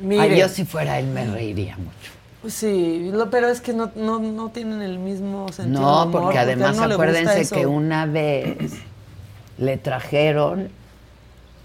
[0.00, 2.50] Mire, Ay, yo si fuera él me reiría mucho.
[2.52, 5.80] sí, lo- pero es que no, no, no tienen el mismo sentido.
[5.80, 8.56] No, de humor, porque a además no acuérdense que una vez
[9.58, 10.70] le trajeron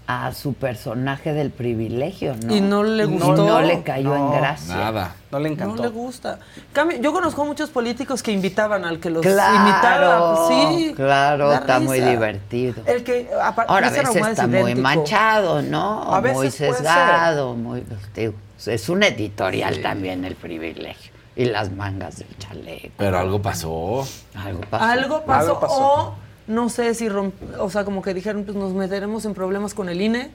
[0.08, 2.54] a su personaje del privilegio, ¿no?
[2.54, 3.34] Y no le Y gustó.
[3.44, 4.76] no le cayó No, en gracia.
[4.76, 5.14] Nada.
[5.32, 5.82] no le No encantó.
[5.82, 6.38] le gusta.
[6.72, 10.48] Cambio, yo conozco muchos políticos que invitaban al que los Claro, imitaba.
[10.48, 10.92] sí.
[10.94, 12.82] claro, está muy divertido.
[12.86, 13.28] El que
[13.66, 16.14] Ahora a veces está muy manchado, ¿no?
[16.14, 17.82] A veces muy puede sesgado, muy...
[18.14, 18.34] digo,
[18.64, 21.12] es un editorial también el privilegio.
[21.34, 22.94] Y las mangas del chaleco.
[22.96, 24.06] Pero algo pasó.
[24.34, 24.84] Algo pasó.
[24.84, 25.74] Algo pasó, Algo pasó.
[25.76, 26.14] o
[26.46, 29.88] no sé si romp- o sea, como que dijeron, pues nos meteremos en problemas con
[29.88, 30.30] el INE.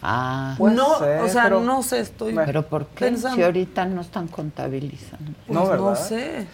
[0.00, 3.06] Ah, no, ser, o sea, pero- no sé, estoy pero ¿por qué?
[3.06, 3.36] pensando.
[3.36, 5.32] Si ahorita no están contabilizando.
[5.46, 6.46] Pues No, sé.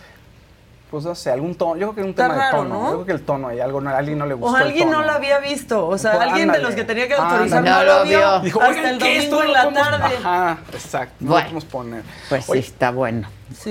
[0.90, 1.76] Pues no sé, algún tono.
[1.76, 2.74] Yo creo que un Está tema raro, de tono.
[2.82, 2.84] ¿no?
[2.90, 4.54] Yo creo que el tono ahí, algo, no- a alguien no le gustó.
[4.54, 7.08] O el alguien no lo había visto, o sea, Pues, alguien de los que tenía
[7.08, 7.86] que autorizar Ándale.
[7.86, 8.40] no, No lo vio, vio.
[8.40, 10.16] Dijo, hasta el domingo en la podemos- tarde.
[10.18, 11.14] Ajá, exacto.
[11.20, 11.44] No Bueno.
[11.44, 12.02] lo podemos poner.
[12.28, 13.28] Pues Oye, sí, está bueno.
[13.54, 13.70] Sí.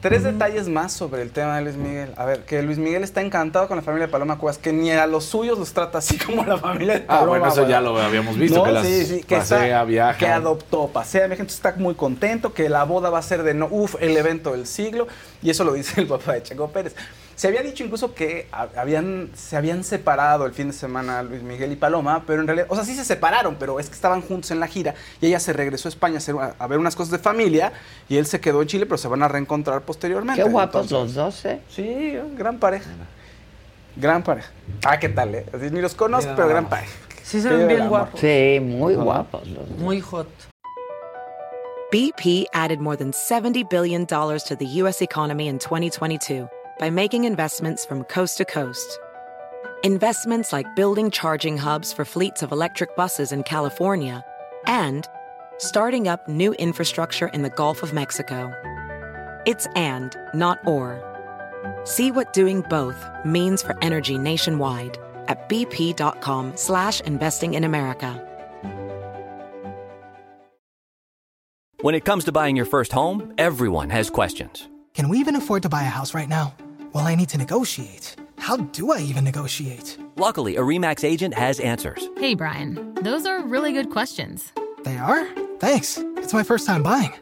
[0.00, 2.12] Tres detalles más sobre el tema de Luis Miguel.
[2.16, 4.90] A ver, que Luis Miguel está encantado con la familia de Paloma Cuevas, que ni
[4.90, 7.26] a los suyos los trata así como la familia de Ah, Paloma.
[7.28, 10.18] bueno, eso ya lo habíamos visto, No, que las sí, sí, que pasea, está- viaja.
[10.18, 13.54] Que adoptó, pasea, mi gente está muy contento, que la boda va a ser de
[13.54, 15.06] no, uf, el evento del siglo,
[15.42, 16.94] y eso lo dice el papá de Checo Pérez.
[17.38, 21.40] Se había dicho incluso que ha- habían, se habían separado el fin de semana Luis
[21.40, 24.22] Miguel y Paloma, pero en realidad, o sea, sí se separaron, pero es que estaban
[24.22, 26.80] juntos en la gira y ella se regresó a España a, hacer, a, a ver
[26.80, 27.72] unas cosas de familia
[28.08, 30.42] y él se quedó en Chile, pero se van a reencontrar posteriormente.
[30.42, 31.60] Qué guapos Entonces, los dos, ¿eh?
[31.70, 32.90] Sí, gran pareja.
[33.94, 34.50] Gran pareja.
[34.84, 35.46] Ah, ¿qué tal, eh?
[35.54, 36.90] Así ni los conozco, pero gran pareja.
[37.22, 38.18] Sí se ven bien guapos.
[38.18, 39.78] Sí, muy guapos los dos.
[39.78, 40.26] Muy hot.
[41.92, 45.00] BP added more than $70 billion to the U.S.
[45.00, 46.48] economy in 2022
[46.78, 48.98] by making investments from coast to coast.
[49.84, 54.24] Investments like building charging hubs for fleets of electric buses in California
[54.66, 55.06] and
[55.58, 58.52] starting up new infrastructure in the Gulf of Mexico.
[59.46, 61.02] It's and, not or.
[61.84, 68.24] See what doing both means for energy nationwide at bp.com slash investing in America.
[71.80, 74.68] When it comes to buying your first home, everyone has questions.
[74.94, 76.52] Can we even afford to buy a house right now?
[76.92, 78.16] Well, I need to negotiate.
[78.38, 79.98] How do I even negotiate?
[80.16, 82.08] Luckily, a REMAX agent has answers.
[82.18, 84.52] Hey, Brian, those are really good questions.
[84.84, 85.26] They are?
[85.58, 85.98] Thanks.
[86.16, 87.12] It's my first time buying.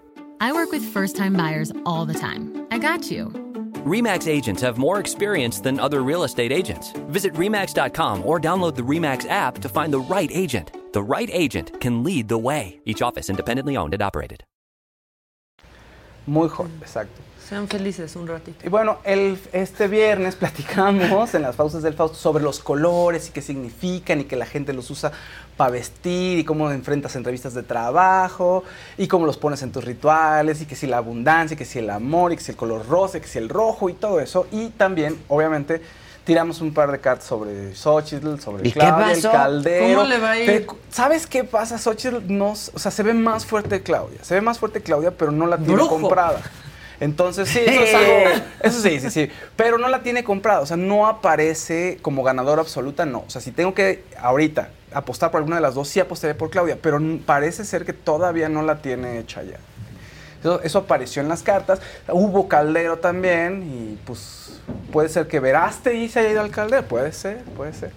[0.40, 2.66] I work with first time buyers all the time.
[2.70, 3.26] I got you.
[3.86, 6.92] REMAX agents have more experience than other real estate agents.
[7.08, 10.70] Visit REMAX.com or download the REMAX app to find the right agent.
[10.92, 12.80] The right agent can lead the way.
[12.84, 14.44] Each office independently owned and operated.
[16.26, 17.25] Muy joven, exacto.
[17.48, 18.66] Sean felices un ratito.
[18.66, 23.30] Y bueno, el, este viernes platicamos en las pausas del Fausto sobre los colores y
[23.30, 25.12] qué significan y que la gente los usa
[25.56, 28.64] para vestir y cómo enfrentas entrevistas de trabajo
[28.98, 31.78] y cómo los pones en tus rituales y que si la abundancia, y que si
[31.78, 34.18] el amor y que si el color rosa, y que si el rojo y todo
[34.18, 34.48] eso.
[34.50, 35.80] Y también, obviamente,
[36.24, 39.28] tiramos un par de cartas sobre Xochitl, sobre ¿Y qué Claudia, pasó?
[39.28, 39.94] el caldero.
[39.94, 40.46] ¿Cómo le va a ir?
[40.46, 41.78] Pero, ¿Sabes qué pasa?
[41.78, 44.18] Xochitl no, o sea, se ve más fuerte Claudia.
[44.24, 46.40] Se ve más fuerte Claudia, pero no la tiene comprada.
[47.00, 48.42] Entonces, sí, eso es algo.
[48.62, 49.30] Eso sí, sí, sí.
[49.54, 50.60] Pero no la tiene comprada.
[50.60, 53.24] O sea, no aparece como ganadora absoluta, no.
[53.26, 56.50] O sea, si tengo que ahorita apostar por alguna de las dos, sí apostaré por
[56.50, 56.78] Claudia.
[56.80, 59.56] Pero parece ser que todavía no la tiene hecha ya.
[60.40, 61.80] Eso, eso apareció en las cartas.
[62.08, 63.62] Hubo caldero también.
[63.62, 64.60] Y pues
[64.90, 66.84] puede ser que Veraste y se haya ido al caldero.
[66.84, 67.90] Puede ser, puede ser.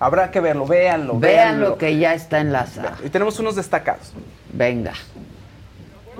[0.00, 1.68] Habrá que verlo, véanlo, Vean véanlo.
[1.70, 2.96] lo que ya está enlazado.
[3.04, 4.12] Y tenemos unos destacados.
[4.50, 4.94] Venga.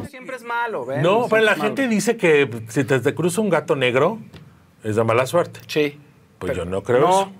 [0.02, 0.86] No siempre es malo.
[1.02, 4.18] No, pero la gente dice que si te, te cruza un gato negro,
[4.84, 5.60] es de mala suerte.
[5.66, 5.98] Sí.
[6.38, 7.20] Pues yo no creo no.
[7.22, 7.32] eso.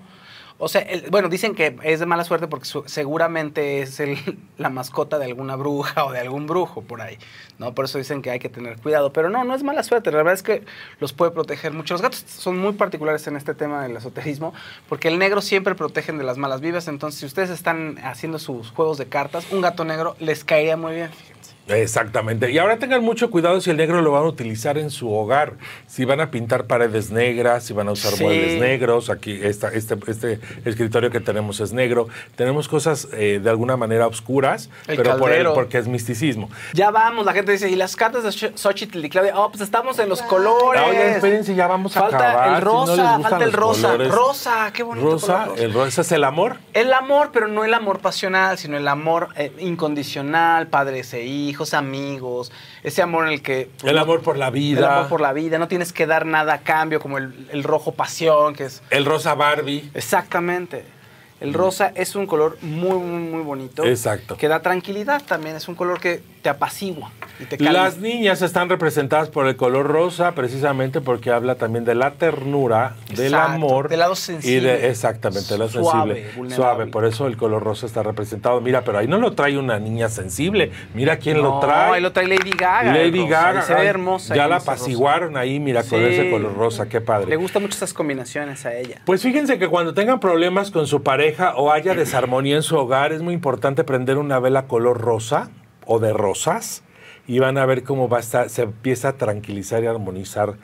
[0.62, 4.18] O sea, el- bueno, dicen que es de mala suerte porque su- seguramente es el-
[4.58, 7.16] la mascota de alguna bruja o de algún brujo por ahí,
[7.58, 7.74] ¿no?
[7.74, 9.10] Por eso dicen que hay que tener cuidado.
[9.10, 10.10] Pero no, no es mala suerte.
[10.10, 10.62] La verdad es que
[10.98, 11.94] los puede proteger mucho.
[11.94, 14.52] Los gatos son muy particulares en este tema del esoterismo
[14.86, 16.88] porque el negro siempre protegen de las malas vibras.
[16.88, 20.92] Entonces, si ustedes están haciendo sus juegos de cartas, un gato negro les caería muy
[20.94, 21.08] bien.
[21.10, 21.39] fíjense.
[21.68, 22.50] Exactamente.
[22.50, 25.54] Y ahora tengan mucho cuidado si el negro lo van a utilizar en su hogar.
[25.86, 28.24] Si van a pintar paredes negras, si van a usar Sí.
[28.24, 29.08] muebles negros.
[29.08, 32.08] Aquí esta, este, este escritorio que tenemos es negro.
[32.34, 35.54] Tenemos cosas eh, de alguna manera oscuras, El pero por caldero.
[35.54, 36.50] porque es misticismo.
[36.72, 39.38] Ya vamos, la gente dice, ¿y las cartas de Xo- Xochitl y Claudia?
[39.38, 40.82] Oh, pues estamos en los colores.
[40.88, 42.48] Oigan, espérense, ya vamos a falta acabar.
[42.48, 43.82] el si no rosa, falta el rosa.
[43.92, 44.12] colores.
[44.14, 45.06] Rosa, qué bonito.
[45.10, 46.56] Rosa, color el rosa es el amor.
[46.72, 51.59] El amor, pero no el amor pasional, sino el amor eh, incondicional, padres e hijos,
[51.74, 52.50] amigos,
[52.82, 53.70] ese amor en el que...
[53.84, 54.78] El amor por la vida.
[54.78, 57.62] El amor por la vida, no tienes que dar nada a cambio, como el, el
[57.62, 58.82] rojo pasión, que es...
[58.90, 59.90] El rosa Barbie.
[59.94, 60.99] Exactamente.
[61.40, 63.84] El rosa es un color muy, muy, muy bonito.
[63.84, 64.36] Exacto.
[64.36, 67.72] Que da tranquilidad también, es un color que te apacigua y te calma.
[67.72, 72.94] Las niñas están representadas por el color rosa precisamente porque habla también de la ternura,
[73.14, 73.88] del amor.
[73.88, 74.68] del lado Y sensible.
[74.78, 76.36] de, exactamente, del lado Suave, sensible.
[76.36, 76.56] vulnerable.
[76.56, 78.60] Suave, por eso el color rosa está representado.
[78.60, 80.70] Mira, pero ahí no lo trae una niña sensible.
[80.94, 81.94] Mira quién lo No, trae.
[81.94, 82.92] ahí lo trae Lady Gaga.
[82.92, 83.60] Lady Gaga.
[83.60, 84.34] y se ve hermosa.
[84.34, 84.72] Ya la rosa.
[84.72, 86.86] apaciguaron ahí, mira, con ese color rosa.
[86.88, 87.36] Qué Le padre.
[87.36, 89.00] gustan mucho estas combinaciones a ella.
[89.06, 93.12] Pues fíjense que cuando tengan problemas con su pareja o haya desarmonía en su hogar,
[93.12, 95.50] es muy importante prender una vela color rosa
[95.86, 96.82] o de rosas
[97.26, 100.54] y van a ver cómo va a estar, se empieza a tranquilizar y armonizar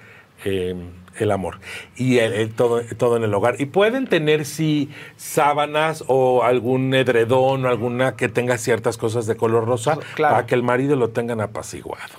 [0.45, 0.75] eh,
[1.19, 1.61] el amor
[1.97, 3.57] y el- el todo, todo en el hogar.
[3.59, 9.35] Y pueden tener sí sábanas o algún edredón o alguna que tenga ciertas cosas de
[9.37, 9.95] color rosa
[10.35, 12.13] para que el marido lo tengan apaciguado.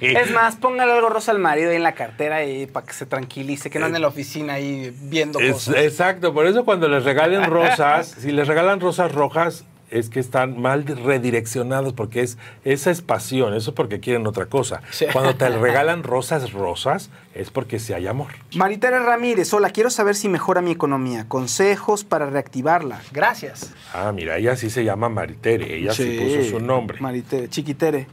[0.00, 3.06] Es más, póngale algo rosa al marido ahí en la cartera y para que se
[3.06, 5.76] tranquilice, que no ande en la oficina ahí viendo Es- cosas.
[5.76, 10.60] exacto, por eso cuando les regalen rosas, si les regalan rosas rojas, es que están
[10.60, 14.82] mal redireccionados porque es esa es pasión, eso es porque quieren otra cosa.
[14.90, 15.06] Sí.
[15.12, 18.32] Cuando te regalan rosas rosas, es porque sí hay amor.
[18.56, 21.26] Maritera Ramírez, hola, quiero saber si mejora mi economía.
[21.28, 23.00] Consejos para reactivarla.
[23.12, 23.72] Gracias.
[23.94, 26.98] Ah, mira, ella sí se llama Maritere, ella sí, puso su nombre.
[27.00, 28.08] Maritere, Chiquitere.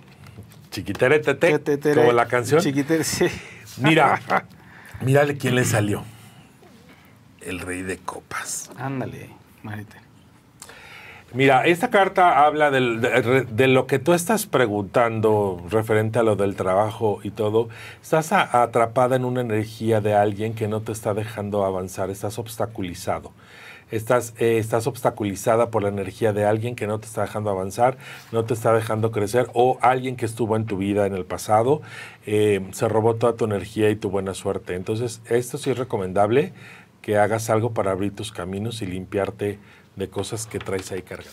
[0.74, 2.02] Chiquitere Tete, Tetere.
[2.02, 2.60] como la canción.
[2.62, 3.28] Chiquitere, sí.
[3.78, 4.20] Mira,
[5.02, 6.04] mírale quién le salió.
[7.42, 8.72] El rey de copas.
[8.78, 9.30] Ándale,
[9.62, 10.02] Maritere.
[11.34, 16.36] Mira, esta carta habla del- de, de lo que tú estás preguntando referente a lo
[16.36, 17.70] del trabajo y todo.
[18.02, 22.38] Estás a- atrapada en una energía de alguien que no te está dejando avanzar, estás
[22.38, 23.32] obstaculizado.
[23.96, 27.98] Estás, eh, estás obstaculizada por la energía de alguien que no te está dejando avanzar,
[28.32, 31.82] no te está dejando crecer, o alguien que estuvo en tu vida en el pasado,
[32.26, 34.76] eh, se robó toda tu energía y tu buena suerte.
[34.76, 36.54] Entonces, esto sí es recomendable
[37.02, 39.60] que hagas algo para abrir tus caminos y limpiarte
[39.96, 41.32] de cosas que traes ahí cargando.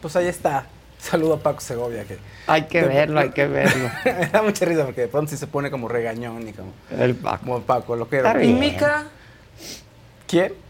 [0.00, 0.66] Pues ahí está.
[0.98, 2.04] Saludo a Paco Segovia.
[2.04, 3.90] Que Hay que verlo, hay que verlo.
[4.04, 6.72] Me da mucha risa porque de pronto sí se pone como regañón y como.
[6.90, 7.44] El Paco.
[7.44, 8.32] Como Paco, lo que era.
[8.42, 8.58] ¿Y bien.
[8.58, 9.06] Mica?
[10.26, 10.65] ¿Quién?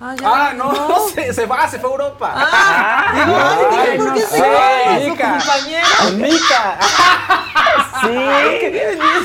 [0.00, 2.32] Ah, Ah, no, Se, se va, se fue a Europa.
[2.36, 4.98] Ah, digo, ay, dije, ¿por qué se va?
[5.10, 5.38] Mica.
[5.38, 5.86] compañero.
[6.16, 6.78] Mica.
[8.00, 8.08] Sí.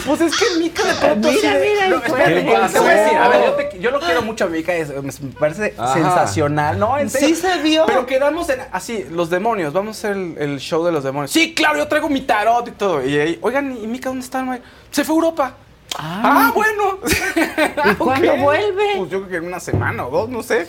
[0.08, 3.28] Pues es que Mica de pronto Mira, mira, No, de- te voy a decir, a
[3.30, 4.90] ver, yo, te- yo lo quiero mucho a Mica, es-
[5.22, 5.94] me parece Ajá.
[5.94, 6.98] sensacional, ¿no?
[6.98, 7.28] En serio.
[7.28, 7.86] Sí se vio.
[7.86, 11.30] Pero quedamos en, así, los demonios, vamos a hacer el, el show de los demonios.
[11.32, 13.06] Sí, claro, yo traigo mi tarot y todo.
[13.06, 14.44] Y ahí, oigan, ¿y Mica dónde está?
[14.90, 15.54] Se fue a Europa.
[15.98, 16.98] Ah, bueno.
[17.92, 18.84] ¿Y cuándo vuelve?
[18.98, 20.68] Pues yo creo que en una semana o dos, no sé.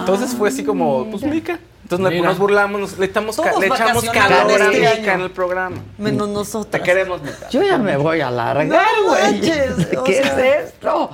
[0.00, 1.58] Entonces fue así como, pues Mica.
[1.82, 2.28] Entonces Mira.
[2.28, 5.12] nos burlamos, nos- le, ca- Todos le echamos calor a este Mica año.
[5.14, 5.76] en el programa.
[5.98, 6.82] Menos Te nosotras.
[6.84, 7.48] queremos, Mica.
[7.50, 9.22] Yo ya me voy a largar, No güey.
[9.22, 10.38] manches, o ¿Qué sea.
[10.58, 11.10] es esto?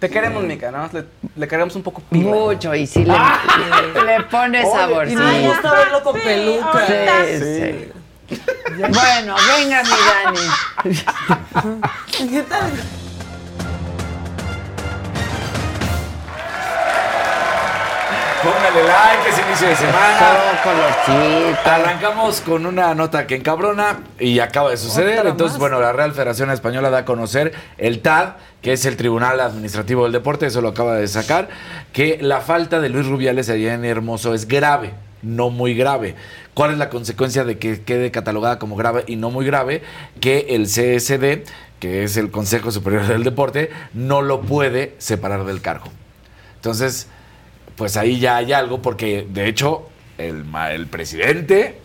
[0.00, 0.88] Te queremos, Mica, ¿no?
[0.92, 1.04] Le,
[1.36, 2.30] le cargamos un poco pila.
[2.30, 5.22] Mucho, y si le, le pone Oye, saborcito.
[5.22, 6.86] Y me gusta verlo con peluca.
[6.86, 7.92] Sí, sí.
[8.72, 9.90] Bueno, venga, mi
[10.84, 11.00] Dani.
[12.30, 12.70] ¿Qué tal?
[18.42, 20.18] Póngale like, es inicio de semana.
[21.64, 25.24] Arrancamos con una nota que encabrona y acaba de suceder.
[25.26, 28.30] Entonces, bueno, la Real Federación Española da a conocer el TAD,
[28.60, 31.50] que es el Tribunal Administrativo del Deporte, eso lo acaba de sacar,
[31.92, 34.92] que la falta de Luis Rubiales allá en Hermoso es grave,
[35.22, 36.14] no muy grave.
[36.54, 39.82] ¿Cuál es la consecuencia de que quede catalogada como grave y no muy grave?
[40.20, 41.44] Que el CSD,
[41.80, 45.86] que es el Consejo Superior del Deporte, no lo puede separar del cargo.
[46.56, 47.08] Entonces,
[47.76, 49.88] pues ahí ya hay algo, porque de hecho
[50.18, 51.78] el, el presidente,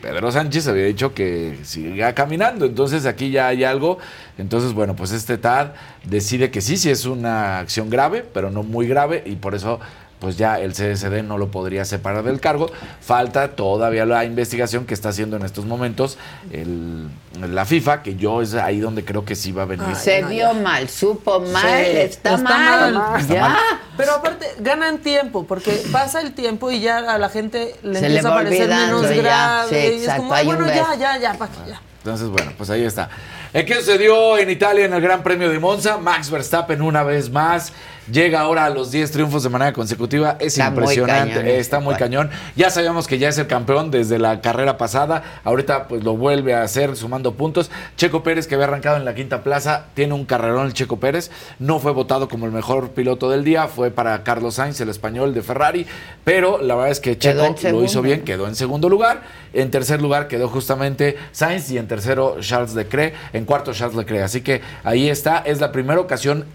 [0.00, 2.66] Pedro Sánchez, había dicho que siga caminando.
[2.66, 3.98] Entonces aquí ya hay algo.
[4.38, 5.68] Entonces, bueno, pues este TAD
[6.04, 9.78] decide que sí, sí es una acción grave, pero no muy grave, y por eso
[10.20, 12.70] pues ya el CSD no lo podría separar del cargo.
[13.00, 16.16] Falta todavía la investigación que está haciendo en estos momentos
[16.52, 17.08] el-
[17.40, 19.96] la FIFA, que yo es ahí donde creo que sí va a venir.
[19.96, 22.94] Se vio mal, supo mal, Sí, está, está mal.
[22.94, 23.20] mal.
[23.20, 23.40] Está Ya.
[23.48, 23.58] mal.
[23.96, 28.02] Pero aparte, ganan tiempo, porque pasa el tiempo y ya a la gente le Se
[28.02, 29.14] le empieza va a parecer menos ya.
[29.16, 29.68] grave.
[29.70, 31.00] Sí, y es como, hay "Ay, un bueno, ya, beso".
[31.00, 31.80] ya, ya, pa' que ya.
[31.98, 33.10] Entonces, bueno, pues ahí está.
[33.52, 35.98] ¿Qué sucedió en Italia en el Gran Premio de Monza?
[35.98, 37.74] Max Verstappen una vez más
[38.10, 40.36] llega ahora a los 10 triunfos de manera consecutiva.
[40.40, 42.04] Es Está muy impresionante, cañón eh, este está muy cuate.
[42.04, 42.30] cañón.
[42.56, 45.22] Ya sabíamos que ya es el campeón desde la carrera pasada.
[45.44, 47.70] Ahorita pues lo vuelve a hacer sumando puntos.
[47.96, 51.30] Checo Pérez, que había arrancado en la quinta plaza, tiene un carrerón el Checo Pérez.
[51.58, 55.34] No fue votado como el mejor piloto del día, fue para Carlos Sainz, el español
[55.34, 55.86] de Ferrari.
[56.24, 59.22] Pero la verdad es que Checo lo hizo bien, quedó en segundo lugar.
[59.52, 63.14] En tercer lugar quedó justamente Sainz y en tercero Charles Leclerc.
[63.32, 64.24] En cuarto Charles Leclerc.
[64.24, 65.38] Así que ahí está.
[65.38, 66.46] Es la primera ocasión.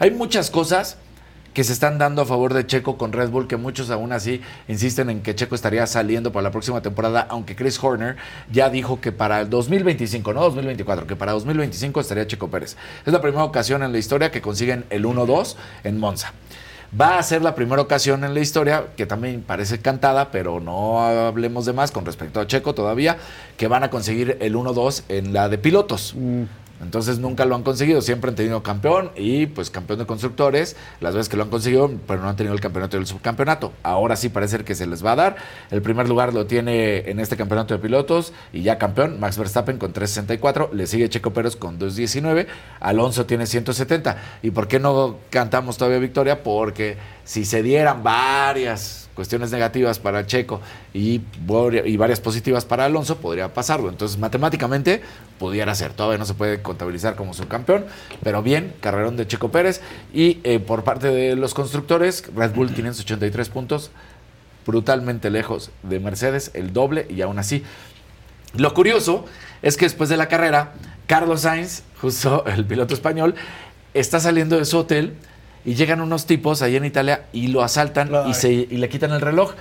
[0.00, 0.96] Hay muchas cosas
[1.54, 4.40] que se están dando a favor de Checo con Red Bull, que muchos aún así
[4.68, 8.14] insisten en que Checo estaría saliendo para la próxima temporada, aunque Chris Horner
[8.48, 12.76] ya dijo que para el 2025, no 2024, que para 2025 estaría Checo Pérez.
[13.04, 16.32] Es la primera ocasión en la historia que consiguen el 1-2 en Monza.
[16.98, 21.00] Va a ser la primera ocasión en la historia, que también parece cantada, pero no
[21.00, 23.18] hablemos de más con respecto a Checo todavía,
[23.56, 26.14] que van a conseguir el 1-2 en la de pilotos.
[26.80, 31.14] Entonces nunca lo han conseguido, siempre han tenido campeón y pues campeón de constructores, las
[31.14, 33.72] veces que lo han conseguido, pero no han tenido el campeonato y el subcampeonato.
[33.82, 35.36] Ahora sí parece que se les va a dar.
[35.70, 39.78] El primer lugar lo tiene en este campeonato de pilotos y ya campeón, Max Verstappen
[39.78, 42.46] con 364, le sigue Checo Pérez con 219,
[42.80, 44.16] Alonso tiene 170.
[44.42, 46.42] ¿Y por qué no cantamos todavía victoria?
[46.42, 50.60] Porque si se dieran varias cuestiones negativas para Checo
[50.94, 51.20] y,
[51.96, 53.88] varias positivas para Alonso, podría pasarlo.
[53.88, 55.02] Entonces, matemáticamente,
[55.40, 55.92] pudiera ser.
[55.92, 57.84] Todavía no se puede contabilizar como subcampeón,
[58.22, 59.80] pero bien, carrerón de Checo Pérez.
[60.14, 63.90] Y eh, por parte de los constructores, Red Bull 583 puntos,
[64.64, 67.64] brutalmente lejos de Mercedes, el doble, y aún así.
[68.54, 69.24] Lo curioso
[69.62, 70.74] es que después de la carrera,
[71.08, 73.34] Carlos Sainz, justo el piloto español,
[73.94, 75.16] está saliendo de su hotel
[75.64, 79.12] y llegan unos tipos ahí en Italia y lo asaltan y, se, y le quitan
[79.12, 79.52] el reloj.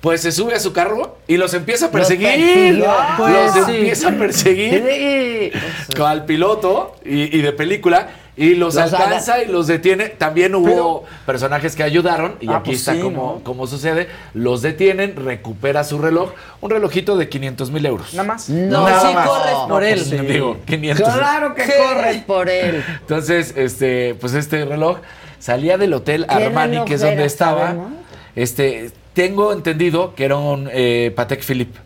[0.00, 2.74] Pues se sube a su carro y los empieza a perseguir.
[2.76, 2.86] Los,
[3.16, 3.76] Pues sí.
[3.76, 5.52] empieza a perseguir
[5.94, 6.02] Sí.
[6.02, 10.08] al piloto y, y de película y los, Los alcanza y los detiene.
[10.10, 13.44] También hubo personajes que ayudaron y Ah, aquí pues está sí, como, ¿no?
[13.44, 14.08] como sucede.
[14.34, 18.12] Los detienen, recupera su reloj, un relojito de 500 mil euros.
[18.12, 18.50] Nada más.
[18.50, 19.28] No, Nada sí más.
[19.28, 20.04] corres por él.
[20.06, 21.14] Pues, Digo, 500.
[21.14, 22.84] Claro que corres por él.
[23.00, 24.98] Entonces, este, pues este reloj
[25.44, 27.66] salía del hotel ¿Qué Armani, que es donde estaba.
[27.66, 27.92] sabemos?
[28.34, 31.78] Este, tengo entendido que era un eh, Patek Philippe.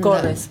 [0.00, 0.50] Corres.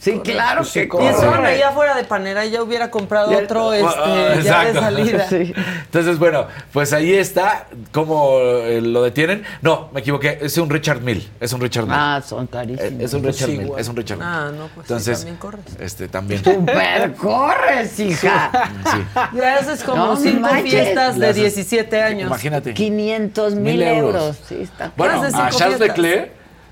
[0.00, 1.10] Sí, claro que que corre.
[1.10, 1.46] Y corre.
[1.46, 4.80] ahí afuera de Panera y ya hubiera comprado Ya- otro este, Ah, ya de exacto.
[4.80, 5.26] salida.
[5.84, 9.44] Entonces, bueno, pues ahí está cómo eh, lo detienen.
[9.60, 11.94] No, me equivoqué, es un Richard Mill, es un Richard Mill.
[11.94, 12.92] Ah, son carísimos.
[12.92, 14.26] Eh, Es un Richard Sí, Mill, es un Richard Mill.
[14.26, 15.64] Ah, no, pues sí, también corres.
[15.78, 16.42] Este, también.
[16.42, 18.50] Super corres, hija.
[18.90, 18.98] Sí.
[19.36, 20.70] Ya haces como No cinco manches.
[20.72, 22.26] fiestas de Le haces- 17 años.
[22.26, 22.72] Imagínate.
[22.72, 24.14] 500 mil euros.
[24.22, 24.38] euros.
[24.48, 25.78] Sí, está Bueno, a Charles.
[25.78, 26.30] Leclerc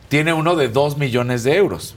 [0.09, 1.94] tiene uno de 2 millones de euros.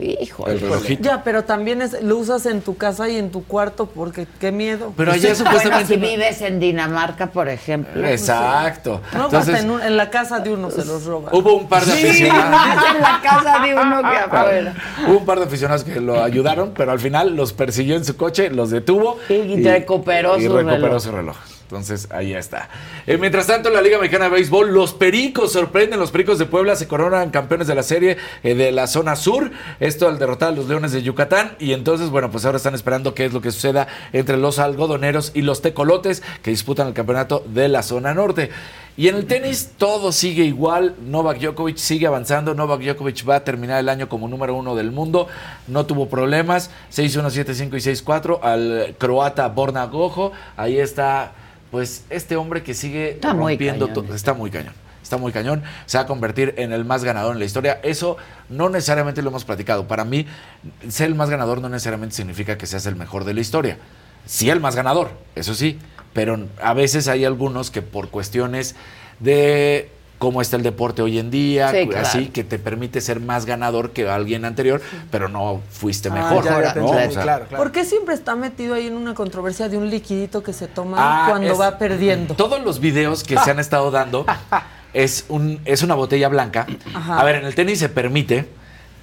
[0.00, 1.02] Hijo, El relojito.
[1.02, 4.50] Ya, pero también es, lo usas en tu casa y en tu cuarto porque qué
[4.52, 4.92] miedo.
[4.96, 5.94] Pero allá Bueno, supuestamente.
[5.94, 8.06] si vives en Dinamarca, por ejemplo.
[8.06, 9.00] Exacto.
[9.14, 11.34] No, Entonces, en, un- en la casa de uno se los roban.
[11.34, 12.84] hubo un par de Sí, aficionados.
[12.94, 14.74] en la casa de uno que afuera.
[15.06, 18.16] Hubo un par de aficionados que lo ayudaron, pero al final los persiguió en su
[18.16, 21.02] coche, los detuvo Y recuperó y su recuperó reloj.
[21.02, 21.36] su reloj.
[21.70, 22.68] Entonces, ahí está.
[23.06, 26.00] Eh, mientras tanto, en la Liga Mexicana de Béisbol, los Pericos sorprenden.
[26.00, 29.52] Los Pericos de Puebla se coronan campeones de la serie eh, de la zona sur.
[29.78, 31.52] Esto al derrotar a los Leones de Yucatán.
[31.60, 35.30] Y entonces, bueno, pues ahora están esperando qué es lo que suceda entre los algodoneros
[35.32, 38.50] y los tecolotes que disputan el campeonato de la zona norte.
[38.96, 40.94] Y en el tenis todo sigue igual.
[41.00, 42.54] Novak Djokovic sigue avanzando.
[42.54, 45.26] Novak Djokovic va a terminar el año como número uno del mundo.
[45.68, 46.70] No tuvo problemas.
[46.92, 50.32] 6-1, 7-5 y 6-4 al croata Borna Gojo.
[50.56, 51.32] Ahí está,
[51.70, 54.06] pues, este hombre que sigue Está muy rompiendo cañón.
[54.06, 54.14] todo.
[54.14, 54.74] Está muy cañón.
[55.02, 55.62] Está muy cañón.
[55.86, 57.80] Se va a convertir en el más ganador en la historia.
[57.82, 58.16] Eso
[58.48, 59.88] no necesariamente lo hemos platicado.
[59.88, 60.26] Para mí,
[60.88, 63.78] ser el más ganador no necesariamente significa que seas el mejor de la historia.
[64.26, 65.78] Sí, el más ganador, eso sí.
[66.12, 68.74] Pero a veces hay algunos que por cuestiones
[69.20, 69.90] de
[70.20, 72.06] cómo está el deporte hoy en día, Sí, claro.
[72.06, 76.44] así que te permite ser más ganador que alguien anterior, pero no fuiste Ah, mejor.
[76.44, 76.88] ya, ya te ¿no?
[76.88, 77.64] entendí, O sea, claro, claro.
[77.64, 80.98] ¿Por qué siempre está metido ahí en una controversia de un liquidito que se toma
[81.00, 82.34] Ah, cuando es- va perdiendo?
[82.34, 84.26] Todos los videos que se han estado dando
[84.92, 86.66] es, un, es una botella blanca.
[86.92, 87.18] Ajá.
[87.18, 88.46] A ver, en el tenis se permite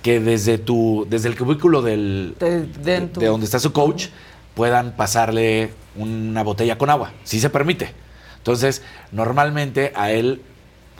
[0.03, 4.10] que desde tu desde el cubículo del, De- de tu- de donde está su coach
[4.53, 7.11] puedan pasarle una botella con agua.
[7.23, 7.91] Sí se permite.
[8.38, 10.44] Entonces, normalmente a él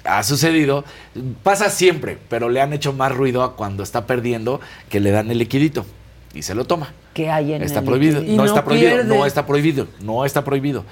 [0.08, 0.84] ha sucedido,
[1.44, 4.60] pasa siempre, pero le han hecho más ruido a cuando está perdiendo
[4.90, 5.86] que le dan el liquidito
[6.34, 6.94] y se lo toma.
[7.14, 8.22] ¿Qué hay en Está el prohibido.
[8.22, 8.92] No, está prohibido.
[8.92, 9.16] pierde.
[9.16, 9.88] No está prohibido.
[10.02, 10.86] No está prohibido.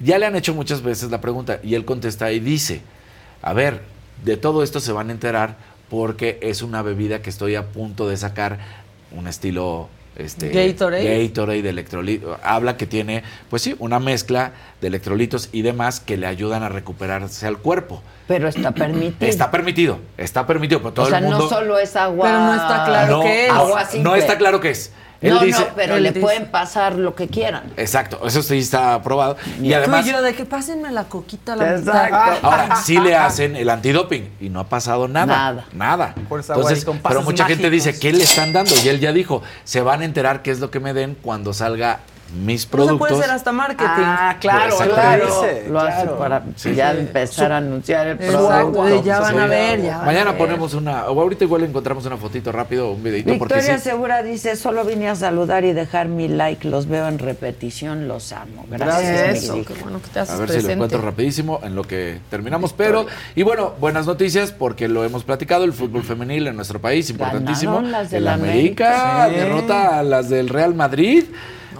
[0.00, 2.80] Ya le han hecho muchas veces la pregunta y él contesta y dice,
[3.42, 3.82] a ver,
[4.24, 5.56] de todo esto se van a enterar
[5.88, 8.58] porque es una bebida que estoy a punto de sacar
[9.12, 11.26] un estilo este Gatorade.
[11.26, 12.38] Gatorade de electrolito.
[12.42, 16.68] Habla que tiene, pues sí, una mezcla de electrolitos y demás que le ayudan a
[16.68, 18.02] recuperarse al cuerpo.
[18.28, 19.28] Pero está permitido.
[19.28, 22.26] Está permitido, está permitido, pero todo o sea, el mundo no solo es agua.
[22.26, 23.52] Pero no está claro no, qué es.
[23.52, 24.18] no, Agua no simple.
[24.18, 24.92] está claro qué es.
[25.24, 26.20] Él no, dice, no, pero él le dice.
[26.20, 27.64] pueden pasar lo que quieran.
[27.76, 29.36] Exacto, eso sí está aprobado.
[29.60, 32.04] Y además, Tú y yo, de que pásenme la coquita a la Exacto.
[32.04, 32.38] mitad.
[32.42, 35.26] ahora sí le hacen el antidoping y no ha pasado nada.
[35.26, 35.64] Nada.
[35.72, 36.14] Nada.
[36.26, 38.72] Agua Entonces, y pero mucha gente dice, ¿qué le están dando?
[38.84, 41.52] Y él ya dijo, se van a enterar qué es lo que me den cuando
[41.52, 42.00] salga
[42.34, 42.98] mis productos.
[42.98, 43.84] puede hacer hasta marketing.
[43.88, 45.24] Ah, claro, claro.
[45.26, 46.18] Dice, Lo hace claro.
[46.18, 46.74] para Sí.
[46.74, 46.98] ya Sí.
[47.00, 48.84] empezar a anunciar el Exacto, producto.
[48.84, 50.38] de ya van a ver, ya van a Mañana ver.
[50.38, 53.84] ponemos una, o ahorita igual encontramos una fotito rápido, un videito, porque Victoria sí.
[53.84, 58.32] Segura dice, solo vine a saludar y dejar mi like, los veo en repetición, los
[58.32, 58.66] amo.
[58.68, 59.68] Gracias, Eso, Vic.
[59.68, 62.72] qué bueno que te haces A ver si lo encuentro rapidísimo en lo que terminamos.
[62.72, 67.10] Pero, y bueno, buenas noticias porque lo hemos platicado, el fútbol femenil en nuestro país,
[67.10, 67.74] importantísimo.
[67.74, 69.24] Ganaron las del el América.
[69.24, 69.34] América Sí.
[69.36, 71.24] derrota a las del Real Madrid.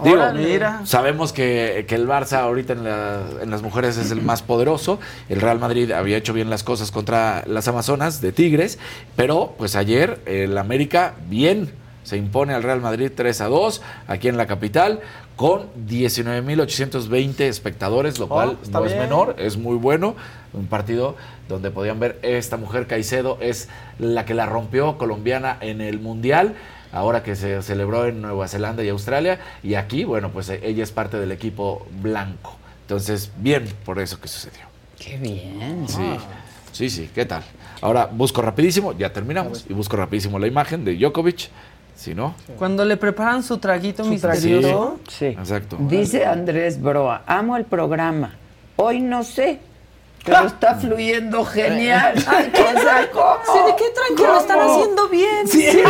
[0.03, 0.17] Digo.
[0.33, 0.81] Mira.
[0.85, 4.99] sabemos que, que el Barça ahorita en, la- en las mujeres es el más poderoso.
[5.29, 8.77] El Real Madrid había hecho bien las cosas contra las Amazonas de Tigres,
[9.15, 11.71] pero pues ayer el América bien
[12.03, 14.99] se impone al Real Madrid 3 a 2 aquí en la capital
[15.35, 20.15] con 19.820 espectadores, lo Oh, cual no es menor, es muy bueno.
[20.53, 21.15] Un partido
[21.49, 23.67] donde podían ver esta mujer Caicedo es
[23.99, 26.55] la que la rompió colombiana en el Mundial
[26.95, 29.39] ahora que se celebró en Nueva Zelanda y Australia.
[29.61, 32.55] Y aquí, bueno, pues eh, ella es parte del equipo blanco.
[32.81, 34.61] Entonces, bien por eso que sucedió.
[34.97, 35.85] Qué bien.
[35.87, 36.15] Sí,
[36.71, 37.43] sí, sí, ¿qué tal?
[37.81, 41.49] Ahora busco rapidísimo, ya terminamos, y busco rapidísimo la imagen de Djokovic.
[41.95, 44.99] Si no, Cuando le preparan su traguito misterioso.
[45.07, 45.27] Sí.
[45.27, 45.77] exacto.
[45.79, 48.35] Dice Andrés Broa, amo el programa.
[48.75, 49.59] Hoy no sé,
[50.25, 52.15] pero está fluyendo genial.
[52.27, 53.37] Ay, o sea, ¿cómo?
[53.45, 54.33] Sí, ¿de qué tranquilo?
[54.33, 55.47] Lo están haciendo bien.
[55.47, 55.83] Sí, sí, sí,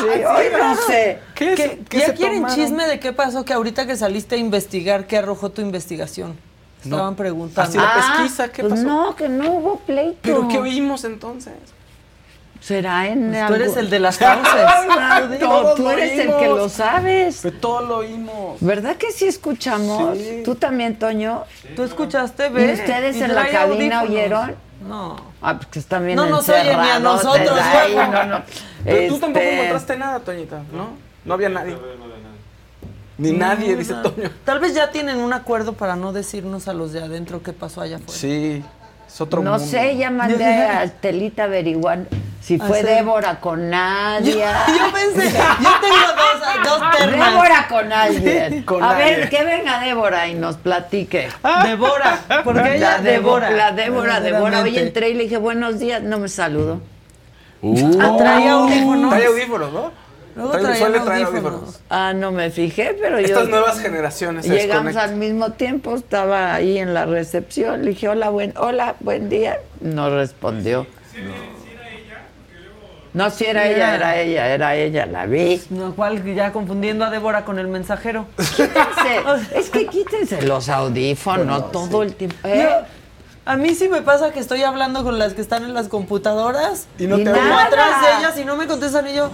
[0.00, 0.24] sí.
[0.24, 1.18] Hoy no sé.
[1.34, 2.56] ¿Qué, ¿Qué- qué ¿Ya se quieren tomaron?
[2.56, 3.44] chisme de qué pasó?
[3.44, 6.36] Que ahorita que saliste a investigar, ¿qué arrojó tu investigación?
[6.82, 7.62] Estaban preguntando.
[7.70, 8.84] Así la pesquisa, ¿qué pues pasó?
[8.86, 10.18] no, que no hubo pleito.
[10.20, 11.54] ¿Pero qué oímos entonces?
[12.64, 15.38] Será en Pues tú eres el de las causas.
[15.38, 17.40] Todos tú eres el que lo sabes.
[17.42, 18.56] Pero todo lo oímos.
[18.60, 20.16] ¿Verdad que sí escuchamos?
[20.16, 20.40] Sí.
[20.44, 21.44] ¿Tú también, Toño?
[21.76, 22.46] ¿Tú escuchaste?
[22.46, 22.80] ¿Y ¿Ves?
[22.80, 24.08] ustedes Y en la cabina audífonos.
[24.08, 24.54] oyeron?
[24.88, 25.16] No.
[25.42, 28.42] Ah, pues que están bien No nos oye ni a nosotros, ahí, no, no.
[28.84, 30.88] Pero tú tampoco Este, encontraste nada, Toñita, ¿no?
[31.26, 31.76] No había nadie.
[33.18, 34.04] Ni nadie, dice nada.
[34.10, 34.30] Toño.
[34.44, 37.82] Tal vez ya tienen un acuerdo para no decirnos a los de adentro qué pasó
[37.82, 38.12] allá afuera.
[38.18, 38.62] Sí,
[39.14, 39.64] es otro No mundo.
[39.64, 42.00] sé, ya mandé a Estelita averiguar
[42.42, 42.86] si Ah, fue sí.
[42.86, 44.52] Débora con Nadia.
[44.68, 46.82] Yo pensé, yo tengo dos, dos.
[47.10, 48.62] Débora con alguien.
[48.64, 49.20] Con a alguien.
[49.20, 51.28] ver, que venga Débora y nos platique.
[51.64, 53.50] Devora, porque ella la devora.
[53.50, 54.60] La Débora, Débora.
[54.60, 56.80] Hoy entré y le dije, buenos días, no me saludó.
[57.62, 57.98] Uh.
[57.98, 59.10] Ah, traía audífonos.
[59.10, 59.92] Trae audífonos, ¿no?
[60.36, 61.52] Luego Trae- traían suele traer audífonos.
[61.52, 61.80] audífonos.
[61.90, 63.26] Ah, no me fijé, pero yo...
[63.26, 68.30] Estas nuevas generaciones Llegamos al mismo tiempo, estaba ahí en la recepción, le dije, hola,
[68.30, 69.60] buen, hola, buen día.
[69.80, 70.86] No respondió.
[73.12, 75.62] No, si era ella, era ella, era ella, la vi.
[75.70, 78.26] No, cual ya confundiendo a Débora con el mensajero.
[78.36, 79.22] Quítense,
[79.54, 82.36] es que quítense los audífonos todo el tiempo.
[82.42, 82.68] ¿eh?
[83.46, 86.86] A mí sí me pasa que estoy hablando con las que están en las computadoras
[86.98, 87.64] Y no Y te nada.
[87.66, 89.30] atrás de ellas y no me contestan y yo,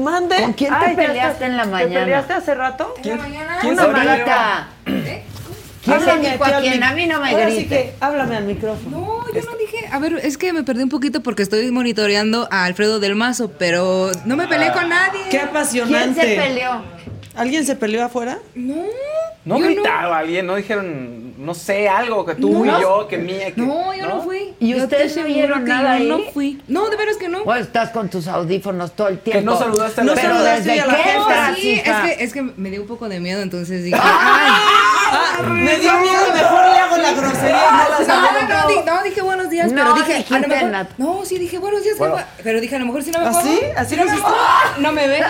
[0.00, 0.36] mande.
[0.36, 2.00] ¿Con quién te Ay, peleaste en la ¿Te mañana?
[2.00, 2.94] peleaste hace rato?
[3.02, 4.68] ¿Quién Una se malita.
[4.84, 6.82] ¿Quién Háblame dijo a quién?
[6.82, 7.68] A mí no me grite.
[7.68, 8.98] que háblame al micrófono.
[8.98, 9.86] No, yo no dije.
[9.90, 13.52] A ver, es que me perdí un poquito porque estoy monitoreando a Alfredo del Mazo,
[13.58, 15.20] pero no me peleé con nadie.
[15.24, 16.20] Qué ¿Quién apasionante.
[16.20, 16.82] se peleó?
[17.36, 18.38] ¿Alguien se peleó afuera?
[18.54, 18.74] No.
[19.44, 22.78] No gritaba alguien, no dijeron, no sé, algo que tú No.
[22.78, 23.60] y yo, que mía, que.
[23.60, 24.54] No, yo no, fui.
[24.58, 26.08] ¿Y ustedes te no que nada ahí?
[26.08, 26.60] No fui.
[26.66, 27.44] No, de veras que no.
[27.44, 29.48] Pues estás con tus audífonos todo el tiempo.
[29.52, 31.18] no saludaste a la Pero desde Sí, a la que gente.
[31.18, 33.96] entras, sí, es que, es que me dio un poco de miedo, entonces dije.
[34.00, 38.06] Ah, me dio miedo, mejor le hago la grosería no la
[38.42, 38.62] No, saludo.
[38.62, 41.58] no, di- no, dije buenos días, No, pero dije, a lo mejor, no, sí dije
[41.58, 42.16] buenos días, Bueno.
[42.42, 43.58] pero dije a lo mejor si no me ¿Así?
[43.60, 44.18] pongo, ¿Así si lo no, me-
[44.82, 45.22] no me ve.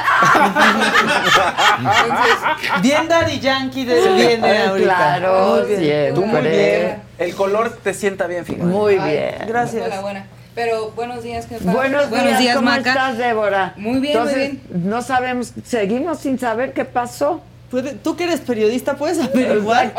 [2.82, 4.94] Bien Daddy Yankee de viene Ay, ahorita.
[4.94, 5.80] claro, Muy bien.
[5.80, 6.12] siempre.
[6.12, 7.02] Tú muy bien.
[7.18, 8.64] El color te sienta bien, fíjate.
[8.64, 9.34] Muy Ay, bien.
[9.48, 9.80] Gracias.
[9.86, 10.26] Buena, buena.
[10.54, 11.70] Pero buenos días, jefa.
[11.70, 12.90] Buenos, días, ¿cómo Maca.
[12.90, 13.74] estás, Débora?
[13.76, 17.40] Muy bien, muy Entonces, no sabemos, seguimos sin saber qué pasó.
[17.70, 19.92] Puede- Tú que eres periodista puedes averiguar.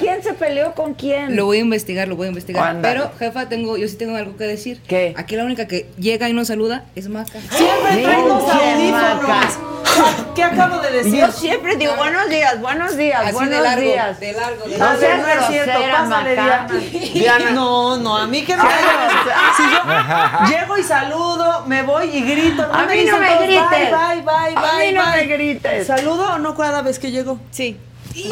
[0.00, 1.34] Quién se peleó con quién.
[1.36, 2.76] Lo voy a investigar, lo voy a investigar.
[2.82, 4.80] Pero, jefa, tengo, yo sí tengo algo que decir.
[4.86, 5.14] ¿Qué?
[5.16, 7.38] Aquí la única que llega y nos saluda es Maca.
[7.50, 9.22] Siempre trae los audífonos.
[9.22, 9.48] Maca.
[10.34, 11.14] ¿Qué acabo de decir?
[11.20, 14.20] Yo siempre digo buenos días, buenos días, Así buenos de largo, días.
[14.20, 15.00] de largo, de No largo.
[15.00, 16.32] seas no es cierto, pásale.
[16.32, 16.68] Diana.
[17.14, 17.50] Diana.
[17.52, 22.62] No, no, a mí que me Si yo llego y saludo, me voy y grito.
[22.70, 23.90] A mí no me grites.
[23.90, 25.16] Bye, bye, bye, A bye, mí no bye.
[25.26, 25.86] me grites.
[25.86, 27.38] ¿Saludo o no cada vez que llego?
[27.52, 27.76] Sí.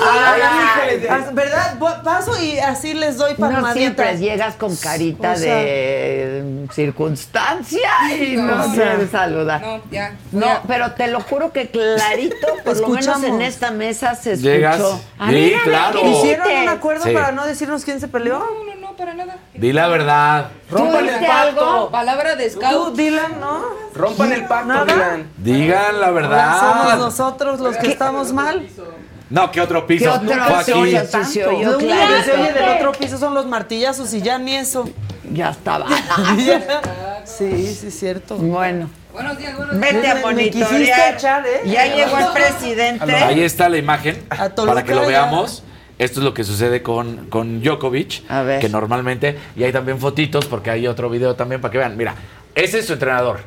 [0.01, 1.79] Ay, ¿Verdad?
[2.03, 3.75] Paso y así les doy No palmaditas.
[3.75, 9.59] siempre llegas con carita O sea- de circunstancia y no, No, se saluda.
[9.59, 10.17] No, ya.
[10.33, 14.51] No, pero te lo juro que clarito, por lo menos en esta mesa se escuchó.
[14.51, 14.81] Llegas.
[15.29, 16.01] Sí, no claro.
[16.09, 17.11] ¿Hicieron un acuerdo Sí.
[17.13, 18.39] para no decirnos quién se peleó?
[18.39, 19.37] No, no, no, para nada.
[19.55, 20.49] Di la verdad.
[20.71, 21.71] Rompan el ¿Tuviste pacto.
[21.71, 21.91] algo?
[21.91, 22.95] Palabra de Tú, scout.
[22.97, 23.63] Dylan, ¿no?
[23.95, 24.85] Rompan el pacto, Nada.
[24.85, 25.31] Dylan.
[25.39, 26.61] Digan la Ahora verdad.
[26.61, 28.69] somos nosotros los que estamos mal.
[29.31, 30.05] No, ¿qué otro piso?
[30.05, 30.35] ¿Qué otro
[30.65, 30.81] piso?
[30.81, 30.91] aquí.
[30.93, 34.89] Ya se- oye del otro piso son los martillazos y ya ni eso.
[35.33, 35.87] Ya estaba.
[37.25, 38.37] sí, sí, es cierto.
[38.37, 39.93] Bueno, Buenos días, buenos días.
[39.95, 41.15] vete a me monitorear.
[41.15, 41.63] echar, ¿eh?
[41.67, 43.15] Ya llegó el presidente.
[43.15, 44.23] Ahí está la imagen
[44.67, 45.09] para que lo ya.
[45.09, 45.63] veamos.
[45.99, 48.61] Esto es lo que sucede con, con Djokovic, A ver.
[48.61, 51.97] que normalmente, y hay también fotitos, porque hay otro video también para que vean.
[51.97, 52.15] Mira,
[52.55, 53.41] ese es su entrenador,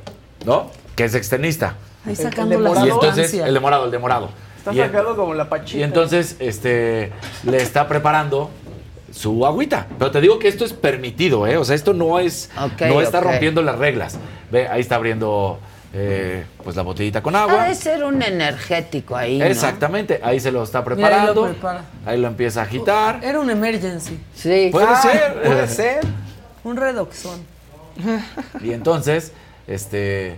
[0.45, 0.72] ¿no?
[0.95, 1.76] Que es extenista.
[2.06, 2.88] Ahí El- sacando el la morado.
[2.88, 4.30] Y entonces, el de morado, el de morado.
[4.57, 5.80] Está Y en- sacado como la pachita.
[5.80, 7.11] Y entonces, este,
[7.44, 8.49] le está preparando
[9.11, 9.88] su agüita.
[9.99, 11.57] Pero te digo que esto es permitido, ¿eh?
[11.57, 12.49] O sea, esto no es,
[12.80, 14.18] no está rompiendo las reglas.
[14.52, 15.60] Ve, ahí está abriendo,
[15.93, 17.64] eh, pues la botellita con Ha agua.
[17.65, 19.45] de ser un energético ahí, ¿no?
[19.45, 21.34] Exactamente, ahí se lo está ahí preparando.
[21.34, 21.81] lo prepara.
[22.05, 23.19] ahí lo empieza a agitar.
[23.23, 24.69] Era un emergency, Sí.
[24.72, 25.41] Puede Ah, ser.
[25.43, 25.99] Puede ser.
[26.64, 27.39] un redoxón.
[28.61, 29.31] Y entonces,
[29.68, 30.35] este,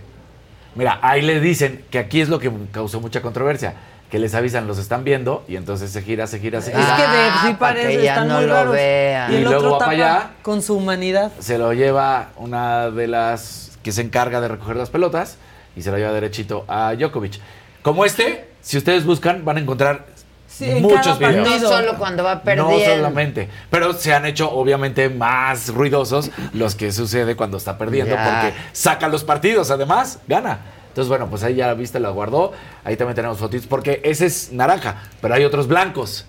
[0.74, 3.74] mira, ahí le dicen que aquí es lo que causó mucha controversia,
[4.10, 6.96] que les avisan, los están viendo y entonces se gira, se gira, se Es gira.
[6.96, 8.72] que de, Ah, sí pa' parece, que ya están no muy lo raros.
[8.74, 9.32] vean.
[9.32, 10.30] Y el Y otro luego va para allá.
[10.42, 11.30] con su humanidad.
[11.38, 15.36] Se lo lleva una de las que se encarga de recoger las pelotas
[15.76, 17.38] y se lo lleva derechito a Djokovic.
[17.82, 20.06] Como este, si ustedes buscan, van a encontrar
[20.46, 21.62] Sí, muchos videos.
[21.62, 22.72] No solo cuando va perdiendo.
[22.72, 28.14] No solamente, pero se han hecho obviamente más ruidosos los que sucede cuando está perdiendo
[28.16, 28.24] Ya.
[28.24, 30.58] porque saca los partidos, además gana.
[30.88, 32.52] Entonces, bueno, pues ahí ya viste, la guardó.
[32.84, 36.26] Ahí también tenemos fotitos porque ese es naranja, pero hay otros blancos.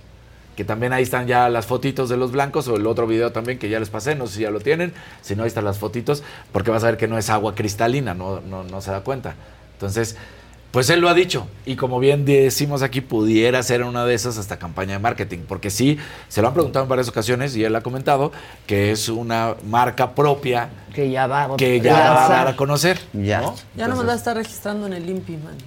[0.61, 3.57] Que también ahí están ya las fotitos de los blancos o el otro video también
[3.57, 4.93] que ya les pasé, no sé si ya lo tienen,
[5.23, 6.21] si no ahí están las fotitos,
[6.51, 9.33] porque vas a ver que no es agua cristalina, no, no, no se da cuenta.
[9.73, 10.15] Entonces,
[10.69, 11.47] Pues él lo ha dicho.
[11.65, 15.39] Y como bien decimos aquí, pudiera ser una de esas hasta campaña de marketing.
[15.47, 15.97] Porque sí,
[16.29, 18.31] se lo han preguntado en varias ocasiones y él ha comentado
[18.67, 22.99] que es una marca propia que ya va, que ya va a dar a conocer.
[23.13, 23.41] Ya.
[23.41, 23.55] ¿no?
[23.75, 25.57] Ya no me va a estar registrando en el INPI, man.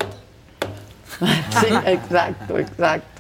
[1.60, 3.13] Sí, exacto, exacto.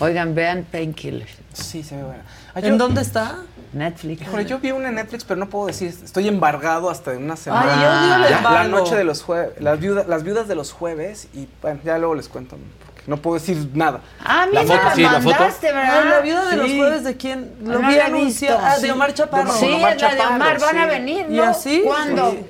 [0.00, 1.28] Oigan, vean Painkiller.
[1.52, 2.22] Sí, se ve buena.
[2.54, 3.36] ¿En dónde está?
[3.72, 4.22] Netflix.
[4.22, 5.88] Híjole, yo vi una en Netflix, pero no puedo decir.
[5.88, 7.72] Estoy embargado hasta de una semana.
[8.16, 9.60] Ay, yo Ya, La noche de los jueves.
[9.60, 11.28] Las viudas, las viudas de los jueves.
[11.34, 12.56] Y bueno, ya luego les cuento.
[12.84, 14.00] porque no puedo decir nada.
[14.24, 15.28] Ah, a mí La me foto, la sí, la foto.
[15.30, 16.00] mandaste, ¿verdad?
[16.02, 17.52] Ay, la viuda de los jueves de quién?
[17.62, 18.58] Lo No vi la anunciado.
[18.62, 19.52] Ah, de Omar Chaparro.
[19.52, 21.44] Sí, Omar la de Omar, van a venir, ¿Y ¿no?
[21.44, 21.82] así?
[21.84, 22.30] ¿Cuándo?
[22.32, 22.46] Sí.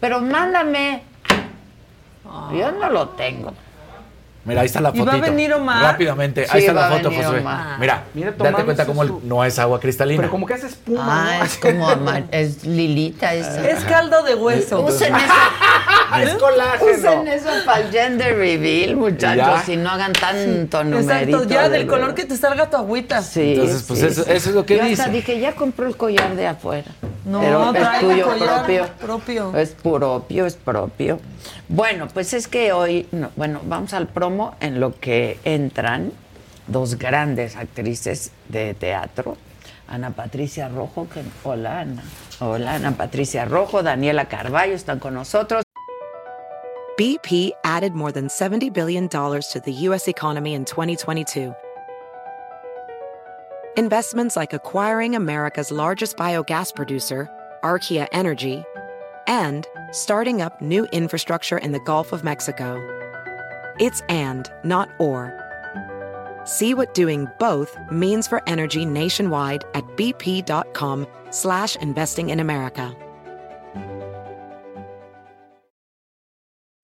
[0.00, 1.02] Pero mándame.
[2.54, 3.52] Yo no lo tengo.
[4.44, 5.30] Mira, ahí está la ¿Y va a fotito.
[5.30, 5.82] venir Omar?
[5.82, 7.40] Rápidamente, Sí, ahí está la foto, Josué.
[7.40, 7.78] Omar.
[7.78, 10.16] Mira, Mira, date cuenta cómo el- no es agua cristalina.
[10.18, 11.04] Pero como que hace espuma.
[11.34, 11.44] Ah, ¿no?
[11.44, 13.68] es como ama- es Lilita esa.
[13.68, 14.80] Es caldo de hueso.
[14.80, 15.24] Usen eso,
[16.22, 16.90] es colágeno.
[17.20, 21.36] usen eso para el gender reveal, muchachos, y no hagan tanto numerito.
[21.38, 23.20] Exacto, ya de del color que te salga tu agüita.
[23.22, 24.30] Sí, Entonces, pues sí, eso- sí.
[24.32, 25.02] eso es lo que Yo dice.
[25.02, 26.90] hasta dije, ya compró el collar de afuera.
[27.26, 28.88] No, Pero es trae tuyo collar propio.
[28.98, 29.56] propio.
[29.56, 31.20] Es propio, es propio.
[31.68, 34.06] Bueno, pues es que hoy, no, bueno, vamos al
[34.60, 36.12] en lo que entran
[36.66, 39.36] dos grandes actrices de teatro.
[39.88, 42.02] Ana Patricia Rojo, que, hola Ana.
[42.38, 45.64] Hola Ana Patricia Rojo, Daniela Carballo están con nosotros.
[46.96, 50.06] BP added more than $70 billion to the U.S.
[50.06, 51.54] economy in 2022.
[53.76, 57.28] Investments like acquiring America's largest biogas producer,
[57.64, 58.62] Archaea Energy,
[59.26, 62.76] and starting up new infrastructure in the Gulf of Mexico.
[63.80, 65.32] It's and, not or.
[66.44, 72.94] See what doing both means for energy nationwide at bp.com slash investing in America.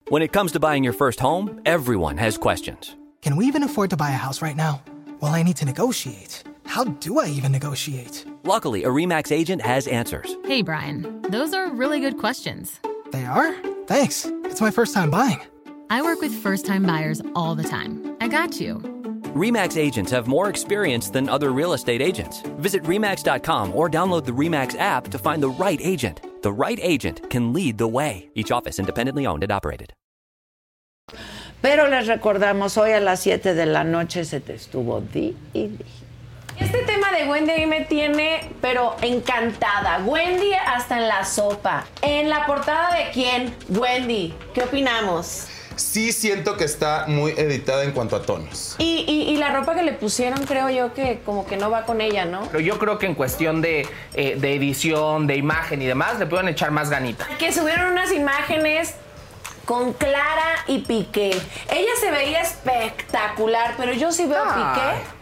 [0.09, 2.95] When it comes to buying your first home, everyone has questions.
[3.23, 4.83] Can we even afford to buy a house right now?
[5.21, 6.45] Well, I need to negotiate.
[6.65, 8.25] How do I even negotiate?
[8.45, 10.37] Luckily, a REMAX agent has answers.
[10.45, 12.79] Hey, Brian, those are really good questions.
[13.11, 13.55] They are?
[13.87, 14.27] Thanks.
[14.45, 15.41] It's my first time buying.
[15.89, 18.17] I work with first time buyers all the time.
[18.21, 18.79] I got you.
[19.37, 22.43] REMAX agents have more experience than other real estate agents.
[22.59, 26.21] Visit REMAX.com or download the REMAX app to find the right agent.
[26.43, 28.31] The right agent can lead the way.
[28.35, 29.93] Each office independently owned and operated.
[31.63, 35.69] Pero les recordamos, hoy a las 7 de la noche se te estuvo di y
[35.69, 35.85] di.
[36.59, 40.03] Este tema de Wendy a mí me tiene, pero encantada.
[40.05, 41.85] Wendy hasta en la sopa.
[42.01, 43.55] ¿En la portada de quién?
[43.69, 44.35] Wendy.
[44.55, 45.49] ¿Qué opinamos?
[45.77, 48.75] Sí siento que está muy editada en cuanto a tonos.
[48.79, 51.85] Y, y- y la ropa que le pusieron, creo yo que como que no va
[51.85, 52.43] con ella, ¿no?
[52.47, 56.27] Pero yo creo que en cuestión de, eh, de edición, de imagen y demás, le
[56.27, 57.27] pueden echar más ganita.
[57.39, 58.95] Que subieron unas imágenes
[59.65, 61.31] con Clara y Piqué.
[61.71, 65.16] Ella se veía espectacular, pero yo sí veo a Piqué.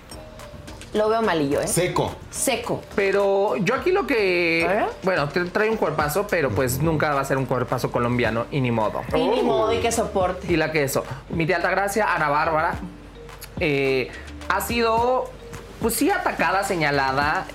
[0.94, 1.66] Lo veo malillo, ¿eh?
[1.66, 2.14] Seco.
[2.30, 2.80] Seco.
[2.94, 4.84] Pero yo aquí lo que.
[5.02, 8.60] Bueno, te- trae un cuerpazo, pero pues nunca va a ser un cuerpazo colombiano y
[8.60, 9.02] ni modo.
[9.14, 10.50] Y ni modo, y que soporte.
[10.52, 11.04] Y la que eso.
[11.30, 12.74] Mi tía Altagracia, Ana Bárbara,
[13.58, 14.08] eh,
[14.48, 15.30] ha sido,
[15.80, 17.46] pues sí, atacada, señalada.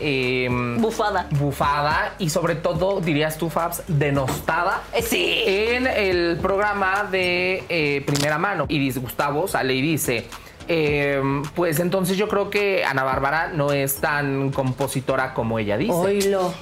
[0.77, 1.27] bufada.
[1.31, 4.81] Bufada y sobre todo, dirías tú, Fabs, denostada.
[5.01, 5.43] Sí.
[5.45, 8.65] En el programa de eh, Primera Mano.
[8.67, 10.27] Y dice, Gustavo sale y dice...
[10.71, 11.19] eh,
[11.55, 15.91] pues entonces yo creo que Ana Bárbara no es tan compositora como ella dice.
[15.91, 16.53] Oílo.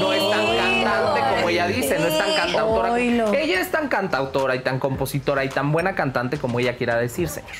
[0.00, 2.92] No es tan cantante como ella dice, no es tan cantautora.
[2.92, 3.32] Oílo.
[3.32, 7.28] Ella es tan cantautora y tan compositora y tan buena cantante como ella quiera decir,
[7.28, 7.52] señor.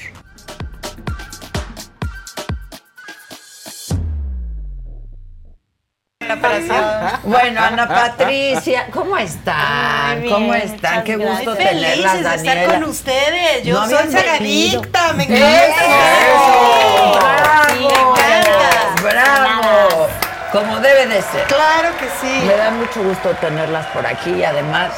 [7.22, 10.20] Bueno, Ana Patricia, ¿cómo están?
[10.22, 11.04] Bien, ¿Cómo están?
[11.04, 12.74] Qué gusto tenerlas, Felices de estar Daniela.
[12.74, 13.62] con ustedes.
[13.64, 15.66] Yo No soy sagadicta, me encanta.
[15.66, 15.84] ¡Eso!
[17.68, 19.02] Sí, me encanta.
[19.02, 20.08] ¡Bravo!
[20.52, 21.44] Como debe de ser.
[21.46, 22.44] Claro que sí.
[22.46, 24.92] Me da mucho gusto tenerlas por aquí y además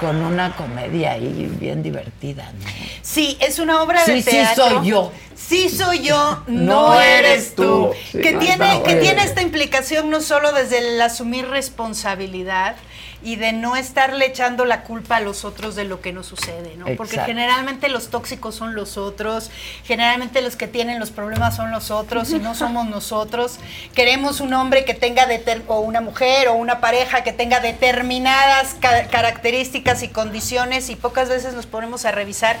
[0.00, 2.52] con una comedia ahí bien divertida.
[2.58, 2.66] ¿no?
[3.02, 4.68] Sí, es una obra de Sí, sí teatro.
[4.80, 5.12] soy yo.
[5.36, 7.90] Sí soy yo, No no, eres tú.
[8.12, 12.76] Que tiene que tiene esta implicación no solo desde el asumir responsabilidad
[13.24, 16.76] y de no estarle echando la culpa a los otros de lo que nos sucede,
[16.76, 16.84] ¿no?
[16.96, 19.50] Porque generalmente los tóxicos son los otros,
[19.84, 23.58] generalmente los que tienen los problemas son los otros y no somos nosotros.
[23.94, 28.74] Queremos un hombre que tenga deter- o una mujer o una pareja que tenga determinadas
[28.80, 32.58] ca- características y condiciones y pocas veces nos ponemos a revisar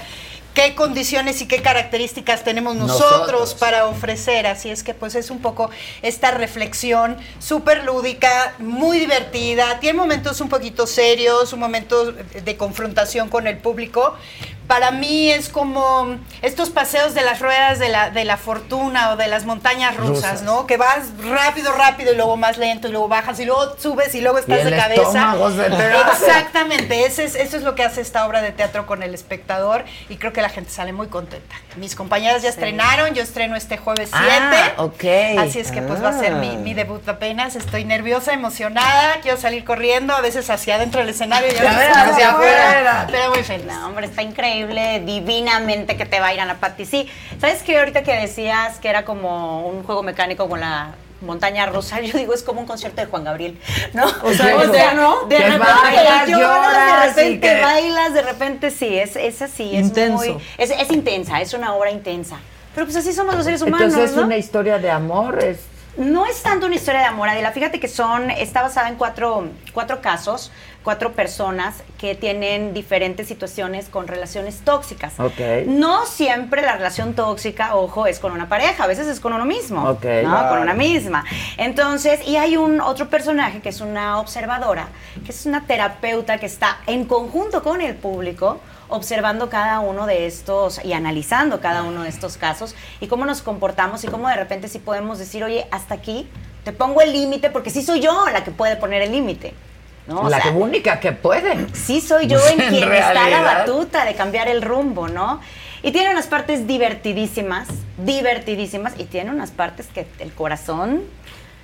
[0.54, 3.54] qué condiciones y qué características tenemos nosotros, Nosotros.
[3.54, 4.46] para ofrecer.
[4.46, 5.70] Así es que pues es un poco
[6.02, 9.80] esta reflexión súper lúdica, muy divertida.
[9.80, 14.16] Tiene momentos un poquito serios, un momento de confrontación con el público,
[14.66, 19.16] para mí es como estos paseos de las ruedas de la, de la fortuna o
[19.16, 20.42] de las montañas rusas, Rusas.
[20.42, 20.66] ¿no?
[20.66, 24.20] Que vas rápido, rápido y luego más lento y luego bajas y luego subes y
[24.20, 25.34] luego estás Y el de cabeza.
[26.16, 26.26] se.
[26.26, 29.84] Exactamente, ese es, eso es lo que hace esta obra de teatro con el espectador
[30.08, 31.54] y creo que la gente sale muy contenta.
[31.76, 34.24] Mis compañeras ya estrenaron, yo estreno este jueves 7.
[34.32, 35.04] Ah, ok.
[35.40, 36.58] Así es que pues va a ser mi, Ah.
[36.58, 37.56] mi debut apenas.
[37.56, 41.96] Estoy nerviosa, emocionada, quiero salir corriendo, a veces hacia adentro del escenario y a veces
[41.96, 43.06] hacia afuera.
[43.10, 43.66] Pero muy feliz.
[43.66, 44.53] No, hombre, está increíble,
[45.04, 46.84] divinamente que te va a Patti.
[46.84, 47.08] Sí,
[47.40, 47.78] ¿sabes qué?
[47.78, 52.34] Ahorita que decías que era como un juego mecánico con la montaña rusa, yo digo,
[52.34, 53.58] es como un concierto de Juan Gabriel,
[53.92, 54.04] ¿no?
[54.22, 55.24] O sea, o sea, ¿no?
[55.26, 59.86] De repente bailas, lloras, de repente que- bailas, de repente sí, es, es así, es
[59.86, 60.16] Intenso.
[60.34, 60.42] muy...
[60.58, 62.36] Es, es intensa, es una obra intensa.
[62.74, 64.24] Pero pues así somos los seres humanos, Entonces es ¿no?
[64.24, 65.60] una historia de amor, es
[65.96, 67.52] No es tanto una historia de amor, Adela.
[67.52, 70.50] Fíjate que son, está basada en cuatro, cuatro casos,
[70.84, 75.18] cuatro personas que tienen diferentes situaciones con relaciones tóxicas.
[75.18, 75.66] Ok.
[75.66, 79.46] No siempre la relación tóxica, ojo, es con una pareja, a veces es con uno
[79.46, 79.82] mismo.
[79.88, 80.04] Ok.
[80.22, 80.30] ¿no?
[80.30, 80.48] Claro.
[80.50, 81.24] Con una misma.
[81.56, 84.88] Entonces, y hay un otro personaje que es una observadora,
[85.24, 90.26] que es una terapeuta que está en conjunto con el público observando cada uno de
[90.26, 94.36] estos y analizando cada uno de estos casos y cómo nos comportamos y cómo de
[94.36, 96.28] repente sí podemos decir, oye, hasta aquí
[96.64, 99.54] te pongo el límite porque sí soy yo la que puede poner el límite.
[100.06, 100.20] ¿No?
[100.22, 101.66] O la sea, única que puede.
[101.74, 103.58] Sí, soy yo en En quien está la realidad.
[103.66, 105.40] batuta de cambiar el rumbo, ¿no?
[105.82, 107.68] Y tiene unas partes divertidísimas,
[107.98, 111.02] divertidísimas, y tiene unas partes que el corazón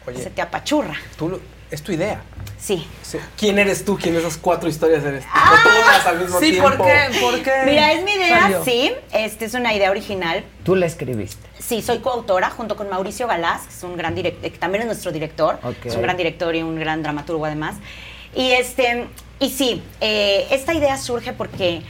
[0.07, 0.23] Oye.
[0.23, 0.95] se te apachurra.
[1.17, 1.41] Tú lo-
[1.71, 2.21] es tu idea.
[2.59, 2.87] Sí.
[3.03, 3.19] Sí.
[3.39, 3.97] ¿Quién eres tú?
[3.97, 5.31] ¿Quién esas cuatro historias eres tú?
[5.63, 6.69] Todas al mismo Sí, tiempo.
[6.69, 6.99] ¿por qué?
[7.21, 7.53] ¿Por qué?
[7.65, 8.65] Mira, es mi idea, salió?
[8.65, 8.93] sí.
[9.13, 10.45] Este es una idea original.
[10.65, 11.49] Tú la escribiste.
[11.59, 14.87] Sí, soy coautora junto con Mauricio Galás, que es un gran director, que también es
[14.87, 15.59] nuestro director.
[15.63, 15.87] Ok.
[15.87, 17.77] Es un gran director y un gran dramaturgo además.
[18.35, 19.07] Y este,
[19.39, 21.83] y sí, eh, esta idea surge porque,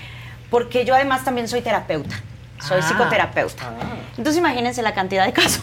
[0.50, 2.20] porque yo además también soy terapeuta.
[2.66, 2.86] Soy Ah.
[2.88, 3.64] psicoterapeuta.
[4.18, 5.62] Entonces imagínense la cantidad de casos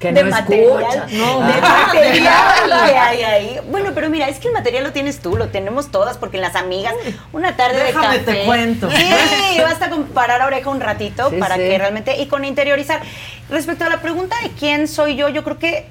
[0.00, 1.52] Que de no material, no, Ah.
[1.52, 3.60] de material que hay ahí.
[3.70, 6.42] Bueno, pero mira, es que el material lo tienes tú, lo tenemos todas, porque en
[6.42, 6.94] las amigas,
[7.32, 8.90] una tarde Déjame de te cuento.
[8.90, 11.62] Sí, basta con parar la oreja un ratito Sí, para sí.
[11.62, 13.00] que realmente, y con interiorizar.
[13.48, 15.86] Respecto a la pregunta de quién soy yo, yo creo que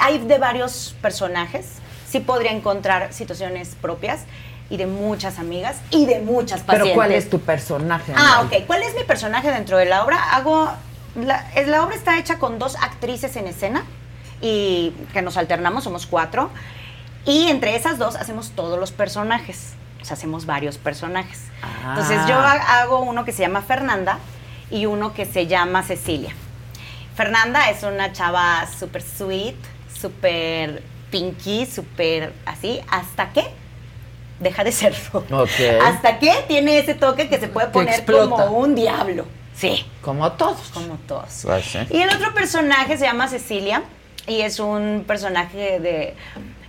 [0.00, 1.66] hay de varios personajes.
[2.16, 4.20] Sí podría encontrar situaciones propias
[4.70, 6.82] y de muchas amigas y de muchas pacientes.
[6.84, 8.12] Pero ¿cuál es tu personaje?
[8.16, 8.64] Ah, ok.
[8.66, 10.16] ¿Cuál es mi personaje dentro de la obra?
[10.34, 10.70] Hago.
[11.14, 13.84] La, la obra está hecha con dos actrices en escena
[14.42, 16.50] y que nos alternamos, somos cuatro.
[17.24, 19.72] Y entre esas dos hacemos todos los personajes.
[20.02, 21.40] O sea, hacemos varios personajes.
[21.88, 22.52] Entonces yo Ah.
[22.52, 24.18] ha- hago uno que se llama Fernanda
[24.70, 26.32] y uno que se llama Cecilia.
[27.14, 29.56] Fernanda es una chava súper sweet,
[29.98, 33.44] súper pinky, súper así, hasta que
[34.40, 35.24] deja de serlo.
[35.30, 35.50] Ok.
[35.82, 39.26] Hasta que tiene ese toque que se puede poner como un diablo.
[39.54, 39.86] Sí.
[40.02, 40.68] Como todos.
[40.72, 41.40] Como todos.
[41.42, 41.78] Pues sí.
[41.90, 43.82] Y el otro personaje se llama Cecilia
[44.26, 46.14] y es un personaje de...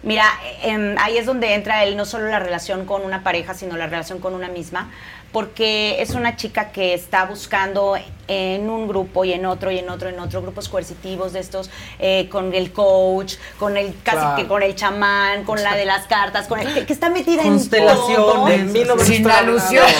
[0.03, 0.25] Mira,
[0.61, 3.87] em, ahí es donde entra él no solo la relación con una pareja, sino la
[3.87, 4.89] relación con una misma,
[5.31, 7.95] porque es una chica que está buscando
[8.29, 11.69] en un grupo y en otro y en otro, en otro, grupos coercitivos de estos,
[11.99, 14.35] eh, con el coach, con el casi Claro.
[14.35, 17.41] que con el chamán, con la de las cartas, con el, que, que está metida
[17.43, 17.49] en.
[17.49, 18.71] Constelaciones.
[19.05, 19.95] Sin alusiones.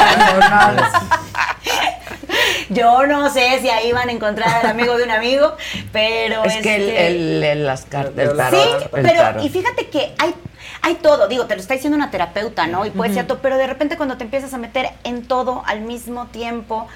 [2.70, 5.56] Yo no sé si ahí van a encontrar al amigo de un amigo,
[5.94, 8.90] pero Es que el, este- el- el- las cartas, el Sí, tarot.
[8.92, 9.44] pero tarot.
[9.46, 10.34] y fíjate que hay
[10.82, 12.86] hay todo, digo, te lo está diciendo una terapeuta, ¿no?
[12.86, 13.28] Y puede ser Ujú.
[13.34, 16.88] todo, pero de repente cuando te empiezas a meter en todo al mismo tiempo,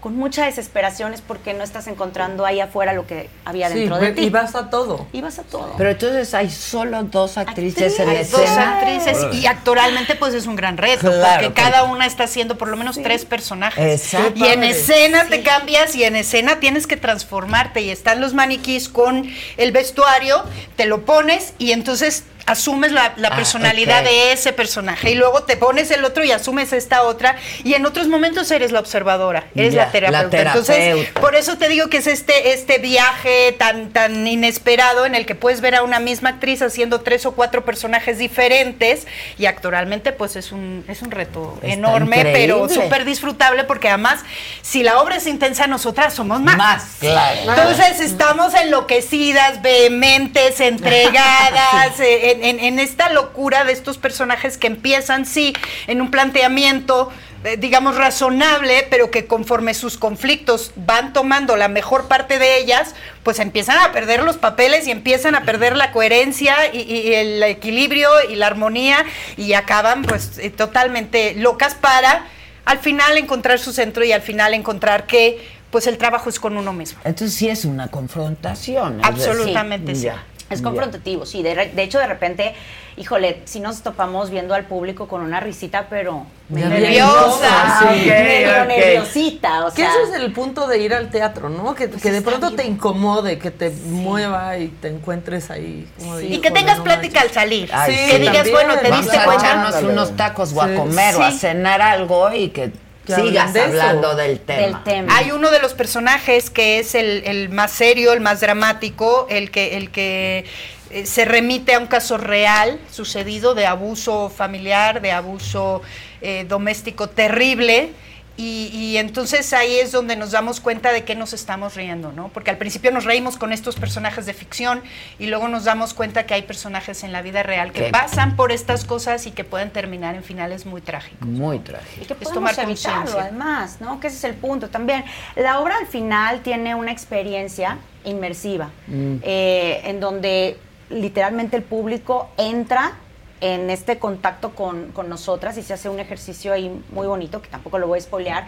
[0.00, 3.98] con mucha desesperación es porque no estás encontrando ahí afuera lo que había Sí, dentro
[3.98, 4.22] de ti.
[4.22, 5.06] y vas a todo.
[5.12, 5.74] Y vas a todo.
[5.76, 8.78] Pero entonces hay solo dos actrices en Hay dos escena.
[8.78, 12.68] actrices y actualmente pues es un gran reto Claro, porque cada una está haciendo por
[12.68, 14.02] lo menos tres personajes.
[14.10, 14.32] Exacto.
[14.42, 18.88] Y en escena te cambias y en escena tienes que transformarte y están los maniquís
[18.88, 20.42] con el vestuario,
[20.76, 25.44] te lo pones y entonces asumes la, la Ah, personalidad de ese personaje y luego
[25.44, 29.44] te pones el otro y asumes esta otra y en otros momentos eres la observadora,
[29.54, 30.22] eres la terapeuta.
[30.24, 30.76] la terapeuta.
[30.76, 35.26] Entonces, por eso te digo que es este, este viaje tan, tan inesperado en el
[35.26, 39.06] que puedes ver a una misma actriz haciendo tres o cuatro personajes diferentes
[39.38, 44.20] y actoralmente pues es un, es un reto Está enorme, pero súper disfrutable porque además
[44.60, 46.56] si la obra es intensa, nosotras somos más.
[46.56, 47.40] Más, claro.
[47.48, 54.66] Entonces estamos enloquecidas, vehementes, entregadas, eh, en, en- en esta locura de estos personajes que
[54.66, 55.52] empiezan, sí,
[55.86, 57.10] en un planteamiento,
[57.44, 62.94] eh, digamos, razonable, pero que conforme sus conflictos van tomando la mejor parte de ellas,
[63.22, 67.42] pues empiezan a perder los papeles y empiezan a perder la coherencia y, y el
[67.42, 69.04] equilibrio y la armonía
[69.36, 72.26] y acaban pues eh, totalmente locas para
[72.66, 76.56] al final encontrar su centro y al final encontrar que pues el trabajo es con
[76.56, 77.00] uno mismo.
[77.04, 79.00] Entonces sí es una confrontación.
[79.04, 80.16] Absolutamente decir, sí.
[80.16, 81.42] ya, Es confrontativo, sí.
[81.44, 82.54] De, hecho, de repente,
[82.96, 88.10] híjole, si nos topamos viendo al público con una risita, pero medio Nerviosa, sí.
[88.10, 88.66] ok.
[88.66, 89.90] nerviosita, o Que sea.
[89.90, 91.74] eso es el punto de ir al teatro, ¿no?
[91.74, 95.88] Que, que de pronto te incomode, que te mueva y te encuentres ahí.
[95.98, 97.70] como de, Y que "Híjole, tengas no plática al salir.
[97.72, 98.54] Ay, que digas, también.
[98.56, 99.46] bueno, te Vamos diste a cuenta.
[99.46, 100.74] echarnos unos tacos o a Sí.
[100.74, 103.82] comer o a cenar algo y que, Que sigas hablen de eso.
[103.86, 105.16] hablando del tema.
[105.16, 109.50] Hay uno de los personajes que es el, el más serio, el más dramático, el
[109.50, 110.44] que, el que
[110.90, 115.82] eh, se remite a un caso real sucedido de abuso familiar, de abuso
[116.20, 117.92] eh, doméstico terrible.
[118.36, 122.28] Y, y entonces ahí es donde nos damos cuenta de que nos estamos riendo, ¿no?
[122.28, 124.82] Porque al principio nos reímos con estos personajes de ficción
[125.18, 127.90] y luego nos damos cuenta que hay personajes en la vida real que ¿Qué?
[127.90, 131.28] pasan por estas cosas y que pueden terminar en finales muy trágicos.
[131.28, 132.02] Muy trágico.
[132.02, 133.22] Y que Es podemos tomar evitarlo, conciencia.
[133.22, 134.00] además, ¿no?
[134.00, 135.04] Que ese es el punto también.
[135.36, 139.16] La obra al final tiene una experiencia inmersiva, Mm.
[139.22, 140.56] eh, en donde
[140.88, 142.92] literalmente el público entra
[143.40, 147.48] en este contacto con, con nosotras y se hace un ejercicio ahí muy bonito, que
[147.48, 148.46] tampoco lo voy a spoilear,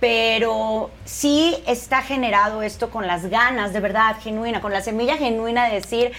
[0.00, 5.66] pero sí está generado esto con las ganas de verdad genuina, con la semilla genuina
[5.66, 6.12] de decir,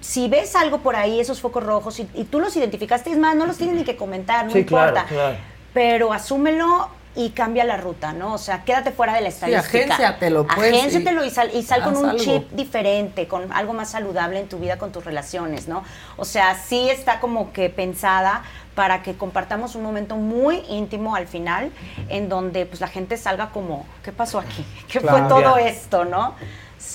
[0.00, 3.36] si ves algo por ahí, esos focos rojos, y, y tú los identificaste, es más,
[3.36, 5.36] no los tienes ni que comentar, no Sí, claro, importa claro.
[5.72, 8.34] pero asúmelo y cambia la ruta, ¿no?
[8.34, 9.66] O sea, quédate fuera de la estadística.
[9.66, 12.18] agénciatelo, pues, Agénciatelo y sal, y sal con un algo.
[12.18, 15.84] chip diferente, con algo más saludable en tu vida, con tus relaciones, ¿no?
[16.16, 18.42] O sea, sí está como que pensada
[18.74, 21.70] para que compartamos un momento muy íntimo al final,
[22.08, 24.64] en donde pues la gente salga como, ¿qué pasó aquí?
[24.88, 26.34] ¿Qué fue todo esto, no?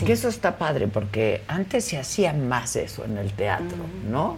[0.06, 3.78] Que eso está padre, porque antes se hacía más eso en el teatro,
[4.08, 4.38] ¿no?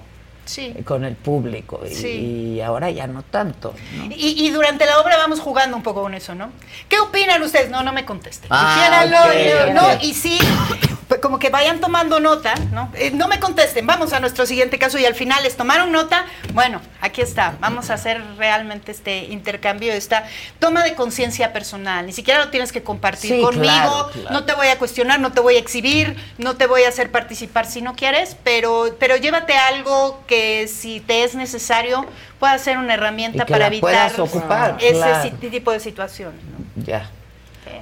[0.52, 0.74] Sí.
[0.86, 1.82] Con el público.
[1.90, 2.08] Y, Sí.
[2.56, 3.74] y ahora ya no tanto.
[3.96, 4.06] ¿no?
[4.14, 6.52] Y, y durante la obra vamos jugando un poco con eso, ¿no?
[6.90, 7.70] ¿Qué opinan ustedes?
[7.70, 8.50] No, no me contesten.
[8.52, 10.06] Ah, Dijéranlo, ok, y- ¿no?
[10.10, 10.38] Y sí,
[11.22, 12.90] como que vayan tomando nota, ¿no?
[12.96, 16.26] Eh, no me contesten, vamos a nuestro siguiente caso y al final les tomaron nota.
[16.54, 20.26] Bueno, aquí está, vamos a hacer realmente este intercambio, esta
[20.60, 22.06] toma de conciencia personal.
[22.06, 24.30] Ni siquiera lo tienes que compartir Sí, conmigo, claro, claro.
[24.32, 27.12] no te voy a cuestionar, no te voy a exhibir, no te voy a hacer
[27.12, 32.06] participar si no quieres, pero, pero llévate algo que si te es necesario
[32.40, 35.38] pueda ser una herramienta para evitar ocupar, ese claro.
[35.40, 36.42] tipo de situaciones.
[36.44, 36.84] ¿no?
[36.84, 37.10] Ya.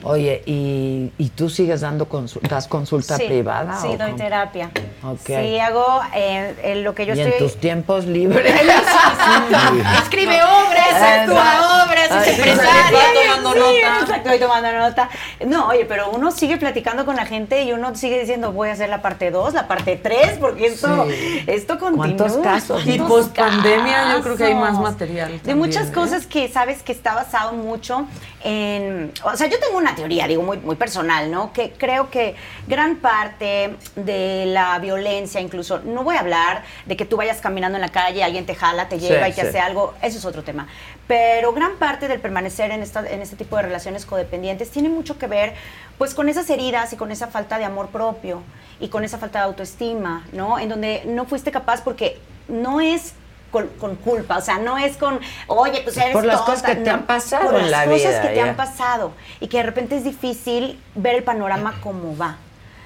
[0.03, 3.79] Oye, ¿y, y tú sigues dando consulta, das consulta Sí, privada?
[3.81, 4.15] Sí, o doy cómo?
[4.17, 4.69] terapia.
[5.03, 5.19] Ok.
[5.25, 7.33] Sí, hago eh, lo que yo y estoy...
[7.33, 8.53] en tus tiempos libres.
[10.03, 12.99] Escribe obras, actúa obras, es empresaria.
[12.99, 13.99] sí, tomando sí, nota.
[14.01, 15.09] exacto, estoy tomando nota.
[15.45, 18.73] No, oye, pero uno sigue platicando con la gente y uno sigue diciendo, voy a
[18.73, 21.43] hacer la parte 2, la parte 3, porque esto, Sí.
[21.47, 22.05] esto continúa.
[22.17, 22.85] ¿Cuántos casos?
[22.85, 25.93] Y ¿Cuántos post-pandemia yo creo que hay más material De también, muchas ¿eh?
[25.93, 28.05] cosas que sabes que está basado mucho
[28.43, 29.11] en...
[29.23, 31.53] O sea, yo tengo una teoría, digo, muy, muy personal, ¿no?
[31.53, 32.35] Que creo que
[32.67, 37.77] gran parte de la violencia, incluso, no voy a hablar de que tú vayas caminando
[37.77, 39.47] en la calle, alguien te jala, te Sí, lleva y te sí.
[39.47, 40.67] hace algo, eso es otro tema.
[41.07, 45.17] Pero gran parte del permanecer en, esta, en este tipo de relaciones codependientes tiene mucho
[45.17, 45.53] que ver
[45.97, 48.41] pues con esas heridas y con esa falta de amor propio
[48.79, 50.59] y con esa falta de autoestima, ¿no?
[50.59, 53.13] En donde no fuiste capaz porque no es
[53.51, 56.63] con, con culpa, o sea, no es con, oye, pues eres Por las tonta", cosas
[56.65, 58.49] que te no, han pasado por en las la cosas vida, que te ya.
[58.49, 62.37] han pasado y que de repente es difícil ver el panorama como va.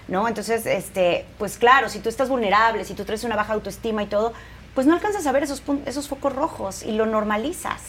[0.07, 0.27] ¿No?
[0.27, 4.07] Entonces, este, pues claro, si tú estás vulnerable, si tú traes una baja autoestima y
[4.07, 4.33] todo,
[4.75, 7.81] pues no alcanzas a ver esos, esos focos rojos y lo normalizas.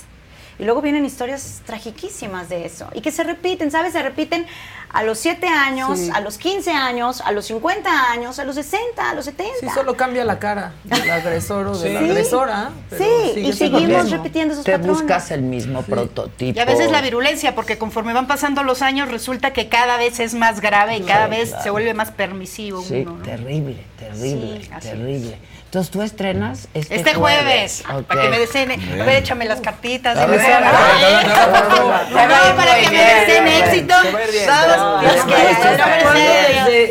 [0.59, 3.93] Y luego vienen historias tragiquísimas de eso y que se repiten, ¿sabes?
[3.93, 4.47] Se repiten
[4.91, 6.11] a los 7 años, Sí.
[6.15, 9.53] a los 15 años, a los 50 años, a los 60, a los 70.
[9.59, 12.71] Sí, solo cambia la cara del agresor o de la agresora.
[12.89, 15.01] pero Sí, y seguimos repitiendo esos Te patrones.
[15.01, 16.57] buscas el mismo prototipo.
[16.57, 20.21] Y a veces la virulencia, porque conforme van pasando los años resulta que cada vez
[20.21, 21.65] es más grave y cada Sí, vez claro.
[21.65, 23.17] se vuelve más permisivo Sí, uno.
[23.17, 23.23] ¿no?
[23.25, 25.39] terrible, terrible, terrible.
[25.75, 28.77] Entonces tú estrenas este, Este jueves, para que me desene.
[28.77, 29.01] Bien.
[29.01, 30.15] A ver, échame las cartitas.
[30.15, 30.29] No,
[32.57, 33.95] para que me deseen éxito.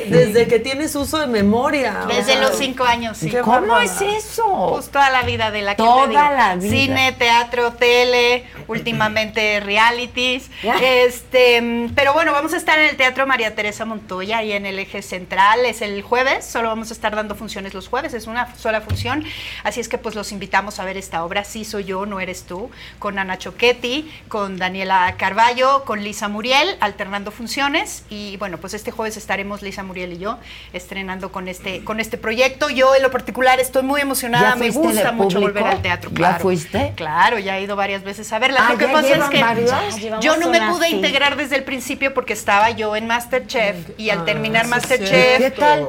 [0.10, 2.02] Desde, que tienes uso de memoria.
[2.10, 3.32] Desde los cinco años, sí.
[3.42, 4.72] ¿Cómo es eso?
[4.74, 6.70] Pues toda la vida de la que Toda la vida.
[6.70, 10.52] Cine, teatro, tele, últimamente realities.
[10.82, 14.66] Este, mm, pero bueno, vamos a estar en el Teatro María Teresa Montoya y en
[14.66, 15.66] el eje central.
[15.66, 19.24] Es el jueves, solo vamos a estar dando funciones los jueves, es una sola función.
[19.64, 22.44] Así es que pues los invitamos a ver esta obra, Sí soy yo, no eres
[22.44, 22.70] tú,
[23.00, 28.04] con Ana Choquetti, con Daniela Carballo, con Lisa Muriel, alternando funciones.
[28.10, 30.38] Y bueno, pues este jueves estaremos Lisa Muriel y yo
[30.74, 32.70] estrenando, con este, con este proyecto.
[32.70, 35.60] Yo en lo particular estoy muy emocionada, ¿Ya me gusta mucho público?
[35.60, 36.10] volver al teatro.
[36.12, 36.40] ¿Ya Claro.
[36.40, 36.94] fuiste?
[36.96, 38.60] Claro, ya he ido varias veces a verla.
[38.68, 42.14] Ah, lo que ¿ya pasa es que yo no me pude integrar desde el principio
[42.14, 45.38] porque estaba yo en Masterchef y al Ah, terminar sí, Masterchef.
[45.38, 45.88] ¿Qué tal?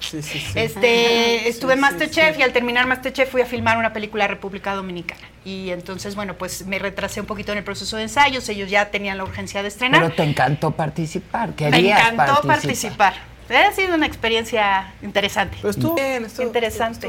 [0.00, 0.52] Sí, sí, sí.
[0.58, 5.22] este, estuve en Masterchef y al terminar Masterchef fui a filmar una película República Dominicana.
[5.44, 8.90] Y entonces, bueno, pues me retrasé un poquito en el proceso de ensayos, ellos ya
[8.90, 10.02] tenían la urgencia de estrenar.
[10.02, 11.50] Pero te encantó participar.
[11.50, 13.14] me querías encantó participar.
[13.14, 13.14] participar.
[13.50, 15.56] Ha sido una experiencia interesante.
[15.68, 17.08] estuvo bien, estuvo interesante.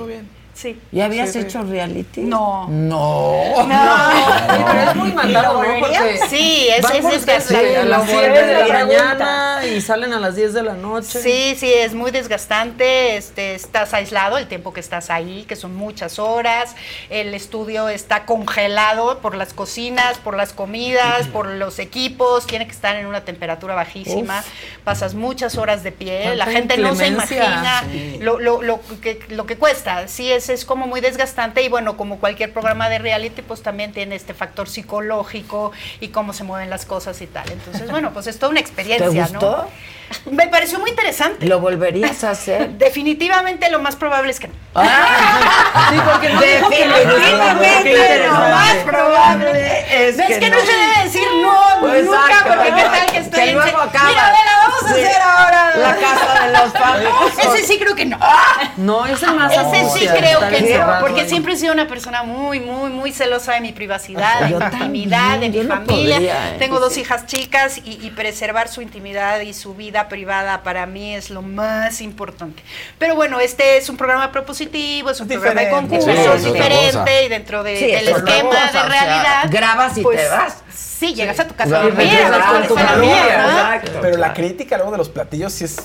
[0.55, 0.79] Sí.
[0.91, 1.45] ¿Y habías Sí, sí.
[1.47, 2.21] hecho reality?
[2.21, 2.67] No.
[2.69, 3.67] No.
[3.67, 4.65] No.
[4.71, 5.79] Pero es muy mandado, ¿no?
[5.81, 7.77] Porque Sí, es, van es desgastante.
[7.77, 11.21] a las Lo 7 de la mañana y salen a las 10 de la noche.
[11.21, 13.17] Sí, sí, es muy desgastante.
[13.17, 16.73] Este, estás aislado el tiempo que estás ahí, que son muchas horas.
[17.09, 22.47] El estudio está congelado por las cocinas, por las comidas, por los equipos.
[22.47, 24.41] Tiene que estar en una temperatura bajísima.
[24.85, 26.33] Pasas muchas horas de pie.
[26.35, 28.19] La gente no se imagina Sí.
[28.21, 30.07] lo, lo, lo que, lo que cuesta.
[30.07, 31.61] Sí, es, es como muy desgastante.
[31.63, 36.33] Y bueno, como cualquier programa de reality, pues también tiene este factor psicológico y cómo
[36.33, 37.51] se mueven las cosas y tal.
[37.51, 39.57] Entonces, bueno, pues es toda una experiencia, ¿Te gustó?
[39.63, 39.67] ¿no?
[40.31, 41.45] Me pareció muy interesante.
[41.45, 42.69] ¿Lo volverías a hacer?
[42.77, 44.53] Definitivamente lo más probable es que no.
[44.75, 50.57] Sí, porque no Definitivamente lo más probable es, que que no.
[50.57, 52.77] no se debe decir no Pues nunca, exacto, porque ¿no?
[52.77, 54.09] qué tal que estoy Que en luego acaba.
[54.09, 57.55] Mira, Adela, vamos a hacer ahora La casa de los famosos.
[57.55, 58.19] Ese sí creo que no.
[58.77, 61.29] No, ese más Ese sí creo que no, porque ahí.
[61.29, 65.39] siempre he sido una persona muy, muy, muy celosa de mi privacidad, de mi intimidad,
[65.39, 66.17] de mi familia.
[66.19, 66.55] ¿eh?
[66.59, 71.29] Tengo dos hijas chicas y preservar su intimidad y su vida privada para mí es
[71.29, 72.61] lo más importante.
[72.99, 75.97] Pero bueno, este es un programa propositivo, es un programa de Diferente.
[75.97, 79.43] concurso, Sí, diferente y dentro de- Sí, del esquema cosa, de o sea, realidad.
[79.49, 80.57] grabas y pues, te vas.
[80.73, 83.99] Sí, llegas a tu casa Claro, a tu exacto.
[84.01, 85.77] Pero la crítica luego de los platillos sí es.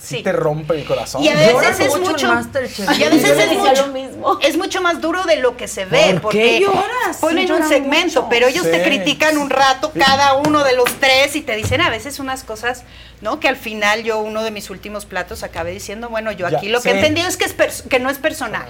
[0.00, 1.22] Sí, te rompe el corazón.
[1.24, 5.36] Y a veces es mucho y a veces es mucho, es mucho más duro de
[5.38, 7.16] lo que se ve, ¿Por porque qué lloras?
[7.20, 8.28] ponen Sí, un segmento, mucho.
[8.30, 8.88] pero ellos te Sí.
[8.88, 12.84] critican un rato cada uno de los tres y te dicen a veces unas cosas,
[13.20, 13.40] ¿no?
[13.40, 16.68] Que al final yo uno de mis últimos platos acabé diciendo, bueno, yo Ya, aquí
[16.68, 16.94] lo que sí.
[16.94, 18.68] he entendido es que es que no es personal.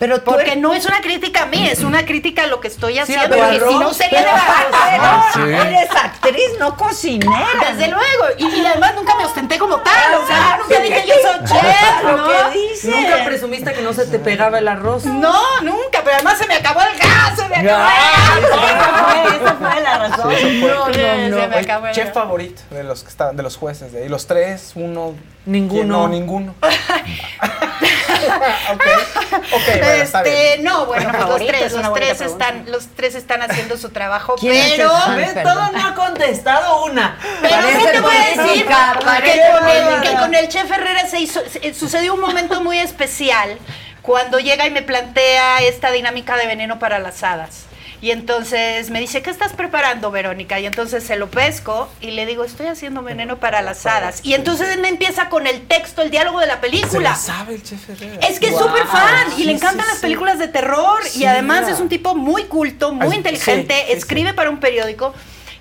[0.00, 2.66] Pero Porque eres- no es una crítica a mí, es una crítica a lo que
[2.66, 7.46] estoy Sí, haciendo, porque si no sería de la aparte, Eres actriz, no cocinera.
[7.70, 11.04] Desde luego, y, y además nunca me ostenté como tal, o sea, nunca Sí, dije
[11.06, 12.26] yo soy chef, lo ¿no?
[12.28, 12.88] que.
[12.88, 15.04] Nunca presumiste que no se te pegaba el arroz.
[15.04, 19.40] No, nunca, pero además se me acabó el gas, se me acabó Ah, el gas.
[19.40, 20.34] Esa fue la razón.
[20.36, 20.68] Sí, eso fue.
[20.68, 21.40] No, no, no.
[21.40, 24.08] Se me acabó el Chef favorito de los que estaban, de los jueces de ahí.
[24.10, 25.14] Los tres, uno.
[25.46, 25.72] Ninguno.
[25.80, 25.88] ¿quién?
[25.88, 26.54] No, ninguno.
[28.72, 28.82] ok.
[29.52, 30.36] Ok, bueno, está bien.
[30.36, 32.24] Este, no, bueno, pues los tres, los tres pregunta.
[32.48, 34.90] están, los tres están haciendo su trabajo, ¿Quién es pero
[35.42, 37.18] todo no ha contestado una.
[37.40, 38.72] Pero sí Parece te voy a decir que
[39.04, 40.10] con, el, política.
[40.10, 43.58] que con el chef Herrera se hizo, se- sucedió un momento muy especial
[44.02, 47.64] cuando llega y me plantea esta dinámica de veneno para las hadas.
[48.04, 50.60] Y entonces me dice, ¿qué estás preparando, Verónica?
[50.60, 54.20] Y entonces se lo pesco y le digo, estoy haciendo veneno para las hadas.
[54.22, 57.00] Y entonces él me empieza con el texto, el diálogo de la Se película.
[57.08, 58.26] la sabe el chef Herrera.
[58.28, 60.02] Es que es súper fan y le encantan sí, las sí.
[60.02, 61.72] películas de terror y además mira.
[61.72, 65.14] es un tipo muy culto, muy Ay, inteligente, escribe para un periódico.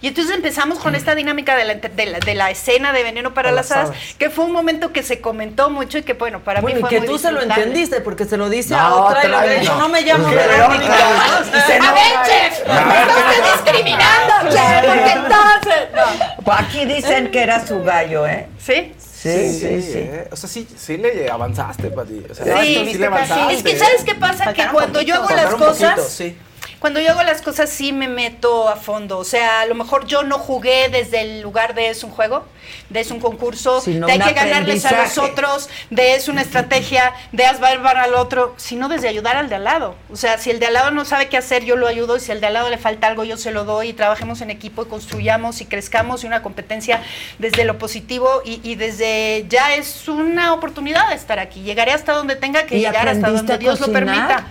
[0.04, 3.34] Y entonces empezamos con esta dinámica de la, de la, de la escena de Veneno
[3.34, 4.16] para las las hadas, hadas.
[4.20, 6.82] que fue un momento que se comentó mucho y que bueno, para Bueno, mí y
[6.82, 9.28] fue que muy tú se lo entendiste porque se lo dice No, a otra y
[9.28, 9.80] otra hubiera dicho, no.
[9.80, 10.86] no me llamo Porque Verónica.
[10.86, 15.88] Y A ver, chef, me estás discriminando, chef, porque entonces...
[15.96, 16.44] No.
[16.44, 18.50] Pues Aquí dicen que era su gallo, ¿eh?
[18.60, 18.94] ¿Sí?
[18.98, 20.00] Sí, sí, sí.
[20.00, 20.28] eh.
[20.32, 22.26] O sea, sí, sí le avanzaste, Pati.
[22.30, 23.54] O sea, Sí, sí le avanzaste.
[23.54, 24.52] es que ¿sabes qué pasa?
[24.54, 25.92] Que cuando yo hago las cosas...
[25.92, 26.38] poquito, sí.
[26.84, 30.06] Cuando yo hago las cosas sí me meto a fondo, o sea, a lo mejor
[30.06, 32.44] yo no jugué desde el lugar de es un juego,
[32.90, 36.42] de es un concurso, Sino de hay que ganarles a los otros, de es una
[36.42, 39.96] estrategia, de haz barbar al otro, sino desde ayudar al de al lado.
[40.12, 42.20] O sea, si el de al lado no sabe qué hacer, yo lo ayudo, y
[42.20, 44.50] si al de al lado le falta algo, yo se lo doy, y trabajemos en
[44.50, 47.02] equipo y construyamos y crezcamos y una competencia
[47.40, 51.62] desde lo positivo y, y desde ya es una oportunidad de estar aquí.
[51.62, 54.48] Llegaré hasta donde tenga que ¿Y llegar, hasta donde Dios lo permita.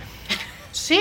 [0.73, 0.99] Sí.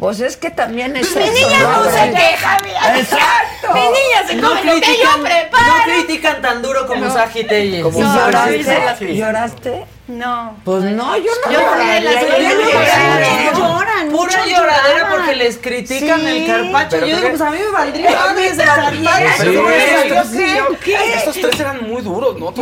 [0.00, 2.98] Pues es que también es Mi eso, niña no se Aprende- queja, mira.
[2.98, 3.74] Exacto.
[3.74, 5.64] Mi niña se No come lo que yo critican, preparo.
[5.76, 7.12] no critican tan duro como No.
[7.12, 7.82] Saji Telles.
[7.82, 9.14] Como ¿Y No, lloraste?
[9.14, 9.84] ¿Lloraste?
[10.08, 10.56] No.
[10.64, 13.50] Pues no, yo no Yo las- yo no lloré.
[13.54, 16.26] Lloran, Pura lloradera porque les critican Sí.
[16.26, 16.96] el carpacho.
[17.06, 19.00] Yo digo, pues a mí me valdría madre ese carpacho.
[19.38, 20.08] Pero Sí, ¿cómo es?
[20.08, 22.52] ¿yo Estos- tres eran muy duros, ¿no?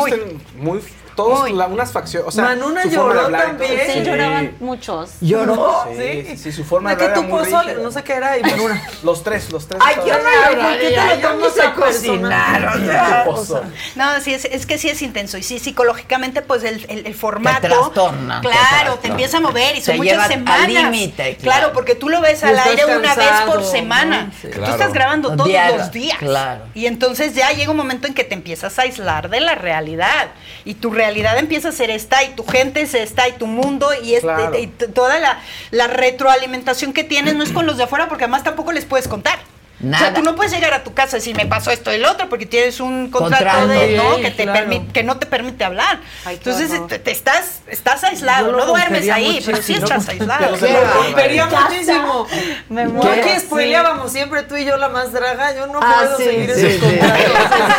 [0.56, 0.80] Muy.
[1.18, 2.28] Todos la- unas facciones.
[2.28, 3.80] O sea, Manuna su forma de lloró hablar también.
[3.86, 4.02] Sí, Sí.
[4.04, 5.10] lloraban muchos.
[5.20, 5.84] ¿Lloró?
[5.96, 7.82] Sí, sí, sí, su forma ¿De hablar tú era muy rígida.
[7.82, 8.82] No sé qué era y Manuna.
[9.02, 9.80] Los tres, los tres.
[9.84, 10.22] Ay, yo estaban-
[10.58, 10.78] no lloré.
[10.78, 11.74] ¿Por qué te lo a personal?
[11.74, 13.22] cocinar, o sea.
[13.24, 13.66] Pozole.
[13.96, 15.36] No, sí, es, es que sí es intenso.
[15.38, 17.66] Y sí, psicológicamente, pues el, el, el formato.
[17.68, 19.00] trastorna, te Claro, trastorna.
[19.02, 20.68] te empieza a mover y son Te muchas lleva al semanas.
[20.68, 21.58] límite, claro.
[21.58, 21.72] claro.
[21.72, 24.24] porque tú lo ves Y al estás aire una vez por semana.
[24.24, 24.32] ¿no?
[24.40, 24.48] Sí.
[24.48, 24.72] Tú Claro.
[24.72, 26.18] estás grabando todos Diario, los días.
[26.18, 26.62] claro.
[26.74, 30.28] Y entonces ya llega un momento en que te empiezas a aislar de la realidad.
[30.64, 33.88] Y tu realidad empieza a ser esta, y tu gente es esta, y tu mundo,
[34.02, 34.58] y, este, Claro.
[34.58, 35.40] y toda la,
[35.70, 39.08] la retroalimentación que tienes no es con los de afuera, porque además tampoco les puedes
[39.08, 39.38] contar.
[39.80, 41.96] O sea, tú no puedes llegar a tu casa y decir, me pasó esto y
[41.96, 43.68] el otro, porque tienes un contrato Contrato.
[43.68, 44.16] de, ¿no?
[44.16, 44.70] Sí, que, te claro.
[44.92, 46.00] que no te permite hablar.
[46.24, 46.88] Ay, Entonces horror.
[46.88, 50.56] te, te estás, estás aislado, lo no duermes ahí, pero sí estás aislado.
[50.56, 52.26] Lo rompería muchísimo.
[52.68, 53.22] Me Yo muero.
[53.22, 56.54] que spoileábamos siempre tú y yo la más draga, yo no Ah, puedo sí, seguir
[56.54, 56.98] sí, esos sí.
[56.98, 57.18] contratos.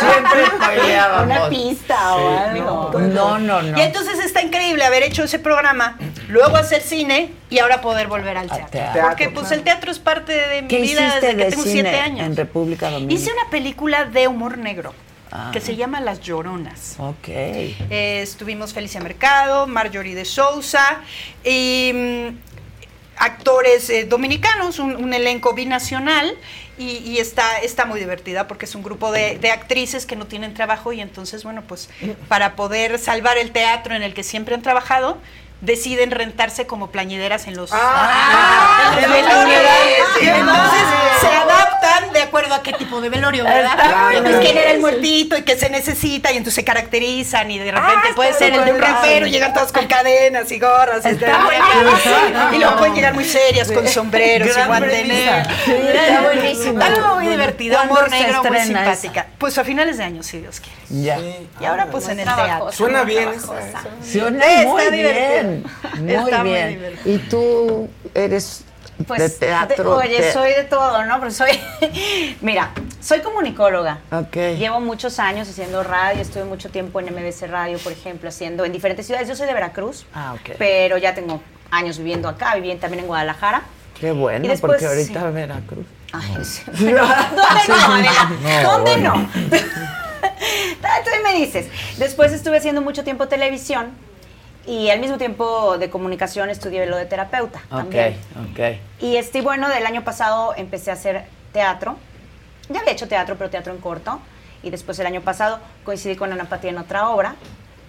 [0.00, 1.48] Siempre Una spoileábamos.
[1.50, 2.92] pista o algo.
[2.98, 3.78] No, no, no.
[3.78, 5.98] Y entonces está increíble haber hecho ese programa,
[6.28, 8.68] luego hacer cine y ahora poder volver al teatro.
[8.70, 11.72] teatro, Porque pues el teatro es parte de mi ¿Qué vida desde que tengo cine
[11.72, 12.26] siete años.
[12.26, 13.20] en República Dominicana?
[13.20, 14.94] Hice una película de humor negro
[15.32, 15.50] Ah.
[15.52, 16.96] que se llama Las Lloronas.
[16.98, 17.28] Ok.
[17.28, 21.02] Eh, estuvimos Felicia Mercado, Marjorie de Sousa
[21.44, 22.36] y mm,
[23.16, 26.34] actores eh, dominicanos, un, un elenco binacional
[26.78, 30.26] y, y está, está muy divertida porque es un grupo de, de actrices que no
[30.26, 31.90] tienen trabajo y entonces, bueno, pues
[32.28, 35.18] para poder salvar el teatro en el que siempre han trabajado,
[35.60, 40.08] deciden rentarse como plañideras en los, Ah, en los velorios.
[40.22, 40.80] entonces
[41.20, 44.12] se adaptan de acuerdo a qué tipo de velorio, ¿verdad?
[44.14, 44.40] Entonces bien.
[44.52, 48.08] quién era el muertito y qué se necesita y entonces se caracterizan y de repente
[48.10, 51.04] Ah, puede ser el de un rapero y llegan todos con cadenas y gorras.
[52.52, 54.84] y luego pueden llegar muy serias con sombreros y Gran.
[55.64, 56.82] Sí, está buenísimo.
[56.82, 59.26] Algo muy divertido, ¿Cuándo humor negro, muy simpática.
[59.38, 60.79] Pues a finales de año, si Dios quiere.
[60.90, 61.18] Ya.
[61.60, 62.72] Y ahora pues en el teatro.
[62.72, 63.30] Suena bien.
[63.30, 63.80] trabajosa.
[64.04, 65.12] Suena Está muy divertido.
[65.12, 65.64] bien.
[66.00, 66.68] Muy Está muy bien.
[66.70, 67.14] divertido.
[67.14, 68.64] ¿Y tú eres
[69.06, 69.98] Pues, de teatro?
[69.98, 71.18] de- oye, te- soy de todo, ¿no?
[71.20, 71.50] Pero soy,
[72.40, 73.98] mira, soy comunicóloga.
[74.10, 74.36] Ok.
[74.58, 78.72] Llevo muchos años haciendo radio, estuve mucho tiempo en MBC Radio, por ejemplo, haciendo en
[78.72, 79.28] diferentes ciudades.
[79.28, 80.56] Yo soy de Veracruz, Ah, ok.
[80.58, 81.40] pero ya tengo
[81.70, 83.62] años viviendo acá, viví también en Guadalajara.
[83.98, 85.32] Qué bueno, Y después, porque ahorita sí.
[85.34, 85.86] Veracruz.
[86.12, 86.62] Ay, sí.
[86.72, 88.62] ¿Dónde no, Adela?
[88.64, 89.14] ¿Dónde bueno.
[89.14, 89.30] no?
[91.04, 91.68] Tú me dices.
[91.98, 93.90] Después estuve haciendo mucho tiempo televisión
[94.66, 98.18] y al mismo tiempo de comunicación estudié lo de terapeuta también.
[98.36, 98.76] Ok, ok.
[99.00, 101.96] Y este, bueno, del año pasado empecé a hacer teatro.
[102.68, 104.20] Ya había hecho teatro, pero teatro en corto.
[104.62, 107.34] Y después el año pasado coincidí con Ana Pati en otra obra.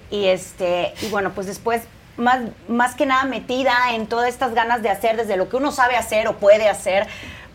[0.10, 1.84] Y este, y bueno, pues después,
[2.18, 5.72] más, más que nada metida en todas estas ganas de hacer, desde lo que uno
[5.72, 7.08] sabe hacer o puede hacer,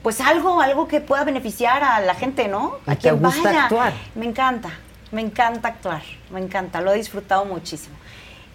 [0.07, 2.79] pues algo, algo que pueda beneficiar a la gente, ¿no?
[2.87, 3.65] ¿Y A quien gusta vaya.
[3.65, 3.93] actuar?
[4.15, 4.71] Me encanta,
[5.11, 7.97] me encanta actuar, me encanta, lo he disfrutado muchísimo.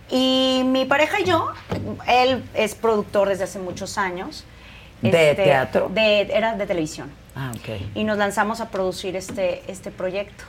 [0.10, 1.52] Y mi pareja y yo,
[2.08, 4.46] él es productor desde hace muchos años.
[5.02, 5.92] ¿De teatro?
[5.94, 7.12] De, era de televisión.
[7.36, 7.82] Ah, ok.
[7.96, 10.46] Y nos lanzamos a producir este, este proyecto.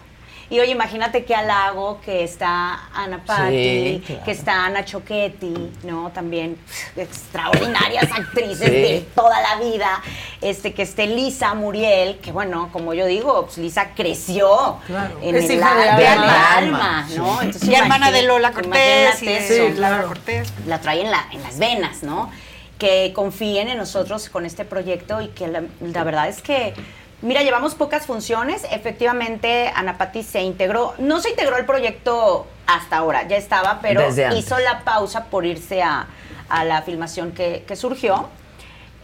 [0.52, 4.22] Y oye, imagínate qué halago que está Ana Patti, claro.
[4.24, 6.10] que está Ana Choquetti, ¿no?
[6.12, 6.58] También
[6.94, 8.70] extraordinarias actrices Sí.
[8.70, 10.02] de toda la vida.
[10.42, 15.18] Este, que esté Lisa Muriel, que bueno, como yo digo, pues Lisa creció Claro.
[15.22, 16.56] en Es el, hija de al- Alma.
[16.58, 17.40] alma, ¿no?
[17.40, 19.74] Entonces, Y hermana de Lola Cortés y de
[20.06, 20.52] Cortés.
[20.66, 22.30] La trae en, la, en las venas, ¿no?
[22.78, 26.74] Que confíen en nosotros con este proyecto y que la, la verdad es que,
[27.22, 28.66] mira, llevamos pocas funciones.
[28.70, 34.02] Efectivamente, Ana Pati se integró, no se integró al proyecto hasta ahora, ya estaba, pero
[34.36, 36.06] hizo la pausa por irse a,
[36.48, 38.28] a la filmación que, que surgió.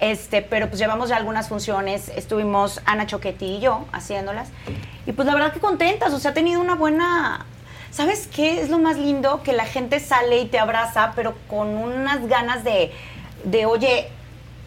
[0.00, 4.48] Este, pero pues llevamos ya algunas funciones, estuvimos Ana Choquetti y yo haciéndolas.
[5.06, 7.46] Y pues la verdad que contentas, o sea, ha tenido una buena...
[7.90, 9.42] ¿Sabes qué es lo más lindo?
[9.42, 12.92] Que la gente sale y te abraza, pero con unas ganas de,
[13.44, 14.08] de oye,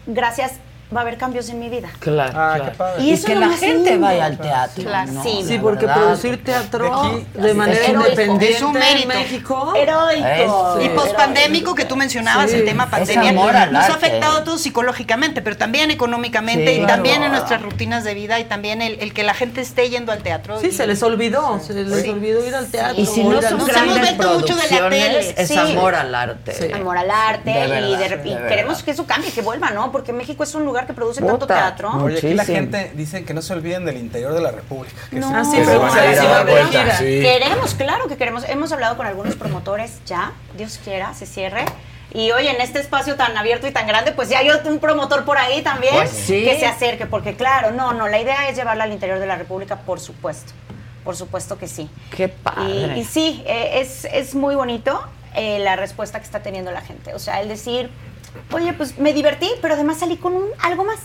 [0.06, 0.54] gracias,
[0.94, 1.88] va a haber cambios en mi vida.
[2.00, 2.64] Claro, Ah, claro.
[2.72, 3.02] qué padre.
[3.02, 4.06] Y, Y eso que la gente lindo.
[4.06, 4.82] vaya al teatro.
[4.84, 5.22] Claro, ¿no?
[5.22, 5.58] sí.
[5.62, 6.02] Porque verdad.
[6.02, 8.10] producir teatro De aquí, de manera heroico.
[8.10, 9.08] independiente Es un en mérito.
[9.08, 9.72] México.
[9.76, 10.78] Heroico.
[10.82, 14.44] Y pospandémico que tú mencionabas, Sí, el tema pandemia, amor al nos ha afectado a
[14.44, 18.82] todos psicológicamente, pero también económicamente Sí, y también en nuestras rutinas de vida y también
[18.82, 20.60] el, el que la gente esté yendo al teatro.
[20.60, 23.00] Sí, y- se les olvidó, se les olvidó ir al teatro.
[23.00, 25.34] Y si no son Nos hemos vuelto mucho de la tele.
[25.36, 26.72] es amor al arte.
[26.74, 27.50] Amor al arte
[28.24, 29.90] y, queremos que eso cambie, que vuelva, ¿no?
[29.92, 31.90] Porque México es un lugar que produce tanto teatro.
[32.02, 32.56] Oye, aquí la Muchísimo.
[32.56, 34.94] gente dice que no se olviden del interior de la República.
[35.10, 35.44] Que No.
[35.44, 35.58] sí.
[35.64, 35.70] Sí,
[36.26, 36.98] a a.
[36.98, 38.44] Queremos, claro que queremos.
[38.48, 41.64] Hemos hablado con algunos promotores ya, Dios quiera, se cierre.
[42.14, 45.24] Y oye, en este espacio tan abierto y tan grande, pues ya hay un promotor
[45.24, 46.44] por ahí también Pues sí.
[46.44, 49.36] que se acerque, porque claro, no, no, la idea es llevarla al interior de la
[49.36, 50.52] República, por supuesto.
[51.04, 51.88] Por supuesto que sí.
[52.14, 52.96] Qué padre.
[52.96, 55.02] Y, y sí, eh, es, es muy bonito
[55.34, 57.14] eh, la respuesta que está teniendo la gente.
[57.14, 57.90] O sea, el decir,
[58.52, 61.00] oye, pues me divertí, pero además salí con un, algo más.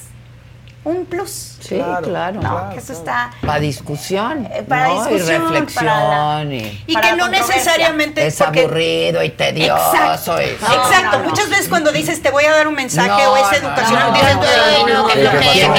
[0.87, 1.57] Un plus.
[1.59, 2.39] Sí, claro.
[2.41, 3.31] No, que eso está.
[3.41, 4.47] Para discusión.
[4.69, 5.05] para ¿no?
[5.05, 5.85] discusión, Y reflexión.
[5.85, 9.91] para la- y, Y Para que no necesariamente es porque- aburrido y tedioso.
[9.93, 11.19] Exacto, y- exacto.
[11.25, 14.11] Muchas veces cuando dices te voy a dar un mensaje No, o es no, educacional,
[14.11, 15.75] no, no, "Ay, no, no, no, no, no, me vayan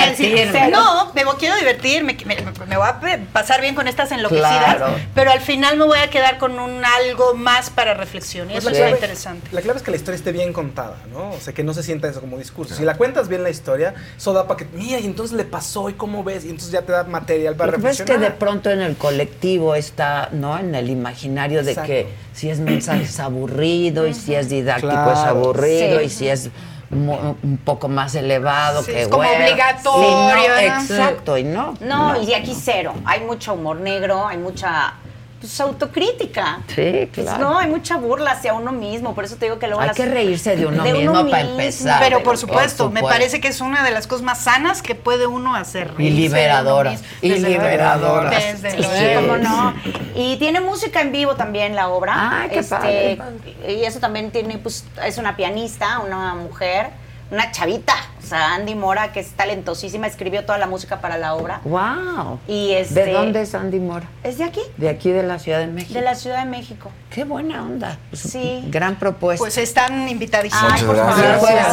[0.00, 0.28] a decir".
[0.34, 0.70] divertirme.
[0.70, 1.12] No,
[1.42, 2.36] quiero divertir, me, me-
[2.68, 3.00] me voy a
[3.32, 4.94] pasar bien con estas enloquecidas, Claro.
[5.12, 8.62] pero al final me voy a quedar con un algo más para reflexión y Pues
[8.66, 9.48] eso es clave- interesante.
[9.50, 11.30] La clave es que la historia esté bien contada, ¿no?
[11.30, 12.76] O sea, que no se sienta eso como discurso.
[12.76, 15.88] Si la cuentas bien la historia, eso da para que, mira, y entonces le pasó,
[15.88, 18.02] y cómo ves, y entonces ya te da material para Lo que pasa es que
[18.12, 18.32] reflexionar.
[18.32, 20.58] de pronto en el colectivo está, ¿no?
[20.58, 25.18] En el imaginario de que si es mensaje es aburrido y si es didáctico es
[25.18, 26.04] aburrido Sí.
[26.06, 26.50] y si es
[26.90, 30.58] un poco más elevado Sí, que es como obligatorio, Sí, no, ¿no?
[30.58, 31.74] exacto, y no.
[31.80, 32.92] No, y de aquí cero.
[33.06, 34.94] Hay mucho humor negro, hay mucha
[35.42, 36.60] pues, autocrítica.
[36.68, 37.50] Sí, Pues, claro.
[37.50, 39.14] no, hay mucha burla hacia uno mismo.
[39.14, 41.28] Por eso te digo que luego Hay las- que reírse de uno de mismo uno
[41.30, 42.00] para empezar.
[42.00, 44.94] Pero por Por supuesto, me parece que es una de las cosas más sanas que
[44.94, 45.88] puede uno hacer.
[45.98, 46.90] Y reírse de uno liberadora.
[46.92, 47.06] mismo.
[47.20, 47.62] Y Desde luego.
[47.64, 48.30] liberadora.
[48.30, 49.20] Desde Sí, luego.
[49.20, 49.74] cómo no.
[50.14, 52.40] Y tiene música en vivo también la obra.
[52.42, 53.18] Ay, qué padre.
[53.68, 56.86] Y eso también tiene, pues, es una pianista, una mujer,
[57.30, 57.94] una chavita.
[58.32, 61.60] Sea, Andy Mora, que es talentosísima, escribió toda la música para la obra.
[61.64, 62.40] Wow.
[62.48, 64.06] Y este, ¿De dónde es Andy Mora?
[64.24, 65.92] Es de aquí, De aquí de la Ciudad de México.
[65.92, 66.90] de la Ciudad de México.
[67.10, 67.98] Qué buena onda.
[68.14, 68.64] Sí.
[68.68, 69.42] Gran propuesta.
[69.44, 70.72] Pues están invitadísimos.
[70.72, 71.24] Ay, por favor.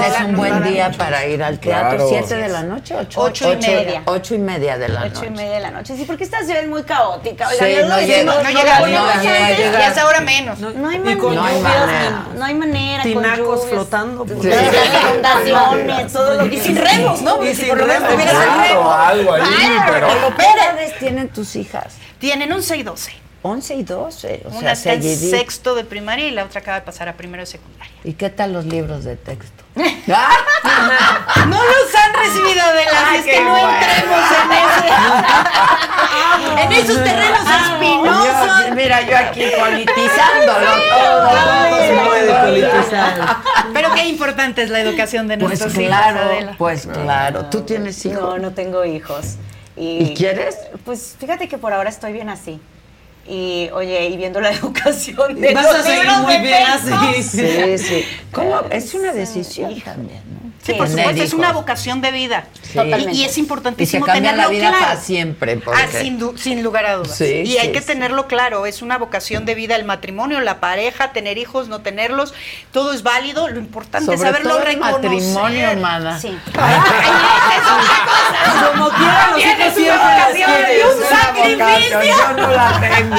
[0.05, 1.97] es un buen a día para ir al teatro.
[1.97, 2.09] Claro.
[2.09, 2.93] ¿Siete de la noche?
[2.95, 4.01] Ocho, Ocho y media.
[4.05, 5.27] Ocho y media de la Ocho noche.
[5.27, 5.95] y media de la noche.
[5.95, 7.47] Sí, porque esta ciudad es muy caótica.
[7.47, 8.87] Oiga, Sí, no llega- No lo llega, no
[9.21, 9.87] llega.
[9.87, 10.59] Y es ahora menos.
[10.59, 11.21] No hay manera.
[11.33, 12.25] No hay manera.
[12.35, 13.03] No hay manera.
[13.03, 14.25] con tinacos flotando.
[14.25, 17.43] Inundaciones, todo lo que Y sin remos, ¿no?
[17.43, 18.21] Y Si sin por lo menos remos.
[18.23, 20.07] el Claro, algo ahí, pero.
[20.37, 21.95] ¿Qué edades tienen tus hijas?
[22.19, 23.11] Tienen 11 y 12.
[23.41, 24.41] 11 y 12.
[24.45, 27.13] O Una sea, está en sexto de primaria y la otra acaba de pasar a
[27.15, 27.93] primero de secundaria.
[28.03, 29.63] ¿Y qué tal los libros de texto?
[31.47, 33.69] No los han recibido de las, Ay, es que no bueno.
[33.69, 34.93] entremos en ese.
[36.57, 38.67] en esos terrenos espinosos.
[38.67, 41.29] Yo- mira, yo aquí politizándolo todo.
[41.29, 43.37] Todo se puede politizar.
[43.73, 46.55] Pero qué importante es la educación de Pues nuestros hijos, claro, Adela.
[46.57, 47.45] pues claro.
[47.45, 48.21] ¿Tú tienes hijos?
[48.21, 49.35] No, no tengo hijos.
[49.75, 50.57] Y, ¿Y quieres?
[50.85, 52.59] Pues fíjate que por ahora estoy bien así.
[53.31, 57.23] Y oye, y viendo la educación de Vas los a seguir muy bien así.
[57.23, 58.05] Sí, sí.
[58.31, 58.61] ¿Cómo?
[58.71, 60.39] Es una decisión también, ¿no?
[60.61, 62.45] Sí, por supuesto, es una vocación de vida.
[62.61, 62.79] Sí.
[62.79, 64.85] Y, y es Y se importantísimo tenerlo la vida claro.
[64.85, 65.55] para siempre.
[65.57, 65.81] Porque...
[65.81, 67.15] Ah, sin, sin lugar a dudas.
[67.15, 67.87] Sí, y hay sí, que sí.
[67.87, 72.33] tenerlo claro, es una vocación de vida el matrimonio, la pareja, tener hijos, no tenerlos,
[72.71, 75.09] todo es válido, lo importante es saberlo todo el reconocer.
[75.09, 76.19] matrimonio, mana.
[76.19, 76.37] Sí.
[78.73, 80.87] Como quiera, los hijos siempre quieren.
[80.87, 81.99] un sacrificio.
[81.99, 83.15] vocación, Yo no la tengo.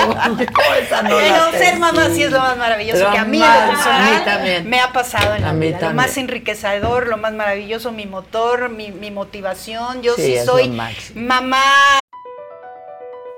[0.80, 3.42] Esa no Pero ser mamá sí es lo más maravilloso Lo que a mí, en
[3.42, 4.68] más, a mí también.
[4.68, 5.88] me ha pasado en A la mí vida.
[5.88, 10.02] Lo más enriquecedor, lo más maravilloso, mi motor, mi, mi motivación.
[10.02, 10.68] Yo Sí, sí soy
[11.14, 11.62] mamá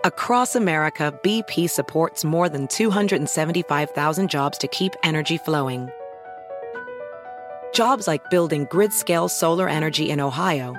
[0.04, 5.88] Across America, BP supports more than 275,000 jobs to keep energy flowing.
[7.72, 10.74] Jobs like building grid scale solar energy in Ohio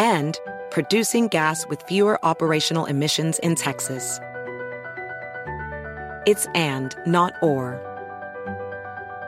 [0.00, 0.40] and
[0.70, 4.18] producing gas with fewer operational emissions in Texas.
[6.26, 7.80] It's and, not or.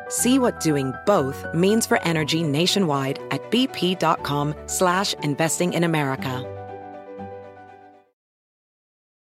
[0.09, 6.52] See what doing both means for energy nationwide at bp.com slash investing in America.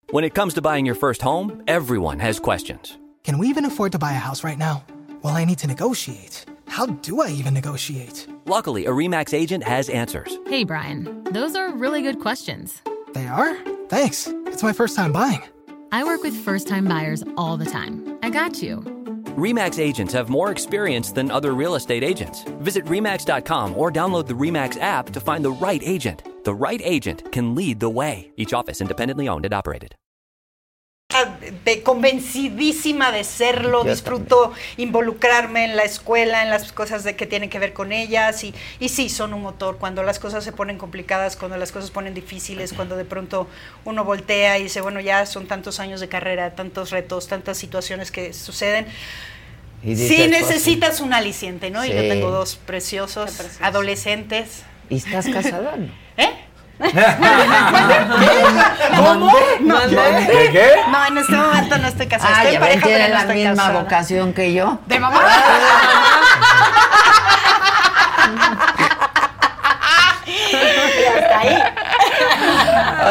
[0.10, 2.98] When it comes to buying your first home, everyone has questions.
[3.24, 4.84] Can we even afford to buy a house right now?
[5.22, 6.46] Well, I need to negotiate.
[6.68, 8.28] How do I even negotiate?
[8.46, 10.38] Luckily, a REMAX agent has answers.
[10.48, 12.82] Hey, Brian, those are really good questions.
[13.14, 13.56] They are?
[13.88, 14.28] Thanks.
[14.48, 15.42] It's my first time buying.
[15.92, 18.18] I work with first time buyers all the time.
[18.24, 18.78] I got you.
[19.38, 22.44] REMAX agents have more experience than other real estate agents.
[22.60, 26.24] Visit REMAX.com or download the REMAX app to find the right agent.
[26.44, 28.32] The right agent can lead the way.
[28.36, 29.96] Each office independently owned and operated.
[31.66, 37.50] De convencidísima de serlo, disfruto involucrarme en la escuela, en las cosas de que tienen
[37.50, 39.78] que ver con ellas y, y sí, son un motor.
[39.78, 43.48] Cuando las cosas se ponen complicadas, cuando las cosas se ponen difíciles, cuando de pronto
[43.86, 48.12] uno voltea y dice, bueno, ya son tantos años de carrera, tantos retos, tantas situaciones
[48.12, 48.86] que suceden.
[49.84, 51.84] Y dices, Sí, pues, necesitas un aliciente, ¿no?
[51.86, 54.64] Y yo tengo dos preciosos adolescentes.
[54.90, 55.76] ¿Y estás casada?
[55.78, 55.88] no?
[56.18, 56.30] ¿Eh?
[58.98, 59.32] ¿Cómo?
[59.32, 60.68] ¿De qué?
[60.90, 62.34] No, en este momento no estoy casada.
[62.36, 63.80] Ah, estoy ya ven, pareja, tiene pero no la estoy misma casada.
[63.82, 64.80] vocación que yo.
[64.88, 65.22] ¿De mamá?
[70.26, 71.58] Y hasta ahí.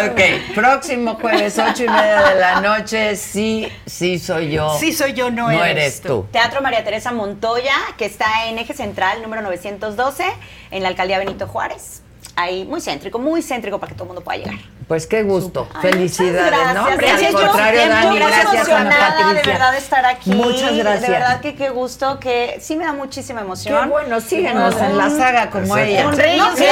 [0.08, 4.76] ok, próximo jueves, ocho y media de la noche, sí, sí soy yo.
[4.78, 6.26] Sí soy yo, no, No eres eres tú.
[6.32, 10.24] Teatro María Teresa Montoya, que está en Eje Central, número 912,
[10.70, 12.02] en la alcaldía Benito Juárez.
[12.36, 14.54] Ahí, muy céntrico, muy céntrico para que todo el mundo pueda llegar.
[14.88, 15.68] Pues qué gusto.
[15.74, 16.84] Ay, Felicidades, muchas ¿no?
[16.84, 16.90] gracias.
[16.92, 19.42] Hombre, Gracias, al yo contrario, siempre Dani, gracias, Ana emocionada Patricia.
[19.42, 20.30] de verdad de estar aquí.
[20.32, 21.02] Muchas gracias.
[21.02, 23.82] De verdad que qué gusto, que sí me da muchísima emoción.
[23.84, 26.04] Qué bueno, síguenos en la saga como ella.
[26.04, 26.16] Con.
[26.16, 26.64] No, sí.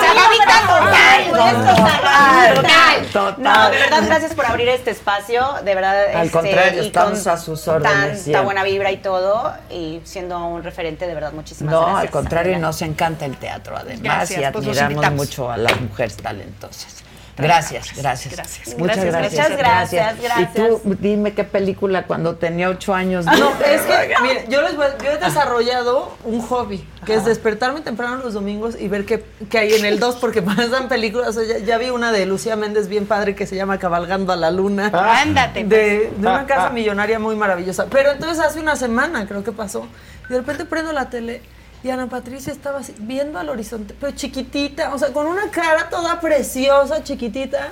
[0.00, 3.34] Sabadita total, Total, total.
[3.42, 5.42] No, de verdad, gracias por abrir este espacio.
[5.64, 10.00] De verdad, Al este, contrario, estamos a sus órdenes Tanta buena vibra y todo, y
[10.04, 12.02] siendo un referente, de verdad, muchísimas No, gracias.
[12.02, 15.18] al contrario, nos encanta el teatro, además, Gracias, y pues admiramos invitamos.
[15.26, 16.94] mucho a las mujeres talentosas.
[17.40, 18.34] Gracias, gracias.
[18.34, 18.76] Gracias.
[18.76, 19.50] Muchas Gracias, gracias.
[19.50, 23.26] muchas gracias, Y tú, dime qué película cuando tenía ocho años.
[23.28, 27.24] Ah, no, es que, mire, yo, les voy- yo he desarrollado un hobby, que es
[27.24, 31.28] despertarme temprano los domingos y ver qué, qué hay en el 2, porque pasan películas.
[31.28, 34.32] O sea, ya, ya vi una de Lucía Méndez bien padre que se llama Cabalgando
[34.32, 34.90] a la Luna.
[34.92, 36.20] Ándate, De, pues.
[36.20, 36.70] de una Ah, casa ah.
[36.70, 37.86] millonaria muy maravillosa.
[37.88, 39.86] Pero entonces hace una semana creo que pasó.
[40.28, 41.40] Y de repente prendo la tele
[41.82, 45.88] y Ana Patricia estaba así, viendo al horizonte, pero chiquitita, o sea, con una cara
[45.90, 47.68] toda preciosa, chiquitita.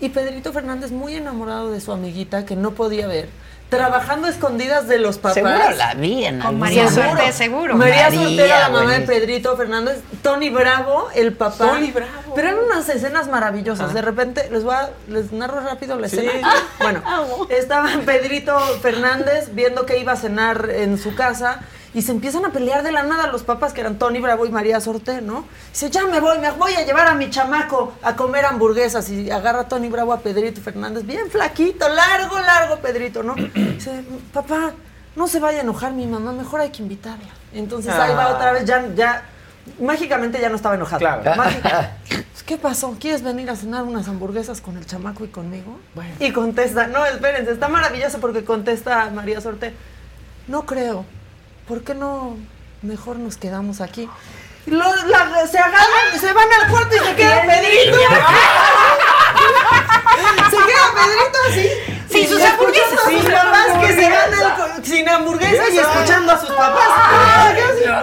[0.00, 3.28] Y Pedrito Fernández muy enamorado de su amiguita que no podía ver.
[3.70, 5.34] Trabajando a escondidas de los papás.
[5.34, 6.88] Seguro la vi en Con María.
[6.90, 7.74] Suerte, seguro.
[7.76, 9.00] María, María, Soltero, la mamá de.
[9.00, 11.70] Pedrito Fernández, Tony Bravo, el papá.
[11.72, 12.34] Tony Bravo.
[12.34, 13.94] Pero eran unas escenas maravillosas.
[13.94, 16.18] De repente, les voy a, les narro rápido la Sí.
[16.18, 16.52] escena.
[16.80, 17.02] Bueno,
[17.48, 21.60] estaba Pedrito Fernández viendo que iba a cenar en su casa
[21.94, 24.50] y se empiezan a pelear de la nada los papás que eran Tony Bravo y
[24.50, 25.44] María Sorté, ¿no?
[25.72, 29.30] Dice, ya me voy, me voy a llevar a mi chamaco a comer hamburguesas y
[29.30, 33.34] agarra a Tony Bravo a Pedrito Fernández, bien flaquito, largo, largo Pedrito, ¿no?
[33.36, 34.72] Dice, papá,
[35.14, 37.28] no se vaya a enojar mi mamá, mejor hay que invitarla.
[37.52, 38.34] Entonces ahí va Ah.
[38.34, 39.22] otra vez, ya, ya,
[39.80, 40.98] mágicamente ya no estaba enojado.
[40.98, 41.22] Claro.
[42.46, 42.94] ¿Qué pasó?
[43.00, 45.78] ¿Quieres venir a cenar unas hamburguesas con el chamaco y conmigo?
[46.20, 49.72] Y contesta, no, espérense, está maravilloso porque contesta María Sorte,
[50.48, 51.06] no creo,
[51.68, 52.36] ¿por qué no
[52.82, 54.08] mejor nos quedamos aquí?
[54.66, 57.98] La- se agarran, se van al cuarto y se queda Pedrito.
[60.50, 61.68] se queda Pedrito así.
[62.14, 63.00] Sin y sus hamburguesas.
[63.08, 66.88] Sin papás que se al- sin hamburguesas y escuchando a sus papás.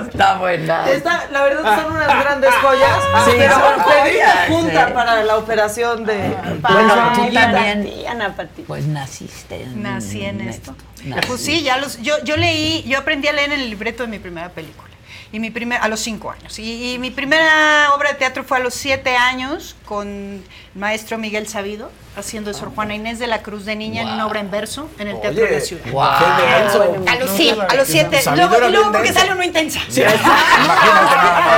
[0.07, 0.89] Está buena.
[0.89, 2.89] Está, la verdad son unas grandes joyas.
[3.25, 4.93] Sí, pero joyas, junta sí.
[4.93, 6.17] para la operación de.
[6.61, 7.89] Bueno, para tú también.
[8.09, 8.63] Ana Pati.
[8.63, 9.63] Pues naciste.
[9.63, 10.75] en- Nací en esto.
[11.05, 11.27] Nací.
[11.27, 14.09] Pues sí, ya los, yo, yo leí, yo aprendí a leer en el libreto de
[14.09, 14.89] mi primera película.
[15.33, 16.59] Y mi primer, a los cinco años.
[16.59, 20.41] Y, y mi primera obra de teatro fue a los siete años con el
[20.73, 24.25] maestro Miguel Sabido, haciendo de Sor Juana Inés de la Cruz de Niña en una
[24.25, 25.83] obra en verso en el Teatro de la Ciudad.
[25.83, 26.95] Denso.
[27.09, 28.21] A los, sí, a los siete.
[28.33, 29.19] Luego, y porque denso.
[29.19, 29.81] sale uno intensa.
[29.89, 30.01] Sí,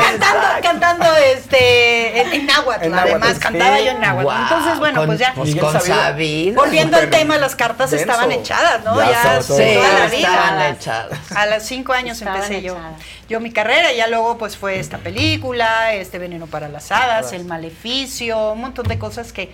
[0.04, 3.40] cantando, cantando este, en, en náhuatl, En náhuatl, además, sí.
[3.40, 4.42] cantaba yo en náhuatl.
[4.42, 5.34] Entonces, bueno, con- pues ya.
[5.36, 6.56] pues con Sabido.
[6.56, 8.04] Volviendo al tema, las cartas denso.
[8.10, 8.98] estaban echadas, ¿no?
[9.00, 10.70] Ya Ya, toda Sí, la estaban vida.
[10.70, 11.20] echadas.
[11.36, 13.02] A los cinco años Estaban empecé yo, echadas.
[13.30, 17.32] yo mi carrera, y ya luego pues fue esta película, este Veneno para las Hadas,
[17.34, 19.52] El Maleficio, un montón de cosas que,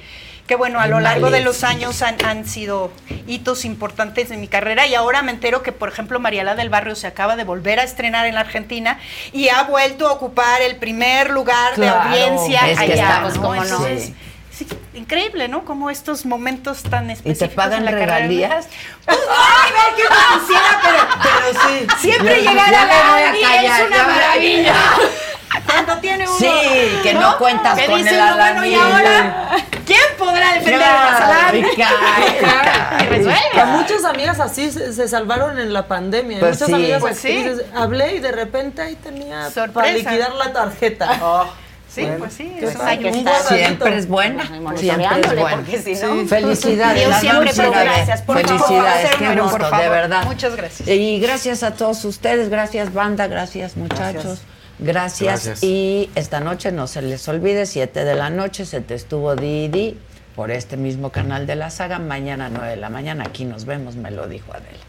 [0.47, 2.91] que bueno, a lo largo de los años han, han sido
[3.27, 6.95] hitos importantes en mi carrera y ahora me entero que, por ejemplo, Mariela del Barrio
[6.95, 8.99] se acaba de volver a estrenar en la Argentina
[9.31, 12.93] y ha vuelto a ocupar el primer lugar Claro, de audiencia es que allá.
[13.09, 13.41] estamos ¿no?
[13.41, 13.55] como.
[13.63, 14.11] Entonces,
[14.51, 15.63] sí, increíble, ¿no?
[15.65, 18.15] Como estos momentos tan ¿Y específicos te pagan en la carrera.
[18.17, 18.67] regalías?
[19.05, 19.15] Ay,
[19.71, 21.87] ver qué me quisiera, pero, Pero sí.
[22.07, 24.75] siempre llegar a me voy a Gaby callar, es una ya maravilla.
[25.65, 26.37] Cuando tiene uno.
[26.37, 26.47] Sí,
[27.03, 29.55] que no cuentas que con dice el uno, bueno, y ahora,
[29.85, 30.79] ¿quién podrá defender.
[31.55, 33.39] Y resuelve.
[33.53, 36.39] Que muchas amigas así se, se salvaron en la pandemia.
[36.39, 36.73] Pues muchas sí.
[36.73, 37.45] amigas Pues sí.
[37.75, 39.91] Hablé y de repente ahí tenía para Sorpresa.
[40.11, 41.45] liquidar la tarjeta.
[41.87, 42.91] Sí, pues sí, Qué eso padre.
[42.91, 43.09] ayuda.
[43.09, 43.55] Un guardadito.
[43.55, 44.45] Siempre es buena.
[44.77, 45.55] Siempre es buena.
[45.57, 46.27] porque si no- Sí.
[46.27, 47.07] Felicidades.
[47.07, 50.23] Dios siempre, a a pero gracias, por favor, Felicidades, qué gusto, de verdad.
[50.25, 50.87] Muchas gracias.
[50.87, 54.23] Y gracias a todos ustedes, gracias banda, gracias muchachos.
[54.23, 54.58] Gracias.
[54.79, 55.63] Gracias.
[55.63, 59.97] Y esta noche no se les olvide, 7 de la noche se te estuvo Didi
[60.35, 61.99] por este mismo canal de la saga.
[61.99, 64.88] Mañana 9 de la mañana aquí nos vemos, me lo dijo Adela.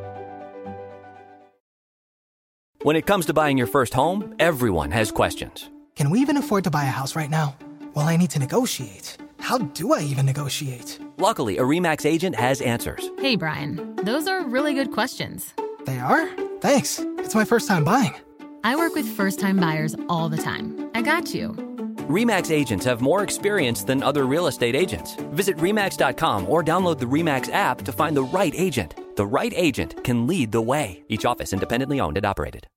[2.83, 5.69] When it comes to buying your first home, everyone has questions.
[5.95, 7.55] Can we even afford to buy a house right now?
[7.93, 9.17] Well, I need to negotiate.
[9.39, 10.99] How do I even negotiate?
[11.17, 13.07] Luckily, a REMAX agent has answers.
[13.19, 15.53] Hey, Brian, those are really good questions.
[15.85, 16.27] They are?
[16.59, 16.97] Thanks.
[17.19, 18.15] It's my first time buying.
[18.63, 20.89] I work with first time buyers all the time.
[20.95, 21.70] I got you.
[22.11, 25.15] REMAX agents have more experience than other real estate agents.
[25.31, 29.15] Visit REMAX.com or download the REMAX app to find the right agent.
[29.15, 31.03] The right agent can lead the way.
[31.09, 32.67] Each office independently owned and operated.